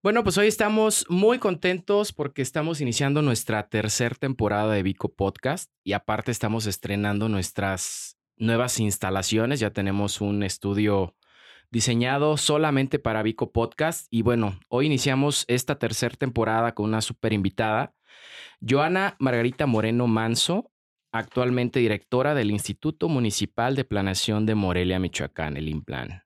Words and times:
Bueno, 0.06 0.22
pues 0.22 0.38
hoy 0.38 0.46
estamos 0.46 1.04
muy 1.08 1.40
contentos 1.40 2.12
porque 2.12 2.40
estamos 2.40 2.80
iniciando 2.80 3.22
nuestra 3.22 3.68
tercera 3.68 4.14
temporada 4.14 4.72
de 4.72 4.84
Vico 4.84 5.12
Podcast 5.12 5.72
y 5.82 5.94
aparte 5.94 6.30
estamos 6.30 6.66
estrenando 6.66 7.28
nuestras 7.28 8.16
nuevas 8.36 8.78
instalaciones. 8.78 9.58
Ya 9.58 9.72
tenemos 9.72 10.20
un 10.20 10.44
estudio 10.44 11.16
diseñado 11.72 12.36
solamente 12.36 13.00
para 13.00 13.24
Vico 13.24 13.50
Podcast 13.50 14.06
y 14.08 14.22
bueno, 14.22 14.60
hoy 14.68 14.86
iniciamos 14.86 15.44
esta 15.48 15.76
tercera 15.80 16.14
temporada 16.14 16.72
con 16.72 16.86
una 16.86 17.00
super 17.00 17.32
invitada, 17.32 17.92
Joana 18.60 19.16
Margarita 19.18 19.66
Moreno 19.66 20.06
Manso, 20.06 20.70
actualmente 21.10 21.80
directora 21.80 22.36
del 22.36 22.52
Instituto 22.52 23.08
Municipal 23.08 23.74
de 23.74 23.84
Planeación 23.84 24.46
de 24.46 24.54
Morelia, 24.54 25.00
Michoacán, 25.00 25.56
el 25.56 25.68
IMPLAN. 25.68 26.22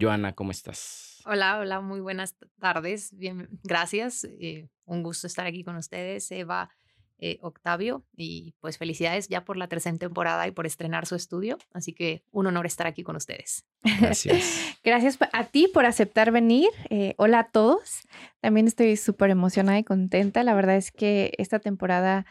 Joana, 0.00 0.32
¿cómo 0.32 0.52
estás? 0.52 1.17
Hola, 1.30 1.58
hola, 1.58 1.82
muy 1.82 2.00
buenas 2.00 2.36
tardes. 2.58 3.14
Bien, 3.14 3.50
gracias. 3.62 4.24
Eh, 4.40 4.70
un 4.86 5.02
gusto 5.02 5.26
estar 5.26 5.46
aquí 5.46 5.62
con 5.62 5.76
ustedes, 5.76 6.30
Eva, 6.32 6.70
eh, 7.18 7.36
Octavio, 7.42 8.02
y 8.16 8.54
pues 8.60 8.78
felicidades 8.78 9.28
ya 9.28 9.44
por 9.44 9.58
la 9.58 9.68
tercera 9.68 9.94
temporada 9.98 10.48
y 10.48 10.52
por 10.52 10.64
estrenar 10.64 11.04
su 11.04 11.16
estudio. 11.16 11.58
Así 11.74 11.92
que 11.92 12.24
un 12.30 12.46
honor 12.46 12.64
estar 12.64 12.86
aquí 12.86 13.02
con 13.02 13.14
ustedes. 13.14 13.66
Gracias. 14.00 14.42
Gracias 14.82 15.18
a 15.34 15.44
ti 15.44 15.68
por 15.68 15.84
aceptar 15.84 16.32
venir. 16.32 16.70
Eh, 16.88 17.12
hola 17.18 17.40
a 17.40 17.50
todos. 17.50 18.08
También 18.40 18.66
estoy 18.66 18.96
súper 18.96 19.28
emocionada 19.28 19.78
y 19.78 19.84
contenta. 19.84 20.42
La 20.44 20.54
verdad 20.54 20.76
es 20.76 20.90
que 20.90 21.32
esta 21.36 21.58
temporada 21.58 22.24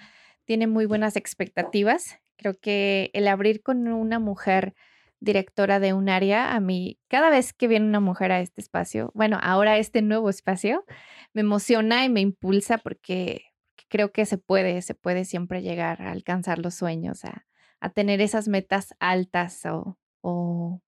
tiene 0.46 0.66
muy 0.66 0.88
buenas 0.88 1.18
expectativas. 1.18 2.18
Creo 2.36 2.60
que 2.60 3.12
el 3.14 3.28
abrir 3.28 3.62
con 3.62 3.88
una 3.90 4.18
mujer 4.18 4.74
directora 5.20 5.80
de 5.80 5.94
un 5.94 6.10
área, 6.10 6.56
a 6.56 6.60
mí, 6.60 7.00
cada 7.08 7.30
vez 7.30 7.54
que 7.54 7.68
viene 7.68 7.86
una 7.86 8.00
mujer 8.00 8.32
a 8.32 8.40
este 8.40 8.62
espacio, 8.62 9.12
bueno, 9.14 9.40
ahora 9.42 9.74
a 9.74 9.78
este 9.78 10.02
nuevo 10.02 10.30
espacio, 10.30 10.86
me 11.34 11.42
emociona 11.42 12.06
y 12.06 12.10
me 12.10 12.22
impulsa 12.22 12.78
porque, 12.78 13.42
creo 13.90 14.12
que 14.12 14.26
se 14.26 14.38
puede, 14.38 14.82
se 14.82 14.94
puede 14.96 15.26
siempre 15.26 15.62
llegar 15.62 16.02
a 16.02 16.12
alcanzar 16.12 16.60
los 16.60 16.76
sueños, 16.76 17.24
a, 17.26 17.46
tener 17.94 18.22
esas 18.22 18.48
metas 18.50 18.94
altas 19.00 19.66
o, 19.66 19.98
o 20.22 20.82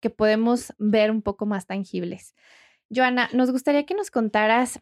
que 0.00 0.08
podemos 0.08 0.72
ver 0.78 1.10
un 1.10 1.20
poco 1.20 1.46
más 1.46 1.66
tangibles. 1.66 2.34
Joana, 2.94 3.28
nos 3.34 3.50
gustaría 3.50 3.84
que 3.84 3.94
nos 3.94 4.10
contaras, 4.10 4.80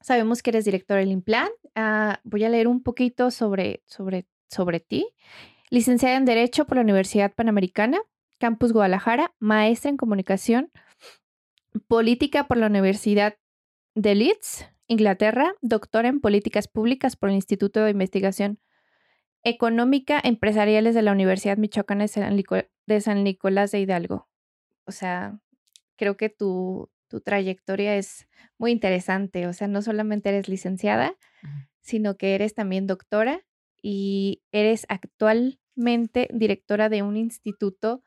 sabemos 0.00 0.42
que 0.42 0.50
eres 0.50 0.64
directora 0.64 1.00
del 1.00 1.12
Implant, 1.12 1.52
ah, 1.74 2.20
voy 2.24 2.44
a 2.44 2.48
leer 2.48 2.68
un 2.68 2.82
poquito 2.82 3.30
sobre, 3.30 3.82
sobre, 3.86 4.26
sobre 4.50 4.80
ti 4.80 5.06
licenciada 5.74 6.16
en 6.16 6.24
Derecho 6.24 6.66
por 6.66 6.76
la 6.76 6.82
Universidad 6.82 7.34
Panamericana, 7.34 7.98
Campus 8.38 8.72
Guadalajara, 8.72 9.34
maestra 9.40 9.90
en 9.90 9.96
Comunicación, 9.96 10.70
Política 11.88 12.46
por 12.46 12.58
la 12.58 12.68
Universidad 12.68 13.34
de 13.96 14.14
Leeds, 14.14 14.68
Inglaterra, 14.86 15.54
doctora 15.62 16.08
en 16.08 16.20
Políticas 16.20 16.68
Públicas 16.68 17.16
por 17.16 17.28
el 17.28 17.34
Instituto 17.34 17.82
de 17.82 17.90
Investigación 17.90 18.60
Económica 19.42 20.20
Empresariales 20.22 20.94
de 20.94 21.02
la 21.02 21.10
Universidad 21.10 21.56
Michoacana 21.56 22.04
de 22.86 23.00
San, 23.00 23.24
Nicolás 23.24 23.72
de 23.72 23.80
Hidalgo. 23.80 24.28
O 24.86 24.92
sea, 24.92 25.40
creo 25.96 26.16
que 26.16 26.28
tu, 26.28 26.88
tu 27.08 27.20
trayectoria 27.20 27.96
es 27.96 28.28
muy 28.58 28.70
interesante. 28.70 29.48
O 29.48 29.52
sea, 29.52 29.66
no 29.66 29.82
solamente 29.82 30.28
eres 30.28 30.48
licenciada, 30.48 31.16
sino 31.80 32.16
que 32.16 32.36
eres 32.36 32.54
también 32.54 32.86
doctora 32.86 33.42
y 33.82 34.42
eres 34.52 34.86
directora 35.74 36.88
de 36.88 37.02
un 37.02 37.16
instituto 37.16 38.02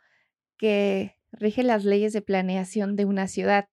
que 0.57 1.17
rige 1.31 1.63
las 1.63 1.85
leyes 1.85 2.13
de 2.13 2.21
planeación 2.21 2.95
de 2.95 3.05
una 3.05 3.27
ciudad. 3.27 3.69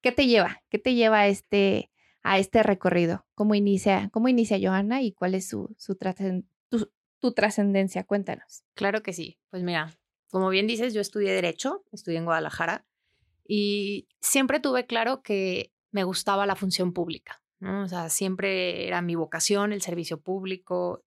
¿Qué 0.00 0.12
te 0.12 0.26
lleva? 0.26 0.62
¿Qué 0.68 0.78
te 0.78 0.94
lleva 0.94 1.20
a 1.20 1.28
este, 1.28 1.90
a 2.22 2.38
este 2.38 2.62
recorrido? 2.62 3.26
¿Cómo 3.34 3.54
inicia, 3.54 4.10
cómo 4.12 4.28
inicia 4.28 4.58
Johanna 4.60 5.02
y 5.02 5.12
cuál 5.12 5.34
es 5.34 5.48
su, 5.48 5.74
su 5.78 5.96
tu, 7.20 7.32
trascendencia? 7.32 8.04
Cuéntanos. 8.04 8.64
Claro 8.74 9.02
que 9.02 9.12
sí. 9.12 9.38
Pues 9.50 9.62
mira, 9.62 9.96
como 10.30 10.48
bien 10.50 10.66
dices, 10.66 10.94
yo 10.94 11.00
estudié 11.00 11.32
Derecho, 11.32 11.84
estudié 11.92 12.18
en 12.18 12.24
Guadalajara 12.24 12.86
y 13.46 14.08
siempre 14.20 14.60
tuve 14.60 14.86
claro 14.86 15.22
que 15.22 15.72
me 15.90 16.04
gustaba 16.04 16.46
la 16.46 16.56
función 16.56 16.92
pública. 16.92 17.42
O 17.60 17.88
sea, 17.88 18.08
siempre 18.08 18.86
era 18.86 19.02
mi 19.02 19.16
vocación, 19.16 19.72
el 19.72 19.82
servicio 19.82 20.20
público, 20.20 21.02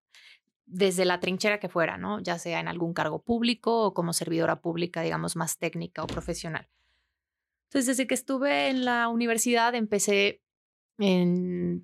desde 0.71 1.05
la 1.05 1.19
trinchera 1.19 1.59
que 1.59 1.69
fuera, 1.69 1.97
¿no? 1.97 2.19
Ya 2.21 2.39
sea 2.39 2.59
en 2.59 2.67
algún 2.67 2.93
cargo 2.93 3.21
público 3.21 3.83
o 3.83 3.93
como 3.93 4.13
servidora 4.13 4.61
pública, 4.61 5.01
digamos, 5.01 5.35
más 5.35 5.57
técnica 5.57 6.01
o 6.03 6.07
profesional. 6.07 6.67
Entonces, 7.65 7.87
desde 7.87 8.07
que 8.07 8.15
estuve 8.15 8.69
en 8.69 8.85
la 8.85 9.09
universidad, 9.09 9.75
empecé 9.75 10.41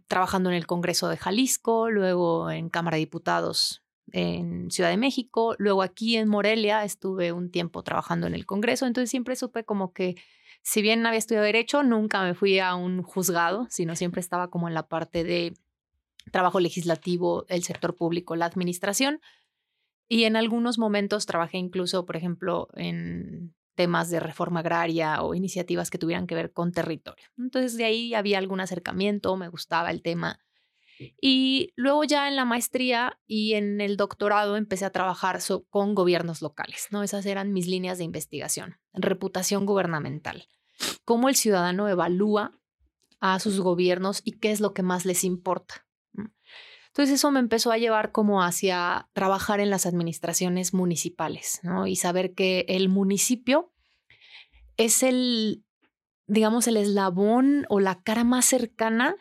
trabajando 0.08 0.50
en 0.50 0.56
el 0.56 0.68
Congreso 0.68 1.10
de 1.10 1.18
Jalisco, 1.18 1.90
luego 1.90 2.52
en 2.52 2.70
Cámara 2.70 2.96
de 2.96 3.00
Diputados 3.00 3.84
en 4.12 4.70
Ciudad 4.70 4.90
de 4.90 4.98
México, 4.98 5.56
luego 5.58 5.82
aquí 5.82 6.18
en 6.18 6.30
Morelia 6.30 6.84
estuve 6.84 7.32
un 7.32 7.50
tiempo 7.50 7.84
trabajando 7.84 8.28
en 8.28 8.36
el 8.36 8.46
Congreso, 8.46 8.86
entonces 8.86 9.10
siempre 9.10 9.36
supe 9.36 9.66
como 9.66 9.92
que 9.92 10.16
si 10.62 10.82
bien 10.82 11.06
había 11.06 11.18
estudiado 11.18 11.46
derecho, 11.46 11.82
nunca 11.84 12.24
me 12.24 12.36
fui 12.36 12.60
a 12.60 12.76
un 12.76 13.02
juzgado, 13.02 13.68
sino 13.70 13.96
siempre 13.96 14.22
estaba 14.22 14.50
como 14.50 14.68
en 14.68 14.74
la 14.76 14.88
parte 14.88 15.24
de 15.24 15.54
trabajo 16.32 16.60
legislativo, 16.60 17.46
el 17.50 17.64
sector 17.64 17.96
público, 17.96 18.36
la 18.36 18.46
administración. 18.46 19.22
Y 20.08 20.24
en 20.24 20.36
algunos 20.36 20.78
momentos 20.78 21.26
trabajé 21.26 21.58
incluso, 21.58 22.06
por 22.06 22.16
ejemplo, 22.16 22.70
en 22.76 23.54
temas 23.78 24.10
de 24.10 24.20
reforma 24.20 24.62
agraria 24.62 25.22
o 25.22 25.36
iniciativas 25.36 25.90
que 25.90 26.00
tuvieran 26.00 26.28
que 26.28 26.36
ver 26.36 26.52
con 26.52 26.74
territorio. 26.74 27.26
Entonces 27.38 27.78
de 27.78 27.86
ahí 27.86 28.14
había 28.14 28.40
algún 28.40 28.60
acercamiento, 28.60 29.38
me 29.38 29.50
gustaba 29.50 29.92
el 29.92 30.02
tema. 30.02 30.40
Y 31.22 31.74
luego 31.76 32.04
ya 32.04 32.28
en 32.28 32.36
la 32.36 32.44
maestría 32.44 33.20
y 33.28 33.54
en 33.54 33.80
el 33.82 33.98
doctorado 33.98 34.58
empecé 34.58 34.84
a 34.84 34.92
trabajar 34.92 35.40
con 35.70 35.94
gobiernos 35.94 36.42
locales, 36.42 36.88
¿no? 36.90 37.04
Esas 37.04 37.26
eran 37.28 37.54
mis 37.54 37.68
líneas 37.68 38.00
de 38.00 38.04
investigación, 38.04 38.78
reputación 38.94 39.68
gubernamental, 39.68 40.48
cómo 41.06 41.30
el 41.30 41.36
ciudadano 41.36 41.88
evalúa 41.88 42.60
a 43.20 43.40
sus 43.40 43.60
gobiernos 43.60 44.22
y 44.24 44.40
qué 44.40 44.52
es 44.52 44.60
lo 44.60 44.74
que 44.74 44.82
más 44.82 45.06
les 45.06 45.24
importa. 45.24 45.87
Entonces 46.98 47.20
eso 47.20 47.30
me 47.30 47.40
empezó 47.40 47.72
a 47.72 47.78
llevar 47.78 48.12
como 48.12 48.42
hacia 48.42 49.08
trabajar 49.14 49.60
en 49.60 49.70
las 49.70 49.86
administraciones 49.86 50.74
municipales, 50.74 51.60
¿no? 51.62 51.86
Y 51.86 51.96
saber 51.96 52.34
que 52.34 52.66
el 52.70 52.90
municipio 52.90 53.72
es 54.78 55.04
el, 55.04 55.64
digamos, 56.26 56.68
el 56.68 56.76
eslabón 56.76 57.68
o 57.70 57.80
la 57.80 58.02
cara 58.02 58.24
más 58.24 58.46
cercana 58.46 59.16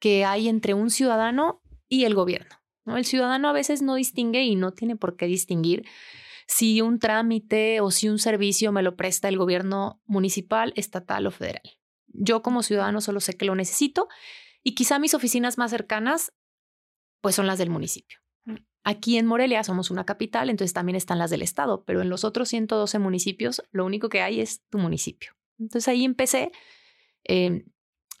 que 0.00 0.24
hay 0.24 0.48
entre 0.48 0.72
un 0.72 0.88
ciudadano 0.88 1.60
y 1.86 2.06
el 2.06 2.14
gobierno. 2.14 2.62
¿no? 2.86 2.96
El 2.96 3.04
ciudadano 3.04 3.46
a 3.50 3.52
veces 3.52 3.82
no 3.82 3.96
distingue 3.96 4.44
y 4.44 4.56
no 4.56 4.72
tiene 4.72 4.96
por 4.96 5.18
qué 5.18 5.26
distinguir 5.26 5.84
si 6.46 6.80
un 6.80 6.98
trámite 6.98 7.82
o 7.82 7.90
si 7.90 8.08
un 8.08 8.18
servicio 8.18 8.72
me 8.72 8.82
lo 8.82 8.96
presta 8.96 9.28
el 9.28 9.36
gobierno 9.36 10.00
municipal, 10.06 10.72
estatal 10.76 11.26
o 11.26 11.30
federal. 11.30 11.76
Yo 12.06 12.40
como 12.40 12.62
ciudadano 12.62 13.02
solo 13.02 13.20
sé 13.20 13.34
que 13.34 13.44
lo 13.44 13.54
necesito 13.54 14.08
y 14.62 14.74
quizá 14.74 14.98
mis 14.98 15.12
oficinas 15.12 15.58
más 15.58 15.72
cercanas 15.72 16.32
pues 17.22 17.34
son 17.34 17.46
las 17.46 17.58
del 17.58 17.70
municipio. 17.70 18.18
Mm. 18.44 18.56
Aquí 18.84 19.16
en 19.16 19.24
Morelia 19.24 19.64
somos 19.64 19.90
una 19.90 20.04
capital, 20.04 20.50
entonces 20.50 20.74
también 20.74 20.96
están 20.96 21.18
las 21.18 21.30
del 21.30 21.40
estado, 21.40 21.84
pero 21.84 22.02
en 22.02 22.10
los 22.10 22.24
otros 22.24 22.50
112 22.50 22.98
municipios 22.98 23.62
lo 23.70 23.86
único 23.86 24.10
que 24.10 24.20
hay 24.20 24.40
es 24.40 24.60
tu 24.68 24.76
municipio. 24.76 25.32
Entonces 25.58 25.88
ahí 25.88 26.04
empecé 26.04 26.52
em, 27.24 27.64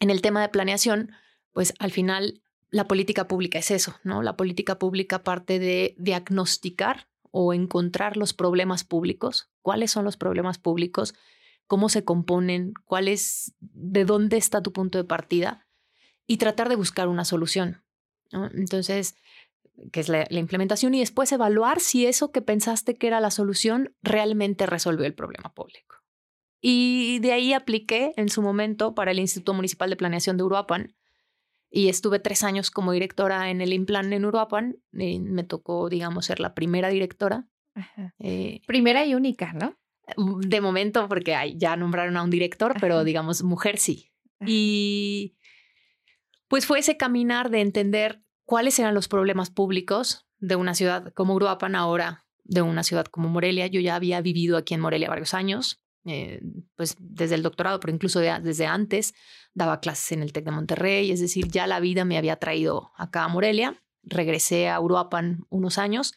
en 0.00 0.10
el 0.10 0.22
tema 0.22 0.40
de 0.40 0.48
planeación, 0.48 1.10
pues 1.52 1.74
al 1.78 1.90
final 1.90 2.42
la 2.70 2.88
política 2.88 3.28
pública 3.28 3.58
es 3.58 3.70
eso, 3.70 3.96
¿no? 4.02 4.22
La 4.22 4.36
política 4.36 4.78
pública 4.78 5.22
parte 5.22 5.58
de 5.58 5.94
diagnosticar 5.98 7.08
o 7.30 7.52
encontrar 7.52 8.16
los 8.16 8.32
problemas 8.32 8.84
públicos, 8.84 9.50
cuáles 9.60 9.90
son 9.90 10.04
los 10.04 10.16
problemas 10.16 10.58
públicos, 10.58 11.14
cómo 11.66 11.88
se 11.88 12.04
componen, 12.04 12.74
cuál 12.84 13.08
es, 13.08 13.54
de 13.60 14.04
dónde 14.04 14.36
está 14.36 14.62
tu 14.62 14.72
punto 14.72 14.98
de 14.98 15.04
partida 15.04 15.66
y 16.26 16.36
tratar 16.36 16.68
de 16.68 16.76
buscar 16.76 17.08
una 17.08 17.24
solución. 17.24 17.81
Entonces, 18.32 19.16
que 19.92 20.00
es 20.00 20.08
la, 20.08 20.26
implementación 20.30 20.94
y 20.94 21.00
después 21.00 21.32
evaluar 21.32 21.80
si 21.80 22.06
eso 22.06 22.32
que 22.32 22.42
pensaste 22.42 22.96
que 22.96 23.06
era 23.06 23.20
la 23.20 23.30
solución 23.30 23.94
realmente 24.02 24.66
resolvió 24.66 25.06
el 25.06 25.14
problema 25.14 25.52
público. 25.54 25.96
Y 26.60 27.18
de 27.20 27.32
ahí 27.32 27.52
apliqué 27.52 28.12
en 28.16 28.28
su 28.28 28.40
momento 28.40 28.94
para 28.94 29.10
el 29.10 29.18
Instituto 29.18 29.54
Municipal 29.54 29.90
de 29.90 29.96
Planeación 29.96 30.36
de 30.36 30.44
Uruapan 30.44 30.94
y 31.74 31.88
estuve 31.88 32.20
tres 32.20 32.44
años 32.44 32.70
como 32.70 32.92
directora 32.92 33.50
en 33.50 33.62
el 33.62 33.72
Implan 33.72 34.12
en 34.12 34.26
Uruapan. 34.26 34.76
Y 34.92 35.18
me 35.20 35.42
tocó, 35.42 35.88
digamos, 35.88 36.26
ser 36.26 36.38
la 36.38 36.54
primera 36.54 36.90
directora. 36.90 37.48
Eh, 38.18 38.60
primera 38.66 39.06
y 39.06 39.14
única, 39.14 39.54
¿no? 39.54 39.78
De 40.46 40.60
momento, 40.60 41.08
porque 41.08 41.34
ya 41.56 41.74
nombraron 41.76 42.18
a 42.18 42.22
un 42.22 42.30
director, 42.30 42.74
pero 42.78 43.04
digamos, 43.04 43.42
mujer 43.42 43.78
sí. 43.78 44.12
Y 44.46 45.34
pues 46.52 46.66
fue 46.66 46.80
ese 46.80 46.98
caminar 46.98 47.48
de 47.48 47.62
entender 47.62 48.22
cuáles 48.44 48.78
eran 48.78 48.92
los 48.92 49.08
problemas 49.08 49.48
públicos 49.48 50.26
de 50.38 50.54
una 50.54 50.74
ciudad 50.74 51.10
como 51.14 51.34
Uruapan, 51.34 51.74
ahora 51.74 52.26
de 52.44 52.60
una 52.60 52.82
ciudad 52.82 53.06
como 53.06 53.30
Morelia. 53.30 53.68
Yo 53.68 53.80
ya 53.80 53.94
había 53.94 54.20
vivido 54.20 54.58
aquí 54.58 54.74
en 54.74 54.82
Morelia 54.82 55.08
varios 55.08 55.32
años, 55.32 55.80
eh, 56.04 56.42
pues 56.76 56.94
desde 56.98 57.36
el 57.36 57.42
doctorado, 57.42 57.80
pero 57.80 57.94
incluso 57.94 58.20
desde 58.20 58.66
antes, 58.66 59.14
daba 59.54 59.80
clases 59.80 60.12
en 60.12 60.20
el 60.20 60.34
TEC 60.34 60.44
de 60.44 60.50
Monterrey, 60.50 61.10
es 61.10 61.20
decir, 61.20 61.48
ya 61.48 61.66
la 61.66 61.80
vida 61.80 62.04
me 62.04 62.18
había 62.18 62.36
traído 62.36 62.92
acá 62.98 63.24
a 63.24 63.28
Morelia, 63.28 63.82
regresé 64.02 64.68
a 64.68 64.78
Uruapan 64.78 65.46
unos 65.48 65.78
años, 65.78 66.12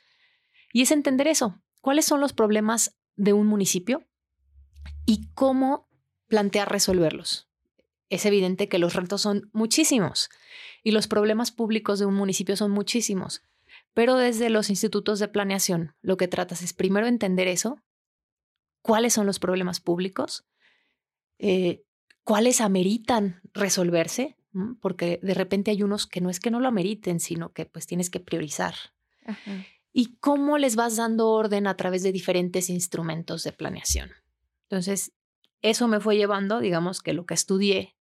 y 0.74 0.82
es 0.82 0.92
entender 0.92 1.30
eso, 1.30 1.62
cuáles 1.80 2.04
son 2.04 2.20
los 2.20 2.34
problemas 2.34 3.00
de 3.16 3.32
un 3.32 3.48
municipio 3.48 4.04
y 5.06 5.30
cómo 5.34 5.88
plantear 6.28 6.70
resolverlos. 6.70 7.45
Es 8.10 8.26
evidente 8.26 8.70
que 8.70 8.80
los 8.80 8.94
retos 8.94 9.22
son 9.22 9.50
muchísimos 9.52 10.30
y 10.84 10.92
los 10.92 11.08
problemas 11.08 11.52
públicos 11.52 12.00
de 12.00 12.06
un 12.06 12.14
municipio 12.14 12.56
son 12.56 12.72
muchísimos, 12.72 13.42
pero 13.94 14.16
desde 14.16 14.50
los 14.50 14.70
institutos 14.70 15.20
de 15.20 15.28
planeación 15.28 15.96
lo 16.02 16.18
que 16.18 16.28
tratas 16.28 16.62
es 16.62 16.74
primero 16.74 17.08
entender 17.08 17.48
eso, 17.48 17.82
cuáles 18.82 19.14
son 19.14 19.26
los 19.26 19.40
problemas 19.40 19.80
públicos, 19.80 20.46
eh, 21.40 21.84
cuáles 22.24 22.62
ameritan 22.62 23.42
resolverse, 23.54 24.38
porque 24.80 25.20
de 25.22 25.34
repente 25.34 25.72
hay 25.72 25.84
unos 25.84 26.08
que 26.08 26.22
no 26.22 26.30
es 26.30 26.40
que 26.40 26.52
no 26.52 26.60
lo 26.60 26.68
ameriten, 26.68 27.20
sino 27.20 27.52
que 27.52 27.66
pues 27.66 27.88
tienes 27.88 28.10
que 28.10 28.20
priorizar. 28.20 28.76
Y 29.92 30.18
cómo 30.18 30.58
les 30.58 30.76
vas 30.76 30.98
dando 30.98 31.30
orden 31.30 31.68
a 31.68 31.78
través 31.78 32.04
de 32.04 32.12
diferentes 32.12 32.70
instrumentos 32.70 33.44
de 33.44 33.54
planeación. 33.54 34.12
Entonces, 34.70 35.14
eso 35.62 35.88
me 35.88 36.00
fue 36.00 36.16
llevando, 36.16 36.60
digamos, 36.60 37.02
que 37.02 37.14
lo 37.14 37.26
que 37.26 37.34
estudié, 37.34 37.95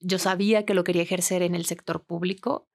yo 0.00 0.18
sabía 0.18 0.64
que 0.64 0.74
lo 0.74 0.84
quería 0.84 1.02
ejercer 1.02 1.42
en 1.42 1.54
el 1.54 1.64
sector 1.64 2.04
público. 2.04 2.68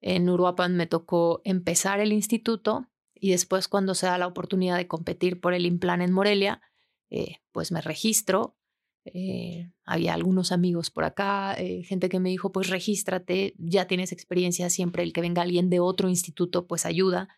En 0.00 0.28
Uruapan 0.28 0.76
me 0.76 0.86
tocó 0.86 1.42
empezar 1.44 2.00
el 2.00 2.12
instituto 2.12 2.88
y 3.14 3.30
después 3.30 3.68
cuando 3.68 3.94
se 3.94 4.06
da 4.06 4.18
la 4.18 4.26
oportunidad 4.26 4.76
de 4.76 4.88
competir 4.88 5.40
por 5.40 5.52
el 5.52 5.66
Implan 5.66 6.00
en 6.00 6.12
Morelia, 6.12 6.62
eh, 7.10 7.36
pues 7.52 7.70
me 7.70 7.82
registro. 7.82 8.56
Eh, 9.04 9.70
había 9.84 10.14
algunos 10.14 10.52
amigos 10.52 10.90
por 10.90 11.04
acá, 11.04 11.54
eh, 11.54 11.82
gente 11.84 12.08
que 12.08 12.20
me 12.20 12.30
dijo, 12.30 12.52
pues 12.52 12.68
regístrate, 12.68 13.54
ya 13.58 13.86
tienes 13.86 14.12
experiencia, 14.12 14.70
siempre 14.70 15.02
el 15.02 15.12
que 15.12 15.20
venga 15.20 15.42
alguien 15.42 15.70
de 15.70 15.80
otro 15.80 16.08
instituto, 16.08 16.66
pues 16.66 16.86
ayuda. 16.86 17.28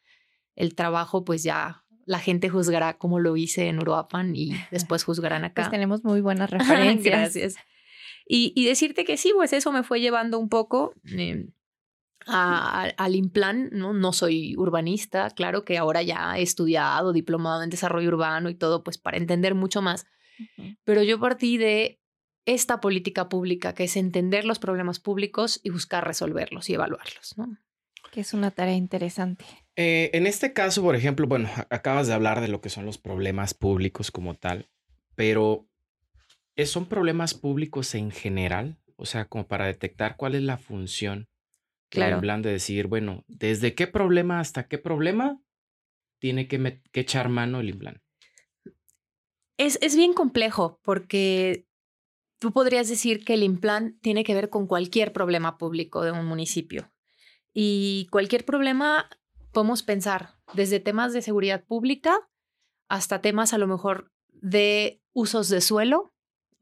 El 0.55 0.75
trabajo, 0.75 1.25
pues 1.25 1.43
ya 1.43 1.85
la 2.05 2.19
gente 2.19 2.49
juzgará 2.49 2.99
como 2.99 3.21
lo 3.21 3.37
hice 3.37 3.69
en 3.69 3.79
Uruapan 3.79 4.37
y 4.37 4.53
después 4.71 5.05
juzgarán 5.05 5.45
acá. 5.45 5.63
Pues 5.63 5.71
tenemos 5.71 6.05
muy 6.05 6.21
buenas 6.21 6.51
referencias. 6.51 7.35
Gracias. 7.35 7.57
Y, 8.27 8.53
y, 8.55 8.67
decirte 8.67 9.05
que 9.05 9.17
sí, 9.17 9.33
pues 9.35 9.53
eso 9.53 9.73
me 9.73 9.83
fue 9.83 10.01
llevando 10.01 10.39
un 10.39 10.49
poco. 10.49 10.95
Em, 11.05 11.53
al 12.27 13.15
Implan, 13.15 13.71
¿no? 13.73 13.93
no 13.93 14.13
soy 14.13 14.57
urbanista, 14.57 15.31
claro 15.31 15.65
que 15.65 15.79
ahora 15.79 16.03
ya 16.03 16.39
he 16.39 16.43
estudiado, 16.43 17.13
diplomado 17.13 17.63
en 17.63 17.71
desarrollo 17.71 18.09
urbano 18.09 18.51
y 18.51 18.55
todo, 18.55 18.85
pues 18.85 18.99
para 18.99 19.17
entender 19.17 19.55
mucho 19.55 19.83
más, 19.83 20.07
pero 20.85 21.03
yo 21.03 21.21
partí 21.21 21.59
de 21.59 22.01
esta 22.45 22.81
política 22.81 23.29
pública, 23.29 23.75
que 23.75 23.85
es 23.85 23.97
entender 23.97 24.45
los 24.45 24.59
problemas 24.59 24.99
públicos 24.99 25.61
y 25.63 25.71
buscar 25.71 26.07
resolverlos 26.07 26.69
y 26.69 26.75
evaluarlos, 26.75 27.37
¿no? 27.37 27.57
Que 28.11 28.21
es 28.21 28.35
una 28.35 28.51
tarea 28.51 28.75
interesante. 28.75 29.45
Eh, 29.77 30.11
en 30.13 30.27
este 30.27 30.53
caso, 30.53 30.83
por 30.83 30.97
ejemplo, 30.97 31.27
bueno, 31.27 31.49
acabas 31.71 32.09
de 32.09 32.13
hablar 32.13 32.41
de 32.41 32.49
lo 32.49 32.61
que 32.61 32.69
son 32.69 32.85
los 32.85 32.99
problemas 32.99 33.55
públicos 33.55 34.11
como 34.11 34.35
tal, 34.35 34.69
pero 35.15 35.69
¿son 36.65 36.87
problemas 36.87 37.35
públicos 37.35 37.95
en 37.95 38.11
general? 38.11 38.79
O 38.97 39.07
sea, 39.07 39.27
como 39.27 39.47
para 39.47 39.67
detectar 39.67 40.17
cuál 40.17 40.35
es 40.35 40.43
la 40.43 40.59
función 40.59 41.29
Claro. 41.93 42.17
En 42.17 42.21
plan 42.23 42.41
de 42.41 42.51
decir, 42.51 42.87
bueno, 42.87 43.23
¿desde 43.29 43.75
qué 43.75 43.87
problema 43.87 44.41
hasta 44.41 44.67
qué 44.67 44.79
problema 44.79 45.39
tiene 46.19 46.49
que, 46.49 46.81
echar 46.95 47.29
mano 47.29 47.61
el 47.61 47.69
implant? 47.69 47.99
Es, 49.59 49.79
es, 49.83 49.95
bien 49.95 50.15
complejo 50.15 50.81
porque 50.83 51.67
tú 52.39 52.51
podrías 52.51 52.89
decir 52.89 53.27
que 53.27 53.35
el 53.35 53.43
implant 53.43 54.01
tiene 54.01 54.25
que 54.25 54.33
ver 54.33 54.49
con 54.49 54.67
cualquier 54.67 55.13
problema 55.13 55.59
público 55.59 56.03
de 56.03 56.13
un 56.13 56.25
municipio. 56.25 56.91
Y 57.53 58.09
cualquier 58.11 58.47
problema 58.47 59.11
podemos 59.53 59.83
pensar 59.83 60.37
desde 60.55 60.81
temas 60.81 61.13
de 61.13 61.21
seguridad 61.21 61.63
pública 61.63 62.27
hasta 62.89 63.21
temas 63.21 63.53
a 63.53 63.59
lo 63.59 63.67
mejor 63.67 64.11
de 64.29 65.03
usos 65.13 65.51
de 65.51 65.61
suelo, 65.61 66.12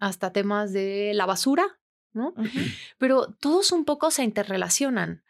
hasta 0.00 0.32
temas 0.32 0.72
de 0.72 1.12
la 1.14 1.26
basura, 1.26 1.78
¿no? 2.12 2.34
Pero 2.98 3.28
todos 3.40 3.70
un 3.70 3.84
poco 3.84 4.10
se 4.10 4.24
interrelacionan. 4.24 5.22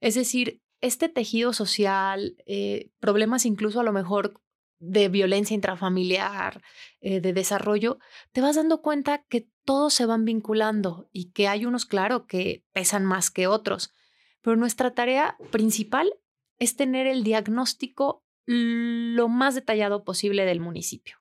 Es 0.00 0.14
decir, 0.14 0.62
este 0.80 1.08
tejido 1.08 1.52
social, 1.52 2.36
eh, 2.46 2.90
problemas 3.00 3.44
incluso 3.44 3.80
a 3.80 3.82
lo 3.84 3.92
mejor 3.92 4.40
de 4.78 5.08
violencia 5.08 5.54
intrafamiliar, 5.54 6.62
eh, 7.00 7.20
de 7.20 7.32
desarrollo, 7.32 7.98
te 8.32 8.40
vas 8.40 8.56
dando 8.56 8.80
cuenta 8.80 9.24
que 9.28 9.48
todos 9.64 9.92
se 9.92 10.06
van 10.06 10.24
vinculando 10.24 11.08
y 11.12 11.32
que 11.32 11.48
hay 11.48 11.66
unos, 11.66 11.84
claro, 11.84 12.26
que 12.26 12.64
pesan 12.72 13.04
más 13.04 13.30
que 13.30 13.46
otros. 13.46 13.92
Pero 14.40 14.56
nuestra 14.56 14.92
tarea 14.92 15.36
principal 15.50 16.14
es 16.58 16.76
tener 16.76 17.06
el 17.06 17.24
diagnóstico 17.24 18.24
lo 18.46 19.28
más 19.28 19.54
detallado 19.54 20.02
posible 20.02 20.44
del 20.44 20.60
municipio. 20.60 21.18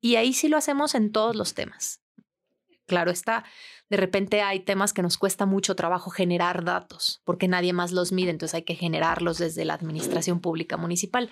Y 0.00 0.16
ahí 0.16 0.32
sí 0.32 0.48
lo 0.48 0.56
hacemos 0.56 0.94
en 0.94 1.12
todos 1.12 1.36
los 1.36 1.54
temas. 1.54 2.01
Claro 2.86 3.10
está, 3.10 3.44
de 3.88 3.96
repente 3.96 4.42
hay 4.42 4.60
temas 4.60 4.92
que 4.92 5.02
nos 5.02 5.16
cuesta 5.18 5.46
mucho 5.46 5.76
trabajo 5.76 6.10
generar 6.10 6.64
datos 6.64 7.22
porque 7.24 7.48
nadie 7.48 7.72
más 7.72 7.92
los 7.92 8.12
mide, 8.12 8.30
entonces 8.30 8.54
hay 8.54 8.62
que 8.64 8.74
generarlos 8.74 9.38
desde 9.38 9.64
la 9.64 9.74
administración 9.74 10.40
pública 10.40 10.76
municipal. 10.76 11.30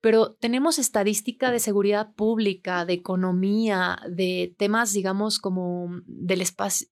Pero 0.00 0.34
tenemos 0.34 0.78
estadística 0.78 1.50
de 1.50 1.60
seguridad 1.60 2.14
pública, 2.14 2.84
de 2.84 2.92
economía, 2.92 3.98
de 4.08 4.54
temas, 4.58 4.92
digamos, 4.92 5.38
como 5.38 5.88
del 6.06 6.42
espacio, 6.42 6.88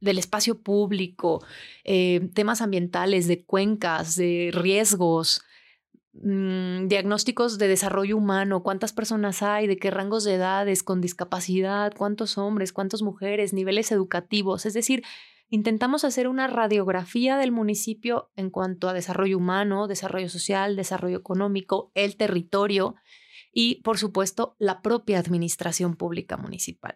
del 0.00 0.18
espacio 0.18 0.62
público, 0.62 1.44
eh, 1.84 2.30
temas 2.34 2.60
ambientales, 2.60 3.26
de 3.28 3.44
cuencas, 3.44 4.16
de 4.16 4.50
riesgos, 4.52 5.42
Mm, 6.14 6.88
diagnósticos 6.88 7.58
de 7.58 7.68
desarrollo 7.68 8.16
humano, 8.16 8.62
cuántas 8.62 8.92
personas 8.92 9.42
hay, 9.42 9.66
de 9.66 9.76
qué 9.76 9.90
rangos 9.90 10.24
de 10.24 10.34
edades, 10.34 10.82
con 10.82 11.00
discapacidad, 11.00 11.92
cuántos 11.96 12.38
hombres, 12.38 12.72
cuántas 12.72 13.02
mujeres, 13.02 13.52
niveles 13.52 13.92
educativos. 13.92 14.66
Es 14.66 14.74
decir, 14.74 15.04
intentamos 15.48 16.04
hacer 16.04 16.26
una 16.26 16.46
radiografía 16.46 17.36
del 17.36 17.52
municipio 17.52 18.30
en 18.36 18.50
cuanto 18.50 18.88
a 18.88 18.94
desarrollo 18.94 19.36
humano, 19.36 19.86
desarrollo 19.86 20.28
social, 20.28 20.76
desarrollo 20.76 21.18
económico, 21.18 21.92
el 21.94 22.16
territorio 22.16 22.94
y, 23.52 23.82
por 23.82 23.98
supuesto, 23.98 24.56
la 24.58 24.82
propia 24.82 25.18
administración 25.18 25.94
pública 25.94 26.36
municipal. 26.36 26.94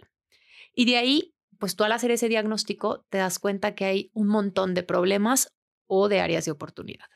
Y 0.75 0.87
de 0.87 0.97
ahí, 0.97 1.35
pues 1.59 1.77
tú 1.77 1.85
al 1.85 1.93
hacer 1.93 2.11
ese 2.11 2.29
diagnóstico 2.29 3.05
te 3.11 3.19
das 3.19 3.39
cuenta 3.39 3.75
que 3.75 3.85
hay 3.85 4.11
un 4.15 4.29
montón 4.29 4.75
de 4.75 4.83
problemas 4.83 5.55
o 5.87 6.09
de 6.09 6.21
áreas 6.21 6.47
de 6.47 6.51
oportunidad 6.51 7.07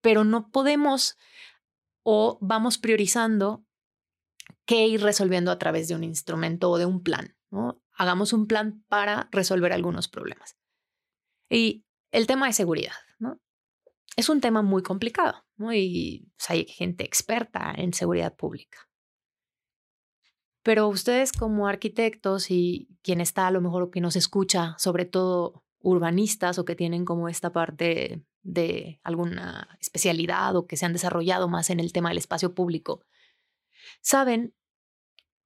pero 0.00 0.24
no 0.24 0.50
podemos 0.50 1.16
o 2.02 2.38
vamos 2.40 2.78
priorizando 2.78 3.64
qué 4.64 4.86
ir 4.86 5.02
resolviendo 5.02 5.50
a 5.50 5.58
través 5.58 5.88
de 5.88 5.94
un 5.94 6.04
instrumento 6.04 6.70
o 6.70 6.78
de 6.78 6.86
un 6.86 7.02
plan. 7.02 7.36
¿no? 7.50 7.82
Hagamos 7.92 8.32
un 8.32 8.46
plan 8.46 8.84
para 8.88 9.28
resolver 9.32 9.72
algunos 9.72 10.08
problemas. 10.08 10.56
Y 11.50 11.84
el 12.12 12.26
tema 12.26 12.46
de 12.46 12.52
seguridad, 12.52 12.94
¿no? 13.18 13.40
Es 14.16 14.28
un 14.28 14.40
tema 14.40 14.62
muy 14.62 14.82
complicado, 14.82 15.44
¿no? 15.56 15.72
Y 15.72 16.30
pues, 16.36 16.50
hay 16.50 16.66
gente 16.66 17.04
experta 17.04 17.72
en 17.76 17.92
seguridad 17.92 18.34
pública. 18.34 18.78
Pero 20.62 20.88
ustedes 20.88 21.32
como 21.32 21.66
arquitectos 21.66 22.50
y 22.50 22.88
quien 23.02 23.20
está 23.20 23.46
a 23.46 23.50
lo 23.50 23.60
mejor 23.60 23.90
que 23.90 24.00
nos 24.00 24.16
escucha, 24.16 24.74
sobre 24.78 25.04
todo 25.04 25.64
urbanistas 25.80 26.58
o 26.58 26.64
que 26.64 26.74
tienen 26.74 27.04
como 27.04 27.28
esta 27.28 27.52
parte 27.52 28.22
de 28.48 28.98
alguna 29.04 29.76
especialidad 29.78 30.56
o 30.56 30.66
que 30.66 30.78
se 30.78 30.86
han 30.86 30.94
desarrollado 30.94 31.48
más 31.48 31.68
en 31.68 31.80
el 31.80 31.92
tema 31.92 32.08
del 32.08 32.18
espacio 32.18 32.54
público, 32.54 33.04
saben 34.00 34.54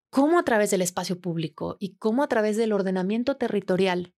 cómo 0.09 0.39
a 0.39 0.45
través 0.45 0.71
del 0.71 0.83
espacio 0.83 1.21
público 1.21 1.77
y 1.81 1.97
cómo 1.97 2.23
a 2.23 2.29
través 2.29 2.57
del 2.57 2.73
ordenamiento 2.73 3.37
territorial 3.37 4.15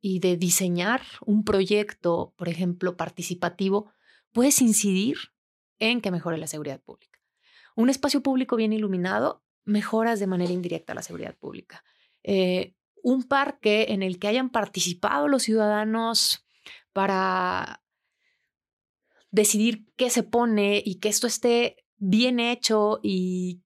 y 0.00 0.20
de 0.20 0.36
diseñar 0.36 1.02
un 1.26 1.44
proyecto, 1.44 2.32
por 2.36 2.48
ejemplo, 2.48 2.96
participativo, 2.96 3.90
puedes 4.32 4.62
incidir 4.62 5.16
en 5.80 6.00
que 6.00 6.12
mejore 6.12 6.38
la 6.38 6.46
seguridad 6.46 6.80
pública. 6.80 7.18
Un 7.74 7.90
espacio 7.90 8.22
público 8.22 8.54
bien 8.54 8.72
iluminado 8.72 9.42
mejoras 9.64 10.20
de 10.20 10.28
manera 10.28 10.52
indirecta 10.52 10.94
la 10.94 11.02
seguridad 11.02 11.36
pública. 11.36 11.82
Eh, 12.22 12.74
un 13.02 13.24
parque 13.24 13.86
en 13.88 14.02
el 14.02 14.18
que 14.18 14.28
hayan 14.28 14.50
participado 14.50 15.26
los 15.26 15.42
ciudadanos 15.42 16.46
para 16.92 17.82
decidir 19.30 19.86
qué 19.96 20.10
se 20.10 20.22
pone 20.22 20.82
y 20.84 20.96
que 20.96 21.08
esto 21.08 21.26
esté 21.26 21.84
bien 21.96 22.40
hecho 22.40 23.00
y 23.02 23.62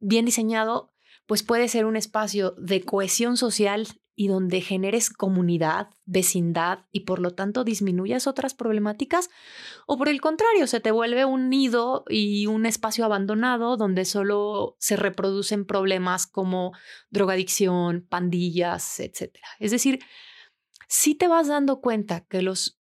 bien 0.00 0.24
diseñado, 0.24 0.92
pues 1.26 1.42
puede 1.42 1.68
ser 1.68 1.86
un 1.86 1.96
espacio 1.96 2.54
de 2.58 2.82
cohesión 2.82 3.36
social 3.36 3.86
y 4.16 4.28
donde 4.28 4.60
generes 4.60 5.10
comunidad, 5.10 5.88
vecindad 6.04 6.86
y 6.92 7.00
por 7.00 7.18
lo 7.18 7.32
tanto 7.32 7.64
disminuyas 7.64 8.26
otras 8.26 8.54
problemáticas, 8.54 9.28
o 9.86 9.98
por 9.98 10.08
el 10.08 10.20
contrario, 10.20 10.66
se 10.66 10.80
te 10.80 10.92
vuelve 10.92 11.24
un 11.24 11.48
nido 11.48 12.04
y 12.08 12.46
un 12.46 12.64
espacio 12.66 13.04
abandonado 13.04 13.76
donde 13.76 14.04
solo 14.04 14.76
se 14.78 14.96
reproducen 14.96 15.64
problemas 15.64 16.26
como 16.26 16.72
drogadicción, 17.10 18.06
pandillas, 18.08 19.00
etc. 19.00 19.36
Es 19.58 19.72
decir, 19.72 19.98
si 20.88 21.14
te 21.14 21.26
vas 21.26 21.48
dando 21.48 21.80
cuenta 21.80 22.24
que 22.26 22.42
los 22.42 22.80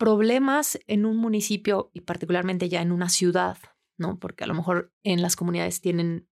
problemas 0.00 0.80
en 0.86 1.04
un 1.04 1.18
municipio 1.18 1.90
y 1.92 2.00
particularmente 2.00 2.70
ya 2.70 2.80
en 2.80 2.90
una 2.90 3.10
ciudad, 3.10 3.58
¿no? 3.98 4.18
Porque 4.18 4.44
a 4.44 4.46
lo 4.46 4.54
mejor 4.54 4.94
en 5.02 5.20
las 5.20 5.36
comunidades 5.36 5.82
tienen 5.82 6.26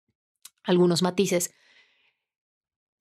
algunos 0.64 1.02
matices, 1.02 1.54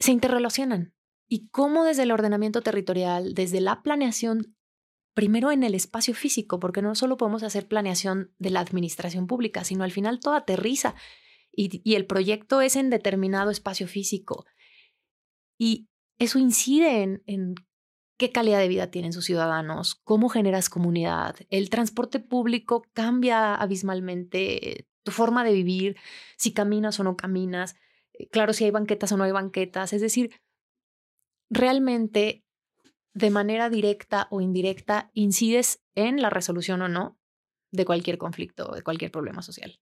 se 0.01 0.11
interrelacionan 0.11 0.93
y 1.29 1.49
cómo 1.51 1.85
desde 1.85 2.03
el 2.03 2.11
ordenamiento 2.11 2.63
territorial, 2.63 3.33
desde 3.33 3.61
la 3.61 3.85
planeación, 3.85 4.57
primero 5.15 5.53
en 5.53 5.63
el 5.63 5.77
espacio 5.77 6.15
físico, 6.15 6.59
porque 6.59 6.83
no 6.83 6.97
solo 6.97 7.17
podemos 7.17 7.45
hacer 7.45 7.69
planeación 7.69 8.35
de 8.39 8.51
la 8.51 8.59
administración 8.59 9.29
pública, 9.29 9.63
sino 9.63 9.85
al 9.85 9.93
final 9.93 10.19
todo 10.19 10.35
aterriza 10.35 10.97
y, 11.53 11.95
el 11.95 12.07
proyecto 12.07 12.61
es 12.61 12.75
en 12.75 12.91
determinado 12.91 13.53
espacio 13.53 13.87
físico. 13.87 14.45
Y 15.57 15.89
eso 16.19 16.41
incide 16.41 17.05
en, 17.05 17.23
en 17.27 17.55
qué 18.17 18.33
calidad 18.33 18.59
de 18.59 18.69
vida 18.69 18.91
tienen 18.91 19.13
sus 19.13 19.25
ciudadanos, 19.25 19.95
cómo 19.95 20.29
generas 20.29 20.69
comunidad. 20.69 21.37
El 21.51 21.71
transporte 21.71 22.21
público 22.21 22.83
cambia 22.93 23.55
abismalmente 23.55 24.87
tu 25.03 25.13
forma 25.13 25.45
de 25.45 25.53
vivir, 25.53 25.97
si 26.37 26.53
caminas 26.53 26.99
o 26.99 27.05
no 27.05 27.17
caminas, 27.17 27.77
eh, 28.15 28.29
claro, 28.29 28.53
si 28.53 28.65
hay 28.65 28.71
banquetas 28.71 29.13
o 29.13 29.17
no 29.17 29.25
hay 29.25 29.33
banquetas. 29.33 29.93
Es 29.93 30.01
decir, 30.01 30.31
realmente 31.51 32.45
de 33.15 33.31
manera 33.31 33.71
directa 33.71 34.29
o 34.31 34.41
indirecta 34.41 35.11
incides 35.15 35.83
en 35.95 36.21
la 36.21 36.29
resolución 36.29 36.83
o 36.83 36.89
no 36.89 37.19
de 37.71 37.85
cualquier 37.85 38.19
conflicto, 38.19 38.73
de 38.75 38.83
cualquier 38.83 39.11
problema 39.11 39.43
social. 39.43 39.79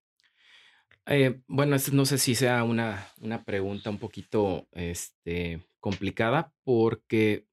Eh, 1.07 1.41
bueno, 1.49 1.77
no 1.93 2.07
sé 2.07 2.19
si 2.19 2.35
sea 2.35 2.65
una, 2.65 3.09
una 3.21 3.45
pregunta 3.45 3.91
un 3.91 3.99
poquito 3.99 4.69
este, 4.73 5.67
complicada 5.81 6.53
porque 6.65 7.47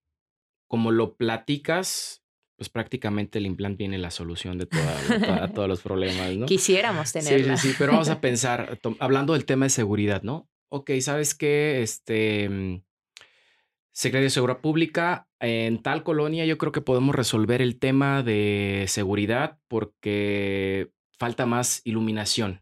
como 0.72 0.92
lo 0.92 1.18
platicas, 1.18 2.24
pues 2.56 2.70
prácticamente 2.70 3.40
el 3.40 3.46
implante 3.46 3.80
tiene 3.80 3.98
la 3.98 4.10
solución 4.10 4.58
de 4.58 4.68
todos 4.68 5.68
los 5.68 5.82
problemas, 5.82 6.34
¿no? 6.38 6.46
Quisiéramos 6.46 7.12
tenerla. 7.12 7.58
Sí, 7.58 7.62
sí, 7.62 7.74
sí, 7.74 7.76
pero 7.78 7.92
vamos 7.92 8.08
a 8.08 8.22
pensar, 8.22 8.80
hablando 9.00 9.34
del 9.34 9.44
tema 9.44 9.66
de 9.66 9.70
seguridad, 9.72 10.24
¿no? 10.24 10.48
Ok, 10.70 10.92
¿sabes 11.02 11.36
qué? 11.36 11.82
Este, 11.82 12.48
mm, 12.48 12.84
Secretaría 13.92 14.28
de 14.28 14.30
Seguridad 14.30 14.62
Pública, 14.62 15.28
en 15.42 15.84
tal 15.84 16.04
colonia 16.04 16.46
yo 16.46 16.58
creo 16.58 16.72
que 16.72 16.80
podemos 16.80 17.16
resolver 17.16 17.62
el 17.62 17.78
tema 17.78 18.24
de 18.24 18.86
seguridad 18.88 19.60
porque 19.68 20.90
falta 21.20 21.46
más 21.46 21.82
iluminación, 21.84 22.62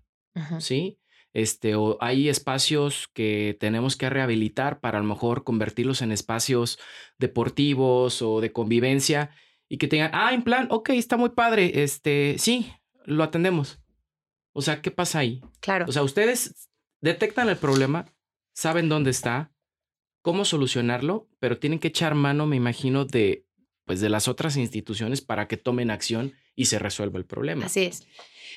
¿sí? 0.57 0.98
Este, 1.33 1.75
o 1.75 1.97
hay 2.01 2.27
espacios 2.27 3.07
que 3.13 3.55
tenemos 3.59 3.95
que 3.95 4.09
rehabilitar 4.09 4.79
para 4.79 4.97
a 4.97 5.01
lo 5.01 5.07
mejor 5.07 5.43
convertirlos 5.43 6.01
en 6.01 6.11
espacios 6.11 6.79
deportivos 7.19 8.21
o 8.21 8.41
de 8.41 8.51
convivencia 8.51 9.29
y 9.67 9.77
que 9.77 9.87
tengan, 9.87 10.11
ah, 10.13 10.33
en 10.33 10.43
plan, 10.43 10.67
ok, 10.71 10.89
está 10.89 11.17
muy 11.17 11.29
padre, 11.29 11.83
este, 11.83 12.35
sí, 12.39 12.73
lo 13.05 13.23
atendemos. 13.23 13.79
O 14.53 14.61
sea, 14.61 14.81
¿qué 14.81 14.89
pasa 14.89 15.19
ahí? 15.19 15.41
Claro. 15.59 15.85
O 15.87 15.91
sea, 15.91 16.01
ustedes 16.01 16.69
detectan 17.01 17.49
el 17.49 17.57
problema, 17.57 18.05
saben 18.53 18.89
dónde 18.89 19.11
está, 19.11 19.53
cómo 20.21 20.45
solucionarlo, 20.45 21.29
pero 21.39 21.59
tienen 21.59 21.79
que 21.79 21.89
echar 21.89 22.15
mano, 22.15 22.47
me 22.47 22.55
imagino, 22.55 23.05
de, 23.05 23.45
pues, 23.85 24.01
de 24.01 24.09
las 24.09 24.27
otras 24.27 24.57
instituciones 24.57 25.21
para 25.21 25.47
que 25.47 25.57
tomen 25.57 25.91
acción 25.91 26.33
y 26.55 26.65
se 26.65 26.79
resuelva 26.79 27.19
el 27.19 27.25
problema. 27.25 27.67
Así 27.67 27.85
es. 27.85 28.07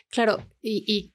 Claro, 0.09 0.45
y, 0.61 0.85
y 0.87 1.13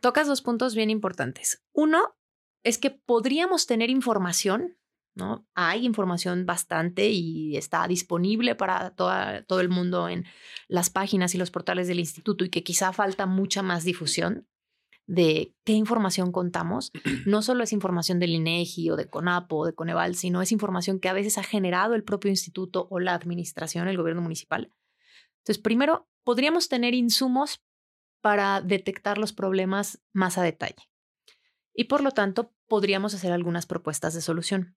tocas 0.00 0.26
dos 0.26 0.42
puntos 0.42 0.74
bien 0.74 0.90
importantes. 0.90 1.62
Uno 1.72 2.16
es 2.62 2.78
que 2.78 2.90
podríamos 2.90 3.66
tener 3.66 3.90
información, 3.90 4.76
¿no? 5.14 5.46
Hay 5.54 5.86
información 5.86 6.46
bastante 6.46 7.10
y 7.10 7.56
está 7.56 7.86
disponible 7.88 8.54
para 8.54 8.90
toda, 8.90 9.44
todo 9.44 9.60
el 9.60 9.68
mundo 9.68 10.08
en 10.08 10.26
las 10.68 10.90
páginas 10.90 11.34
y 11.34 11.38
los 11.38 11.50
portales 11.50 11.88
del 11.88 12.00
instituto 12.00 12.44
y 12.44 12.50
que 12.50 12.62
quizá 12.62 12.92
falta 12.92 13.26
mucha 13.26 13.62
más 13.62 13.84
difusión 13.84 14.46
de 15.06 15.56
qué 15.64 15.72
información 15.72 16.30
contamos, 16.30 16.92
no 17.26 17.42
solo 17.42 17.64
es 17.64 17.72
información 17.72 18.20
del 18.20 18.30
INEGI 18.30 18.90
o 18.90 18.96
de 18.96 19.08
CONAPO 19.08 19.56
o 19.56 19.66
de 19.66 19.74
Coneval, 19.74 20.14
sino 20.14 20.40
es 20.40 20.52
información 20.52 21.00
que 21.00 21.08
a 21.08 21.12
veces 21.12 21.36
ha 21.36 21.42
generado 21.42 21.94
el 21.94 22.04
propio 22.04 22.30
instituto 22.30 22.86
o 22.90 23.00
la 23.00 23.14
administración, 23.14 23.88
el 23.88 23.96
gobierno 23.96 24.22
municipal. 24.22 24.72
Entonces, 25.38 25.60
primero, 25.60 26.08
podríamos 26.22 26.68
tener 26.68 26.94
insumos 26.94 27.60
para 28.20 28.60
detectar 28.60 29.18
los 29.18 29.32
problemas 29.32 30.02
más 30.12 30.38
a 30.38 30.42
detalle. 30.42 30.90
Y 31.74 31.84
por 31.84 32.02
lo 32.02 32.10
tanto, 32.10 32.54
podríamos 32.68 33.14
hacer 33.14 33.32
algunas 33.32 33.66
propuestas 33.66 34.14
de 34.14 34.20
solución. 34.20 34.76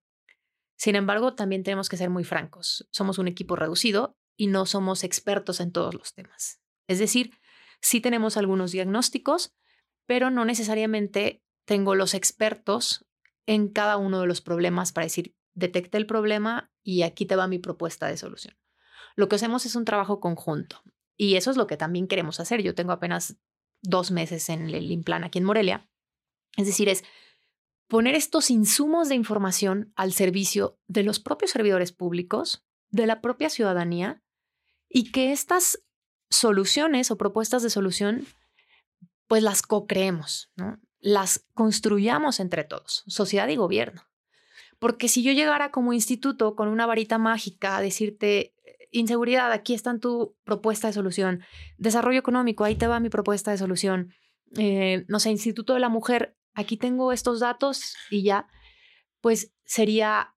Sin 0.76 0.96
embargo, 0.96 1.34
también 1.34 1.62
tenemos 1.62 1.88
que 1.88 1.96
ser 1.96 2.10
muy 2.10 2.24
francos. 2.24 2.88
Somos 2.90 3.18
un 3.18 3.28
equipo 3.28 3.56
reducido 3.56 4.16
y 4.36 4.48
no 4.48 4.66
somos 4.66 5.04
expertos 5.04 5.60
en 5.60 5.72
todos 5.72 5.94
los 5.94 6.14
temas. 6.14 6.60
Es 6.88 6.98
decir, 6.98 7.38
sí 7.80 8.00
tenemos 8.00 8.36
algunos 8.36 8.72
diagnósticos, 8.72 9.54
pero 10.06 10.30
no 10.30 10.44
necesariamente 10.44 11.42
tengo 11.64 11.94
los 11.94 12.14
expertos 12.14 13.06
en 13.46 13.68
cada 13.68 13.96
uno 13.96 14.20
de 14.20 14.26
los 14.26 14.40
problemas 14.40 14.92
para 14.92 15.06
decir, 15.06 15.36
detecta 15.54 15.98
el 15.98 16.06
problema 16.06 16.72
y 16.82 17.02
aquí 17.02 17.26
te 17.26 17.36
va 17.36 17.46
mi 17.46 17.58
propuesta 17.58 18.06
de 18.08 18.16
solución. 18.16 18.56
Lo 19.16 19.28
que 19.28 19.36
hacemos 19.36 19.64
es 19.66 19.76
un 19.76 19.84
trabajo 19.84 20.18
conjunto 20.20 20.82
y 21.16 21.36
eso 21.36 21.50
es 21.50 21.56
lo 21.56 21.66
que 21.66 21.76
también 21.76 22.08
queremos 22.08 22.40
hacer. 22.40 22.62
Yo 22.62 22.74
tengo 22.74 22.92
apenas 22.92 23.36
dos 23.82 24.10
meses 24.10 24.48
en 24.48 24.68
el 24.68 24.90
Implan 24.90 25.24
aquí 25.24 25.38
en 25.38 25.44
Morelia. 25.44 25.88
Es 26.56 26.66
decir, 26.66 26.88
es 26.88 27.04
poner 27.88 28.14
estos 28.14 28.50
insumos 28.50 29.08
de 29.08 29.14
información 29.14 29.92
al 29.96 30.12
servicio 30.12 30.78
de 30.88 31.02
los 31.02 31.20
propios 31.20 31.50
servidores 31.50 31.92
públicos, 31.92 32.64
de 32.90 33.06
la 33.06 33.20
propia 33.20 33.50
ciudadanía 33.50 34.22
y 34.88 35.10
que 35.12 35.32
estas 35.32 35.82
soluciones 36.30 37.10
o 37.10 37.18
propuestas 37.18 37.62
de 37.62 37.70
solución 37.70 38.26
pues 39.26 39.42
las 39.42 39.62
co-creemos, 39.62 40.50
¿no? 40.56 40.80
las 41.00 41.46
construyamos 41.54 42.40
entre 42.40 42.64
todos, 42.64 43.04
sociedad 43.06 43.48
y 43.48 43.56
gobierno. 43.56 44.06
Porque 44.78 45.08
si 45.08 45.22
yo 45.22 45.32
llegara 45.32 45.70
como 45.70 45.92
instituto 45.92 46.56
con 46.56 46.68
una 46.68 46.86
varita 46.86 47.18
mágica 47.18 47.76
a 47.76 47.80
decirte, 47.80 48.53
inseguridad, 48.94 49.52
aquí 49.52 49.74
está 49.74 49.98
tu 49.98 50.36
propuesta 50.44 50.86
de 50.86 50.94
solución, 50.94 51.42
desarrollo 51.76 52.18
económico, 52.18 52.64
ahí 52.64 52.76
te 52.76 52.86
va 52.86 53.00
mi 53.00 53.10
propuesta 53.10 53.50
de 53.50 53.58
solución, 53.58 54.14
eh, 54.56 55.04
no 55.08 55.18
sé, 55.18 55.30
Instituto 55.30 55.74
de 55.74 55.80
la 55.80 55.88
Mujer, 55.88 56.36
aquí 56.54 56.76
tengo 56.76 57.12
estos 57.12 57.40
datos 57.40 57.96
y 58.10 58.22
ya, 58.22 58.46
pues 59.20 59.52
sería 59.64 60.34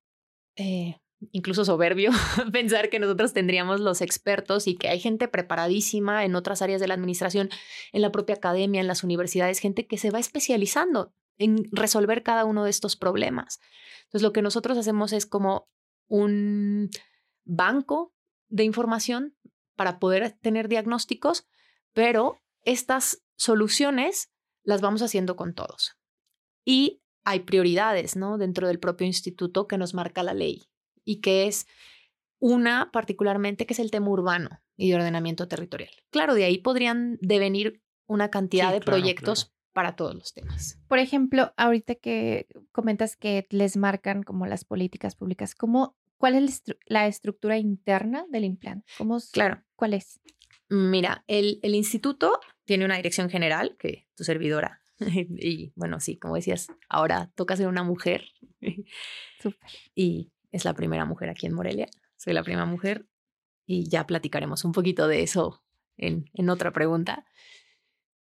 eh, 0.56 0.98
incluso 1.32 1.66
soberbio 1.66 2.12
pensar 2.52 2.90
que 2.90 3.00
nosotros 3.00 3.34
tendríamos 3.34 3.80
los 3.80 4.02
expertos 4.02 4.68
y 4.68 4.76
que 4.76 4.90
hay 4.90 5.00
gente 5.00 5.28
preparadísima 5.28 6.26
en 6.26 6.36
otras 6.36 6.62
áreas 6.62 6.82
de 6.82 6.88
la 6.88 6.96
administración, 6.96 7.50
en 7.92 8.02
la 8.02 8.12
propia 8.12 8.36
academia, 8.36 8.82
en 8.82 8.88
las 8.88 9.04
universidades, 9.04 9.60
gente 9.60 9.88
que 9.88 9.98
se 9.98 10.12
va 10.12 10.20
especializando 10.20 11.14
en 11.38 11.66
resolver 11.72 12.24
cada 12.24 12.46
uno 12.46 12.64
de 12.64 12.72
estos 12.72 12.96
problemas. 12.96 13.60
Entonces, 14.06 14.24
lo 14.24 14.34
que 14.34 14.42
nosotros 14.42 14.78
hacemos 14.78 15.14
es 15.14 15.28
como 15.28 15.70
un 16.08 16.90
banco 17.46 18.14
de 18.50 18.64
información 18.64 19.36
para 19.76 20.00
poder 20.00 20.38
tener 20.42 20.68
diagnósticos, 20.68 21.48
pero 21.94 22.40
estas 22.64 23.24
soluciones 23.36 24.32
las 24.64 24.82
vamos 24.82 25.02
haciendo 25.02 25.36
con 25.36 25.54
todos. 25.54 25.96
Y 26.66 27.02
hay 27.24 27.42
prioridades, 27.42 28.16
¿no? 28.16 28.38
Dentro 28.38 28.68
del 28.68 28.80
propio 28.80 29.08
instituto 29.08 29.68
que 29.68 29.78
nos 29.78 29.94
marca 29.94 30.24
la 30.24 30.34
ley 30.34 30.70
y 31.04 31.22
que 31.22 31.48
es 31.48 31.68
una 32.40 32.92
particularmente 32.92 33.66
que 33.66 33.74
es 33.74 33.80
el 33.80 33.92
tema 33.92 34.10
urbano 34.10 34.62
y 34.76 34.90
de 34.90 34.96
ordenamiento 34.96 35.48
territorial. 35.48 35.92
Claro, 36.10 36.36
de 36.36 36.46
ahí 36.46 36.60
podrían 36.60 37.18
devenir 37.22 37.82
una 38.06 38.30
cantidad 38.30 38.72
de 38.72 38.80
proyectos 38.80 39.54
para 39.74 39.96
todos 39.96 40.16
los 40.16 40.34
temas. 40.34 40.80
Por 40.88 41.00
ejemplo, 41.00 41.54
ahorita 41.58 41.96
que 41.96 42.48
comentas 42.72 43.16
que 43.16 43.46
les 43.50 43.78
marcan 43.78 44.24
como 44.24 44.46
las 44.48 44.66
políticas 44.66 45.16
públicas, 45.16 45.54
¿cómo, 45.54 45.96
¿cuál 46.18 46.36
es 46.36 46.64
la 46.86 47.08
estructura 47.08 47.58
interna 47.58 48.26
del 48.30 48.46
implante? 48.46 48.86
¿Cómo, 48.98 49.18
claro. 49.32 49.64
¿Cuál 49.76 49.94
es? 49.94 50.20
Mira, 50.70 51.24
el, 51.28 51.60
el 51.64 51.76
instituto 51.76 52.40
tiene 52.66 52.86
una 52.86 52.98
dirección 52.98 53.30
general 53.30 53.78
que 53.78 54.08
tu 54.16 54.24
servidora 54.24 54.82
y 55.00 55.72
bueno, 55.76 56.00
sí, 56.00 56.18
como 56.18 56.36
decías, 56.36 56.68
ahora 56.90 57.32
toca 57.36 57.56
ser 57.56 57.68
una 57.68 57.84
mujer. 57.84 58.26
Súper. 59.40 59.60
Y 59.96 60.32
es 60.52 60.66
la 60.66 60.74
primera 60.74 61.06
mujer 61.06 61.30
aquí 61.30 61.46
en 61.46 61.54
Morelia. 61.54 61.88
Soy 62.16 62.34
la 62.34 62.44
primera 62.44 62.66
mujer 62.66 63.08
y 63.66 63.90
ya 63.90 64.08
platicaremos 64.08 64.64
un 64.66 64.72
poquito 64.72 65.08
de 65.08 65.22
eso 65.22 65.64
en, 65.98 66.30
en 66.34 66.50
otra 66.50 66.72
pregunta. 66.72 67.26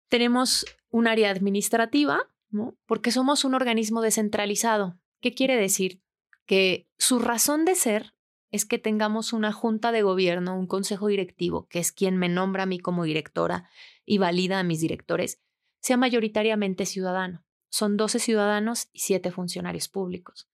Tenemos 0.09 0.65
un 0.89 1.07
área 1.07 1.31
administrativa, 1.31 2.29
¿no? 2.49 2.77
Porque 2.85 3.11
somos 3.11 3.43
un 3.43 3.55
organismo 3.55 4.01
descentralizado. 4.01 4.99
¿Qué 5.21 5.33
quiere 5.33 5.57
decir? 5.57 6.01
Que 6.45 6.87
su 6.97 7.19
razón 7.19 7.65
de 7.65 7.75
ser 7.75 8.13
es 8.51 8.65
que 8.65 8.77
tengamos 8.77 9.33
una 9.33 9.51
junta 9.51 9.91
de 9.91 10.03
gobierno, 10.03 10.57
un 10.57 10.67
consejo 10.67 11.07
directivo, 11.07 11.67
que 11.69 11.79
es 11.79 11.91
quien 11.91 12.17
me 12.17 12.29
nombra 12.29 12.63
a 12.63 12.67
mí 12.67 12.79
como 12.79 13.03
directora 13.03 13.67
y 14.05 14.19
valida 14.19 14.59
a 14.59 14.63
mis 14.63 14.79
directores, 14.79 15.41
sea 15.79 15.97
mayoritariamente 15.97 16.85
ciudadano. 16.85 17.43
Son 17.69 17.97
12 17.97 18.19
ciudadanos 18.19 18.89
y 18.93 18.99
7 18.99 19.31
funcionarios 19.31 19.89
públicos. 19.89 20.47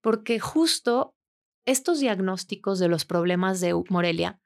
Porque 0.00 0.40
justo 0.40 1.14
estos 1.64 2.00
diagnósticos 2.00 2.78
de 2.80 2.88
los 2.88 3.04
problemas 3.04 3.60
de 3.60 3.80
Morelia, 3.88 4.40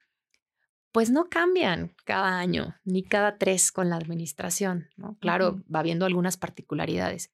pues 0.92 1.10
no 1.10 1.28
cambian 1.28 1.94
cada 2.04 2.38
año 2.38 2.74
ni 2.84 3.02
cada 3.02 3.38
tres 3.38 3.72
con 3.72 3.90
la 3.90 3.96
administración, 3.96 4.88
¿no? 4.96 5.16
Claro, 5.20 5.62
va 5.74 5.82
viendo 5.82 6.06
algunas 6.06 6.36
particularidades. 6.36 7.32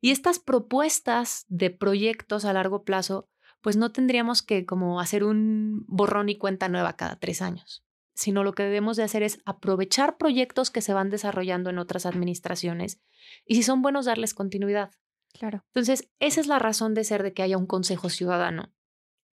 Y 0.00 0.10
estas 0.10 0.38
propuestas 0.38 1.44
de 1.48 1.70
proyectos 1.70 2.44
a 2.44 2.52
largo 2.52 2.84
plazo, 2.84 3.28
pues 3.60 3.76
no 3.76 3.92
tendríamos 3.92 4.42
que 4.42 4.66
como 4.66 5.00
hacer 5.00 5.24
un 5.24 5.84
borrón 5.86 6.28
y 6.28 6.36
cuenta 6.36 6.68
nueva 6.68 6.96
cada 6.96 7.18
tres 7.18 7.42
años 7.42 7.84
sino 8.14 8.44
lo 8.44 8.54
que 8.54 8.62
debemos 8.62 8.96
de 8.96 9.02
hacer 9.02 9.22
es 9.22 9.40
aprovechar 9.44 10.16
proyectos 10.16 10.70
que 10.70 10.80
se 10.80 10.94
van 10.94 11.10
desarrollando 11.10 11.70
en 11.70 11.78
otras 11.78 12.06
administraciones 12.06 13.00
y 13.44 13.56
si 13.56 13.62
son 13.62 13.82
buenos 13.82 14.06
darles 14.06 14.34
continuidad. 14.34 14.92
Claro. 15.32 15.64
Entonces, 15.66 16.08
esa 16.20 16.40
es 16.40 16.46
la 16.46 16.60
razón 16.60 16.94
de 16.94 17.02
ser 17.02 17.24
de 17.24 17.34
que 17.34 17.42
haya 17.42 17.58
un 17.58 17.66
consejo 17.66 18.08
ciudadano 18.08 18.72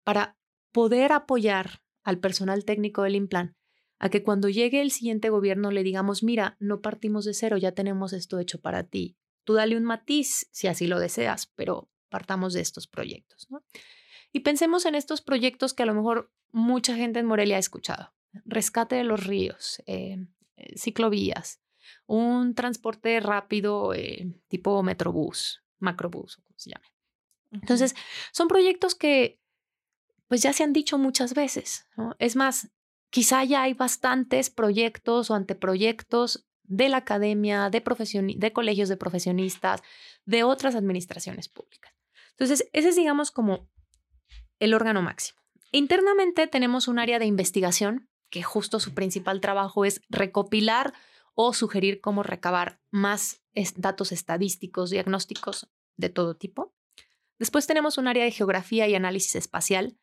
para 0.04 0.38
poder 0.72 1.12
apoyar 1.12 1.82
al 2.04 2.20
personal 2.20 2.64
técnico 2.64 3.02
del 3.02 3.16
Implan 3.16 3.56
a 3.98 4.10
que 4.10 4.22
cuando 4.22 4.48
llegue 4.48 4.80
el 4.80 4.92
siguiente 4.92 5.28
gobierno 5.28 5.72
le 5.72 5.82
digamos, 5.82 6.22
mira, 6.22 6.56
no 6.60 6.80
partimos 6.80 7.24
de 7.24 7.34
cero, 7.34 7.56
ya 7.56 7.72
tenemos 7.72 8.12
esto 8.12 8.38
hecho 8.38 8.60
para 8.60 8.84
ti. 8.84 9.17
Tú 9.48 9.54
dale 9.54 9.78
un 9.78 9.84
matiz 9.84 10.46
si 10.52 10.66
así 10.66 10.86
lo 10.86 10.98
deseas, 10.98 11.46
pero 11.46 11.88
partamos 12.10 12.52
de 12.52 12.60
estos 12.60 12.86
proyectos. 12.86 13.48
Y 14.30 14.40
pensemos 14.40 14.84
en 14.84 14.94
estos 14.94 15.22
proyectos 15.22 15.72
que 15.72 15.84
a 15.84 15.86
lo 15.86 15.94
mejor 15.94 16.30
mucha 16.52 16.94
gente 16.94 17.18
en 17.18 17.24
Morelia 17.24 17.56
ha 17.56 17.58
escuchado 17.58 18.12
rescate 18.44 18.96
de 18.96 19.04
los 19.04 19.24
ríos, 19.24 19.82
eh, 19.86 20.26
ciclovías, 20.76 21.62
un 22.06 22.54
transporte 22.54 23.18
rápido 23.20 23.94
eh, 23.94 24.34
tipo 24.48 24.82
metrobús, 24.82 25.64
macrobús, 25.78 26.36
o 26.36 26.42
como 26.42 26.58
se 26.58 26.72
llame. 26.72 26.86
Entonces, 27.50 27.94
son 28.30 28.48
proyectos 28.48 28.94
que 28.94 29.40
pues 30.26 30.42
ya 30.42 30.52
se 30.52 30.62
han 30.62 30.74
dicho 30.74 30.98
muchas 30.98 31.32
veces. 31.32 31.88
Es 32.18 32.36
más, 32.36 32.70
quizá 33.08 33.44
ya 33.44 33.62
hay 33.62 33.72
bastantes 33.72 34.50
proyectos 34.50 35.30
o 35.30 35.34
anteproyectos 35.34 36.46
de 36.68 36.88
la 36.88 36.98
academia, 36.98 37.70
de, 37.70 37.82
de 38.36 38.52
colegios 38.52 38.88
de 38.88 38.96
profesionistas, 38.96 39.82
de 40.24 40.44
otras 40.44 40.74
administraciones 40.74 41.48
públicas. 41.48 41.92
Entonces, 42.32 42.68
ese 42.72 42.90
es, 42.90 42.96
digamos, 42.96 43.30
como 43.30 43.68
el 44.60 44.74
órgano 44.74 45.02
máximo. 45.02 45.40
Internamente 45.72 46.46
tenemos 46.46 46.86
un 46.86 46.98
área 46.98 47.18
de 47.18 47.26
investigación 47.26 48.08
que 48.30 48.42
justo 48.42 48.80
su 48.80 48.94
principal 48.94 49.40
trabajo 49.40 49.84
es 49.84 50.02
recopilar 50.08 50.94
o 51.34 51.52
sugerir 51.54 52.00
cómo 52.00 52.22
recabar 52.22 52.80
más 52.90 53.42
datos 53.76 54.12
estadísticos, 54.12 54.90
diagnósticos 54.90 55.68
de 55.96 56.10
todo 56.10 56.36
tipo. 56.36 56.74
Después 57.38 57.66
tenemos 57.66 57.98
un 57.98 58.08
área 58.08 58.24
de 58.24 58.30
geografía 58.30 58.88
y 58.88 58.94
análisis 58.94 59.36
espacial, 59.36 59.96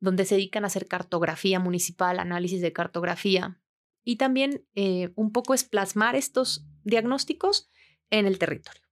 donde 0.00 0.24
se 0.24 0.36
dedican 0.36 0.64
a 0.64 0.68
hacer 0.68 0.86
cartografía 0.86 1.58
municipal, 1.58 2.18
análisis 2.18 2.60
de 2.60 2.72
cartografía 2.72 3.60
y 4.04 4.16
también 4.16 4.66
eh, 4.74 5.12
un 5.16 5.32
poco 5.32 5.54
es 5.54 5.64
plasmar 5.64 6.16
estos 6.16 6.66
diagnósticos 6.84 7.70
en 8.10 8.26
el 8.26 8.38
territorio. 8.38 8.82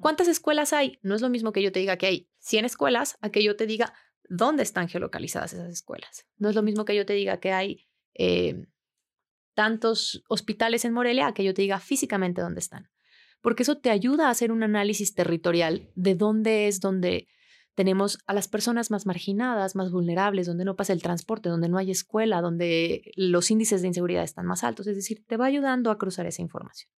¿Cuántas 0.00 0.28
escuelas 0.28 0.72
hay? 0.72 0.98
No 1.02 1.14
es 1.14 1.20
lo 1.20 1.28
mismo 1.28 1.52
que 1.52 1.62
yo 1.62 1.72
te 1.72 1.80
diga 1.80 1.98
que 1.98 2.06
hay 2.06 2.30
100 2.38 2.64
escuelas 2.64 3.16
a 3.20 3.30
que 3.30 3.42
yo 3.42 3.56
te 3.56 3.66
diga 3.66 3.94
dónde 4.28 4.62
están 4.62 4.88
geolocalizadas 4.88 5.52
esas 5.52 5.70
escuelas. 5.70 6.26
No 6.36 6.48
es 6.48 6.54
lo 6.54 6.62
mismo 6.62 6.84
que 6.84 6.96
yo 6.96 7.06
te 7.06 7.14
diga 7.14 7.40
que 7.40 7.52
hay 7.52 7.86
eh, 8.14 8.66
tantos 9.54 10.22
hospitales 10.28 10.84
en 10.84 10.92
Morelia 10.92 11.28
a 11.28 11.34
que 11.34 11.44
yo 11.44 11.54
te 11.54 11.62
diga 11.62 11.80
físicamente 11.80 12.40
dónde 12.40 12.60
están. 12.60 12.90
Porque 13.40 13.62
eso 13.62 13.78
te 13.78 13.90
ayuda 13.90 14.28
a 14.28 14.30
hacer 14.30 14.50
un 14.52 14.62
análisis 14.62 15.14
territorial 15.14 15.90
de 15.94 16.14
dónde 16.14 16.68
es 16.68 16.80
donde 16.80 17.28
tenemos 17.78 18.18
a 18.26 18.34
las 18.34 18.48
personas 18.48 18.90
más 18.90 19.06
marginadas, 19.06 19.76
más 19.76 19.92
vulnerables, 19.92 20.48
donde 20.48 20.64
no 20.64 20.74
pasa 20.74 20.92
el 20.92 21.00
transporte, 21.00 21.48
donde 21.48 21.68
no 21.68 21.78
hay 21.78 21.92
escuela, 21.92 22.40
donde 22.40 23.12
los 23.14 23.52
índices 23.52 23.82
de 23.82 23.86
inseguridad 23.86 24.24
están 24.24 24.46
más 24.46 24.64
altos. 24.64 24.88
Es 24.88 24.96
decir, 24.96 25.24
te 25.24 25.36
va 25.36 25.46
ayudando 25.46 25.92
a 25.92 25.96
cruzar 25.96 26.26
esa 26.26 26.42
información. 26.42 26.90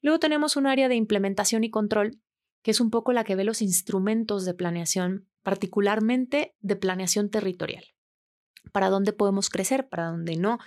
Luego 0.00 0.18
tenemos 0.18 0.56
un 0.56 0.66
área 0.66 0.88
de 0.88 0.94
implementación 0.94 1.64
y 1.64 1.70
control, 1.70 2.18
que 2.62 2.70
es 2.70 2.80
un 2.80 2.88
poco 2.88 3.12
la 3.12 3.24
que 3.24 3.36
ve 3.36 3.44
los 3.44 3.60
instrumentos 3.60 4.46
de 4.46 4.54
planeación, 4.54 5.28
particularmente 5.42 6.56
de 6.60 6.76
planeación 6.76 7.28
territorial 7.28 7.84
para 8.72 8.88
dónde 8.88 9.12
podemos 9.12 9.50
crecer, 9.50 9.88
para 9.88 10.06
dónde 10.06 10.36
no. 10.36 10.58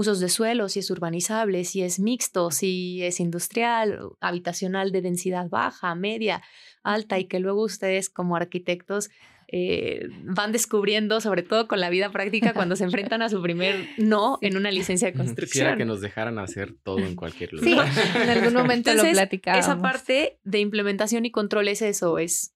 Usos 0.00 0.18
de 0.18 0.30
suelo, 0.30 0.70
si 0.70 0.78
es 0.78 0.90
urbanizable, 0.90 1.62
si 1.64 1.82
es 1.82 2.00
mixto, 2.00 2.50
si 2.50 3.02
es 3.02 3.20
industrial, 3.20 4.00
habitacional 4.20 4.92
de 4.92 5.02
densidad 5.02 5.50
baja, 5.50 5.94
media, 5.94 6.42
alta, 6.82 7.18
y 7.18 7.26
que 7.26 7.38
luego 7.38 7.62
ustedes 7.62 8.08
como 8.08 8.34
arquitectos 8.34 9.10
eh, 9.52 10.08
van 10.22 10.52
descubriendo, 10.52 11.20
sobre 11.20 11.42
todo 11.42 11.68
con 11.68 11.80
la 11.80 11.90
vida 11.90 12.10
práctica, 12.10 12.54
cuando 12.54 12.76
se 12.76 12.84
enfrentan 12.90 13.20
a 13.20 13.28
su 13.28 13.42
primer 13.42 13.88
no 13.98 14.38
en 14.40 14.56
una 14.56 14.70
licencia 14.70 15.08
de 15.08 15.12
construcción. 15.12 15.64
Quisiera 15.64 15.76
que 15.76 15.84
nos 15.84 16.00
dejaran 16.00 16.38
hacer 16.38 16.74
todo 16.82 17.00
en 17.00 17.14
cualquier 17.14 17.52
lugar. 17.52 17.92
Sí, 17.92 18.00
en 18.14 18.30
algún 18.30 18.54
momento 18.54 18.94
lo 18.94 19.02
platicábamos. 19.02 19.66
Esa 19.66 19.82
parte 19.82 20.40
de 20.44 20.60
implementación 20.60 21.26
y 21.26 21.30
control 21.30 21.68
es 21.68 21.82
eso, 21.82 22.18
es 22.18 22.54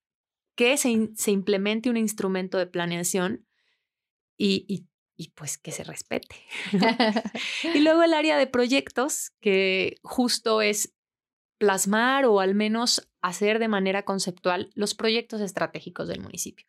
que 0.56 0.78
se, 0.78 1.10
se 1.14 1.30
implemente 1.30 1.90
un 1.90 1.98
instrumento 1.98 2.56
de 2.56 2.66
planeación 2.66 3.44
y, 4.38 4.64
y, 4.66 4.86
pues 5.34 5.58
que 5.58 5.72
se 5.72 5.84
respete. 5.84 6.36
y 7.74 7.80
luego 7.80 8.02
el 8.02 8.14
área 8.14 8.36
de 8.36 8.46
proyectos, 8.46 9.32
que 9.40 9.96
justo 10.02 10.62
es 10.62 10.94
plasmar 11.58 12.24
o 12.26 12.40
al 12.40 12.54
menos 12.54 13.08
hacer 13.22 13.58
de 13.58 13.68
manera 13.68 14.04
conceptual 14.04 14.70
los 14.74 14.94
proyectos 14.94 15.40
estratégicos 15.40 16.08
del 16.08 16.20
municipio. 16.20 16.66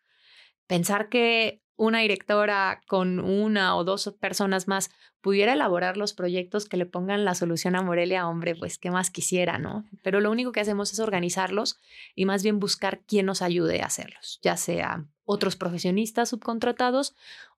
Pensar 0.67 1.09
que 1.09 1.61
una 1.75 1.99
directora 1.99 2.81
con 2.87 3.19
una 3.19 3.75
o 3.75 3.83
dos 3.83 4.15
personas 4.19 4.67
más 4.67 4.89
pudiera 5.21 5.53
elaborar 5.53 5.97
los 5.97 6.13
proyectos 6.13 6.69
que 6.69 6.77
le 6.77 6.85
pongan 6.85 7.25
la 7.25 7.35
solución 7.35 7.75
a 7.75 7.81
Morelia, 7.81 8.27
hombre, 8.27 8.55
pues 8.55 8.77
qué 8.77 8.91
más 8.91 9.09
quisiera, 9.09 9.57
¿no? 9.57 9.83
Pero 10.01 10.21
lo 10.21 10.31
único 10.31 10.51
que 10.51 10.61
hacemos 10.61 10.93
es 10.93 10.99
organizarlos 10.99 11.79
y 12.15 12.25
más 12.25 12.43
bien 12.43 12.59
buscar 12.59 13.01
quién 13.05 13.25
nos 13.25 13.41
ayude 13.41 13.81
a 13.81 13.87
hacerlos, 13.87 14.39
ya 14.41 14.55
sea 14.55 15.05
otros 15.25 15.55
profesionistas 15.55 16.29
subcontratados, 16.29 17.15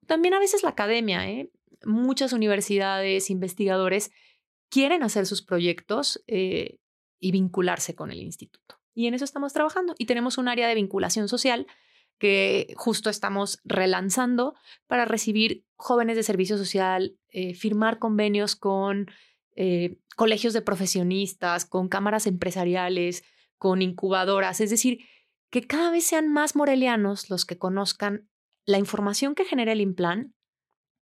también 0.07 0.33
a 0.33 0.39
veces 0.39 0.63
la 0.63 0.69
academia, 0.69 1.29
¿eh? 1.29 1.51
Muchas 1.85 2.33
universidades, 2.33 3.29
investigadores 3.29 4.11
quieren 4.69 5.03
hacer 5.03 5.25
sus 5.25 5.43
proyectos 5.43 6.23
eh, 6.27 6.79
y 7.19 7.31
vincularse 7.31 7.93
con 7.93 8.09
el 8.09 8.21
instituto. 8.21 8.79
Y 8.95 9.05
en 9.05 9.13
eso 9.13 9.25
estamos 9.25 9.53
trabajando. 9.53 9.93
Y 9.99 10.05
tenemos 10.05 10.39
un 10.39 10.47
área 10.47 10.67
de 10.67 10.75
vinculación 10.75 11.27
social 11.27 11.67
que 12.17 12.73
justo 12.75 13.11
estamos 13.11 13.59
relanzando 13.63 14.55
para 14.87 15.05
recibir 15.05 15.65
jóvenes 15.75 16.15
de 16.15 16.23
servicio 16.23 16.57
social, 16.57 17.15
eh, 17.29 17.53
firmar 17.53 17.99
convenios 17.99 18.55
con 18.55 19.07
colegios 20.15 20.53
de 20.53 20.61
profesionistas, 20.61 21.65
con 21.65 21.89
cámaras 21.89 22.27
empresariales, 22.27 23.23
con 23.57 23.81
incubadoras, 23.81 24.61
es 24.61 24.69
decir, 24.69 24.99
que 25.49 25.65
cada 25.65 25.91
vez 25.91 26.05
sean 26.05 26.31
más 26.31 26.55
morelianos 26.55 27.29
los 27.29 27.45
que 27.45 27.57
conozcan 27.57 28.29
la 28.65 28.77
información 28.77 29.35
que 29.35 29.45
genera 29.45 29.71
el 29.71 29.81
Implan, 29.81 30.33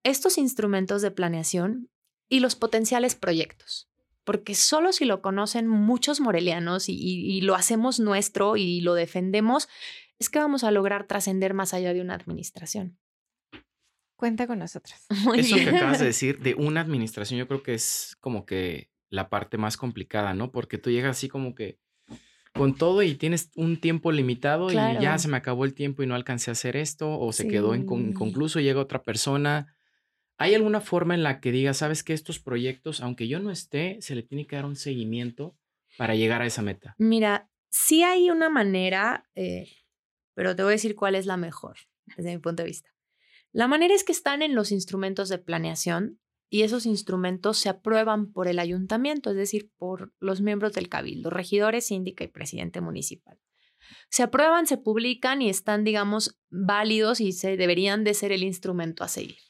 estos 0.04 0.36
instrumentos 0.36 1.02
de 1.02 1.10
planeación 1.10 1.90
y 2.28 2.40
los 2.40 2.56
potenciales 2.56 3.14
proyectos. 3.14 3.88
Porque 4.24 4.54
solo 4.54 4.92
si 4.92 5.04
lo 5.04 5.20
conocen 5.20 5.66
muchos 5.68 6.20
morelianos 6.20 6.88
y 6.88 7.40
lo 7.42 7.54
hacemos 7.54 8.00
nuestro 8.00 8.56
y 8.56 8.80
lo 8.80 8.94
defendemos, 8.94 9.68
es 10.18 10.30
que 10.30 10.38
vamos 10.38 10.64
a 10.64 10.70
lograr 10.70 11.06
trascender 11.06 11.54
más 11.54 11.74
allá 11.74 11.92
de 11.92 12.00
una 12.00 12.14
administración. 12.14 12.98
Cuenta 14.16 14.46
con 14.46 14.58
nosotros. 14.58 14.94
Eso 15.36 15.56
que 15.56 15.68
acabas 15.68 15.98
de 15.98 16.06
decir 16.06 16.40
de 16.40 16.54
una 16.54 16.80
administración, 16.80 17.38
yo 17.38 17.48
creo 17.48 17.62
que 17.62 17.74
es 17.74 18.16
como 18.20 18.46
que 18.46 18.90
la 19.10 19.28
parte 19.28 19.58
más 19.58 19.76
complicada, 19.76 20.34
¿no? 20.34 20.50
Porque 20.52 20.78
tú 20.78 20.90
llegas 20.90 21.16
así 21.16 21.28
como 21.28 21.54
que 21.54 21.78
con 22.54 22.76
todo 22.76 23.02
y 23.02 23.16
tienes 23.16 23.50
un 23.56 23.80
tiempo 23.80 24.12
limitado 24.12 24.70
y 24.70 24.74
ya 24.74 25.18
se 25.18 25.28
me 25.28 25.36
acabó 25.36 25.64
el 25.64 25.74
tiempo 25.74 26.02
y 26.02 26.06
no 26.06 26.14
alcancé 26.14 26.50
a 26.50 26.52
hacer 26.52 26.76
esto 26.76 27.18
o 27.18 27.32
se 27.32 27.48
quedó 27.48 27.74
inconcluso, 27.74 28.60
llega 28.60 28.80
otra 28.80 29.02
persona. 29.02 29.76
¿Hay 30.36 30.54
alguna 30.54 30.80
forma 30.80 31.14
en 31.14 31.22
la 31.22 31.40
que 31.40 31.52
digas, 31.52 31.78
sabes 31.78 32.02
que 32.02 32.12
estos 32.12 32.38
proyectos, 32.38 33.00
aunque 33.00 33.28
yo 33.28 33.40
no 33.40 33.50
esté, 33.50 33.98
se 34.00 34.14
le 34.14 34.22
tiene 34.22 34.46
que 34.46 34.56
dar 34.56 34.66
un 34.66 34.76
seguimiento 34.76 35.56
para 35.96 36.14
llegar 36.14 36.42
a 36.42 36.46
esa 36.46 36.62
meta? 36.62 36.94
Mira, 36.98 37.50
sí 37.70 38.02
hay 38.02 38.30
una 38.30 38.50
manera, 38.50 39.28
eh, 39.34 39.68
pero 40.34 40.54
te 40.54 40.62
voy 40.62 40.70
a 40.70 40.76
decir 40.76 40.94
cuál 40.94 41.14
es 41.14 41.26
la 41.26 41.36
mejor 41.36 41.76
desde 42.16 42.32
mi 42.32 42.38
punto 42.38 42.62
de 42.62 42.68
vista. 42.68 42.90
La 43.52 43.68
manera 43.68 43.94
es 43.94 44.04
que 44.04 44.12
están 44.12 44.42
en 44.42 44.54
los 44.54 44.72
instrumentos 44.72 45.28
de 45.28 45.38
planeación 45.38 46.20
y 46.54 46.62
esos 46.62 46.86
instrumentos 46.86 47.58
se 47.58 47.68
aprueban 47.68 48.30
por 48.30 48.46
el 48.46 48.60
ayuntamiento, 48.60 49.30
es 49.30 49.36
decir, 49.36 49.72
por 49.76 50.12
los 50.20 50.40
miembros 50.40 50.72
del 50.72 50.88
cabildo, 50.88 51.28
regidores, 51.28 51.88
síndica 51.88 52.22
y 52.22 52.28
presidente 52.28 52.80
municipal. 52.80 53.40
Se 54.08 54.22
aprueban, 54.22 54.68
se 54.68 54.78
publican 54.78 55.42
y 55.42 55.50
están, 55.50 55.82
digamos, 55.82 56.38
válidos 56.50 57.20
y 57.20 57.32
se 57.32 57.56
deberían 57.56 58.04
de 58.04 58.14
ser 58.14 58.30
el 58.30 58.44
instrumento 58.44 59.02
a 59.02 59.08
seguir. 59.08 59.40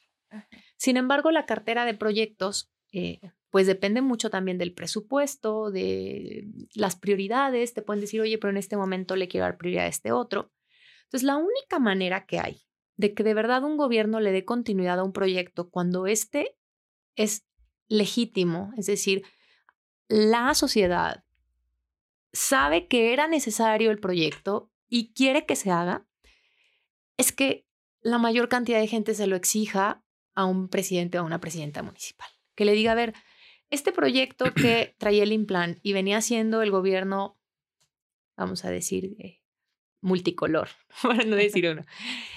Sin 0.78 0.96
embargo, 0.96 1.30
la 1.30 1.44
cartera 1.44 1.84
de 1.84 1.92
proyectos, 1.92 2.72
eh, 2.90 3.20
pues 3.50 3.66
depende 3.66 4.00
mucho 4.00 4.30
también 4.30 4.56
del 4.56 4.72
presupuesto, 4.72 5.70
de 5.70 6.46
las 6.74 6.96
prioridades. 6.96 7.74
Te 7.74 7.82
pueden 7.82 8.00
decir, 8.00 8.22
oye, 8.22 8.38
pero 8.38 8.50
en 8.50 8.56
este 8.56 8.78
momento 8.78 9.14
le 9.14 9.28
quiero 9.28 9.44
dar 9.44 9.58
prioridad 9.58 9.84
a 9.84 9.88
este 9.88 10.10
otro. 10.10 10.54
Entonces, 11.02 11.26
la 11.26 11.36
única 11.36 11.78
manera 11.78 12.24
que 12.24 12.38
hay 12.38 12.62
de 12.96 13.12
que 13.12 13.24
de 13.24 13.34
verdad 13.34 13.62
un 13.62 13.76
gobierno 13.76 14.20
le 14.20 14.32
dé 14.32 14.46
continuidad 14.46 15.00
a 15.00 15.04
un 15.04 15.12
proyecto 15.12 15.68
cuando 15.68 16.06
este 16.06 16.56
es 17.16 17.46
legítimo, 17.88 18.72
es 18.76 18.86
decir, 18.86 19.24
la 20.08 20.54
sociedad 20.54 21.24
sabe 22.32 22.88
que 22.88 23.12
era 23.12 23.28
necesario 23.28 23.90
el 23.90 24.00
proyecto 24.00 24.70
y 24.88 25.12
quiere 25.12 25.46
que 25.46 25.56
se 25.56 25.70
haga, 25.70 26.06
es 27.16 27.32
que 27.32 27.66
la 28.00 28.18
mayor 28.18 28.48
cantidad 28.48 28.80
de 28.80 28.88
gente 28.88 29.14
se 29.14 29.26
lo 29.26 29.36
exija 29.36 30.04
a 30.34 30.44
un 30.44 30.68
presidente 30.68 31.18
o 31.18 31.22
a 31.22 31.24
una 31.24 31.40
presidenta 31.40 31.82
municipal. 31.82 32.28
Que 32.54 32.64
le 32.64 32.72
diga, 32.72 32.92
a 32.92 32.96
ver, 32.96 33.14
este 33.70 33.92
proyecto 33.92 34.52
que 34.52 34.94
traía 34.98 35.22
el 35.22 35.32
Implan 35.32 35.80
y 35.82 35.92
venía 35.92 36.20
siendo 36.20 36.62
el 36.62 36.70
gobierno, 36.70 37.38
vamos 38.36 38.64
a 38.64 38.70
decir, 38.70 39.16
eh, 39.18 39.40
multicolor, 40.00 40.68
para 41.02 41.24
no 41.24 41.36
decir 41.36 41.68
uno, 41.68 41.84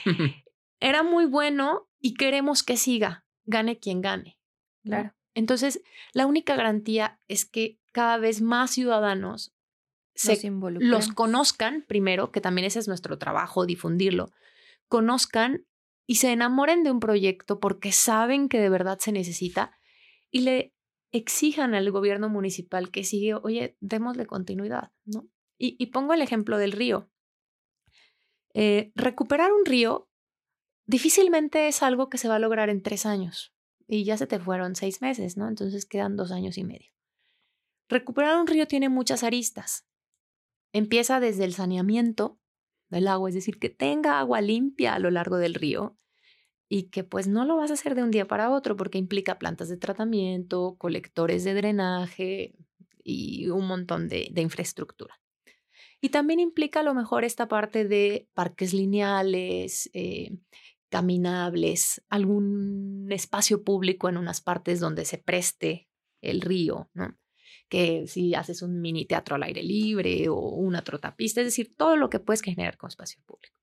era 0.79 1.03
muy 1.03 1.25
bueno 1.25 1.89
y 1.99 2.13
queremos 2.13 2.63
que 2.63 2.77
siga, 2.77 3.25
gane 3.45 3.79
quien 3.79 4.01
gane. 4.01 4.36
Entonces, 5.37 5.83
la 6.13 6.25
única 6.25 6.55
garantía 6.55 7.19
es 7.27 7.45
que 7.45 7.79
cada 7.91 8.17
vez 8.17 8.41
más 8.41 8.71
ciudadanos 8.71 9.53
se 10.15 10.47
involucremos. 10.47 10.91
los 10.91 11.13
conozcan 11.13 11.85
primero, 11.87 12.31
que 12.31 12.41
también 12.41 12.65
ese 12.65 12.79
es 12.79 12.87
nuestro 12.87 13.19
trabajo, 13.19 13.67
difundirlo, 13.67 14.31
conozcan 14.87 15.67
y 16.07 16.15
se 16.15 16.31
enamoren 16.31 16.83
de 16.83 16.89
un 16.89 16.99
proyecto 16.99 17.59
porque 17.59 17.91
saben 17.91 18.49
que 18.49 18.59
de 18.59 18.69
verdad 18.69 18.97
se 18.99 19.11
necesita 19.11 19.77
y 20.31 20.41
le 20.41 20.73
exijan 21.11 21.75
al 21.75 21.91
gobierno 21.91 22.29
municipal 22.29 22.89
que 22.89 23.03
sigue, 23.03 23.35
oye, 23.35 23.77
démosle 23.79 24.25
continuidad, 24.25 24.91
¿no? 25.05 25.27
Y, 25.57 25.75
y 25.77 25.87
pongo 25.87 26.13
el 26.13 26.21
ejemplo 26.21 26.57
del 26.57 26.71
río. 26.71 27.11
Eh, 28.53 28.91
recuperar 28.95 29.51
un 29.51 29.65
río 29.65 30.09
difícilmente 30.87 31.67
es 31.67 31.83
algo 31.83 32.09
que 32.09 32.17
se 32.17 32.27
va 32.27 32.37
a 32.37 32.39
lograr 32.39 32.69
en 32.69 32.81
tres 32.81 33.05
años 33.05 33.53
y 33.87 34.03
ya 34.03 34.17
se 34.17 34.27
te 34.27 34.39
fueron 34.39 34.75
seis 34.75 35.01
meses, 35.01 35.37
¿no? 35.37 35.47
Entonces 35.47 35.85
quedan 35.85 36.15
dos 36.17 36.31
años 36.31 36.57
y 36.57 36.63
medio. 36.63 36.91
Recuperar 37.89 38.37
un 38.37 38.47
río 38.47 38.67
tiene 38.67 38.89
muchas 38.89 39.23
aristas. 39.23 39.87
Empieza 40.73 41.19
desde 41.19 41.45
el 41.45 41.53
saneamiento 41.53 42.39
del 42.89 43.07
agua, 43.07 43.29
es 43.29 43.35
decir, 43.35 43.59
que 43.59 43.69
tenga 43.69 44.19
agua 44.19 44.41
limpia 44.41 44.93
a 44.93 44.99
lo 44.99 45.09
largo 45.09 45.37
del 45.37 45.53
río 45.53 45.97
y 46.69 46.89
que 46.89 47.03
pues 47.03 47.27
no 47.27 47.45
lo 47.45 47.55
vas 47.55 47.71
a 47.71 47.75
hacer 47.75 47.95
de 47.95 48.03
un 48.03 48.11
día 48.11 48.27
para 48.27 48.51
otro 48.51 48.75
porque 48.75 48.97
implica 48.97 49.39
plantas 49.39 49.69
de 49.69 49.77
tratamiento, 49.77 50.75
colectores 50.77 51.43
de 51.45 51.53
drenaje 51.53 52.55
y 53.03 53.47
un 53.49 53.67
montón 53.67 54.09
de, 54.09 54.29
infraestructura. 54.35 55.19
Y 56.01 56.09
también 56.09 56.39
implica 56.39 56.81
a 56.81 56.83
lo 56.83 56.93
mejor 56.93 57.23
esta 57.23 57.47
parte 57.47 57.85
de 57.85 58.27
parques 58.33 58.73
lineales, 58.73 59.89
eh, 59.93 60.37
caminables, 60.89 62.03
algún 62.09 63.07
espacio 63.11 63.63
público 63.63 64.09
en 64.09 64.17
unas 64.17 64.41
partes 64.41 64.79
donde 64.79 65.05
se 65.05 65.17
preste 65.17 65.89
el 66.21 66.41
río, 66.41 66.89
¿no? 66.93 67.17
que 67.69 68.07
si 68.07 68.33
haces 68.33 68.61
un 68.61 68.79
mini 68.81 69.05
teatro 69.05 69.35
al 69.35 69.43
aire 69.43 69.61
libre 69.63 70.29
o 70.29 70.35
una 70.35 70.83
trotapista, 70.83 71.41
es 71.41 71.47
decir, 71.47 71.75
todo 71.75 71.97
lo 71.97 72.09
que 72.09 72.19
puedes 72.19 72.41
generar 72.41 72.77
con 72.77 72.87
espacio 72.87 73.21
público. 73.25 73.55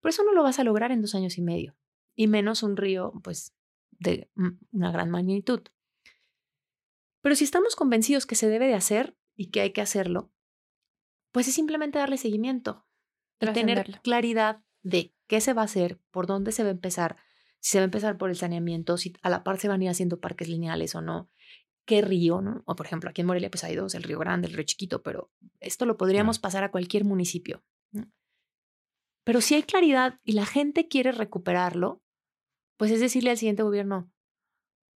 Pero 0.00 0.10
eso 0.10 0.24
no 0.24 0.32
lo 0.32 0.42
vas 0.42 0.58
a 0.58 0.64
lograr 0.64 0.90
en 0.92 1.00
dos 1.00 1.14
años 1.14 1.38
y 1.38 1.42
medio, 1.42 1.76
y 2.14 2.26
menos 2.26 2.62
un 2.62 2.76
río, 2.76 3.12
pues, 3.22 3.54
de 3.92 4.28
una 4.72 4.90
gran 4.90 5.10
magnitud. 5.10 5.62
Pero 7.22 7.36
si 7.36 7.44
estamos 7.44 7.76
convencidos 7.76 8.26
que 8.26 8.34
se 8.34 8.48
debe 8.48 8.66
de 8.66 8.74
hacer 8.74 9.16
y 9.36 9.50
que 9.50 9.60
hay 9.60 9.72
que 9.72 9.80
hacerlo, 9.80 10.32
pues 11.32 11.48
es 11.48 11.54
simplemente 11.54 11.98
darle 11.98 12.16
seguimiento 12.16 12.86
y 13.40 13.52
tener 13.52 14.00
claridad 14.02 14.63
de 14.84 15.12
qué 15.26 15.40
se 15.40 15.54
va 15.54 15.62
a 15.62 15.64
hacer, 15.64 15.98
por 16.12 16.26
dónde 16.26 16.52
se 16.52 16.62
va 16.62 16.68
a 16.68 16.72
empezar, 16.72 17.16
si 17.58 17.72
se 17.72 17.78
va 17.78 17.82
a 17.82 17.86
empezar 17.86 18.16
por 18.16 18.30
el 18.30 18.36
saneamiento, 18.36 18.96
si 18.96 19.14
a 19.22 19.30
la 19.30 19.42
par 19.42 19.58
se 19.58 19.66
van 19.66 19.80
a 19.80 19.84
ir 19.84 19.90
haciendo 19.90 20.20
parques 20.20 20.48
lineales 20.48 20.94
o 20.94 21.00
no, 21.00 21.30
qué 21.86 22.02
río, 22.02 22.40
¿no? 22.40 22.62
O 22.66 22.76
por 22.76 22.86
ejemplo, 22.86 23.10
aquí 23.10 23.22
en 23.22 23.26
Morelia 23.26 23.50
pues 23.50 23.64
hay 23.64 23.74
dos, 23.74 23.94
el 23.94 24.04
río 24.04 24.18
Grande, 24.18 24.46
el 24.46 24.54
río 24.54 24.64
Chiquito, 24.64 25.02
pero 25.02 25.32
esto 25.60 25.86
lo 25.86 25.96
podríamos 25.96 26.38
pasar 26.38 26.62
a 26.62 26.70
cualquier 26.70 27.04
municipio. 27.04 27.64
¿no? 27.92 28.06
Pero 29.24 29.40
si 29.40 29.54
hay 29.54 29.62
claridad 29.62 30.20
y 30.22 30.32
la 30.32 30.46
gente 30.46 30.86
quiere 30.86 31.10
recuperarlo, 31.12 32.02
pues 32.76 32.90
es 32.90 33.00
decirle 33.00 33.30
al 33.30 33.38
siguiente 33.38 33.62
gobierno, 33.62 34.12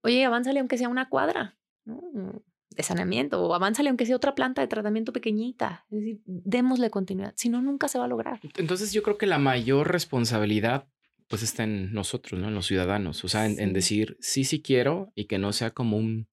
oye, 0.04 0.24
avánzale 0.26 0.60
aunque 0.60 0.78
sea 0.78 0.90
una 0.90 1.10
cuadra 1.10 1.58
¿no? 1.86 2.44
De 2.70 2.84
saneamiento, 2.84 3.42
o 3.42 3.54
avánzale 3.54 3.90
aunque 3.90 4.06
sea 4.06 4.16
otra 4.16 4.36
planta 4.36 4.62
de 4.62 4.68
tratamiento 4.68 5.14
pequeñita. 5.14 5.86
Es 5.90 6.00
decir, 6.00 6.22
démosle 6.26 6.90
continuidad, 6.90 7.34
si 7.36 7.50
no, 7.50 7.62
nunca 7.62 7.88
se 7.88 7.98
va 7.98 8.06
a 8.06 8.08
lograr. 8.08 8.40
Entonces 8.58 8.94
yo 8.94 9.02
creo 9.04 9.18
que 9.18 9.26
la 9.26 9.40
mayor 9.40 9.92
responsabilidad 9.92 10.88
pues 11.28 11.44
está 11.44 11.64
en 11.64 11.94
nosotros, 11.94 12.40
¿no? 12.40 12.48
En 12.48 12.56
los 12.56 12.68
ciudadanos. 12.68 13.24
O 13.24 13.28
sea, 13.28 13.46
en, 13.46 13.74
decir 13.74 14.18
sí, 14.22 14.44
sí 14.46 14.62
quiero 14.62 15.12
y 15.14 15.26
que 15.26 15.38
no 15.38 15.52
sea 15.52 15.72
como 15.72 15.98
un, 15.98 16.30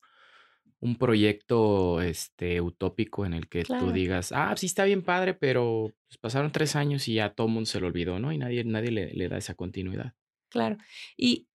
un 0.79 0.97
proyecto 0.97 2.01
este, 2.01 2.61
utópico 2.61 3.27
en 3.27 3.35
el 3.35 3.49
que 3.49 3.63
Claro. 3.65 3.87
tú 3.87 3.93
digas, 3.93 4.31
ah, 4.33 4.55
sí 4.57 4.67
está 4.67 4.85
bien 4.85 5.03
padre, 5.03 5.35
pero 5.35 5.93
pues, 6.09 6.19
pasaron 6.19 6.53
tres 6.53 6.77
años 6.77 7.09
y 7.09 7.15
ya 7.15 7.31
todo 7.31 7.49
el 7.49 7.53
mundo 7.55 7.67
se 7.67 7.81
lo 7.81 7.89
olvidó, 7.89 8.21
¿no? 8.21 8.33
Y 8.33 8.39
nadie, 8.39 8.63
nadie 8.65 8.93
le, 8.93 9.13
le 9.15 9.29
da 9.29 9.37
esa 9.37 9.55
continuidad. 9.55 10.13
Claro. 10.49 10.77
Y, 11.17 11.49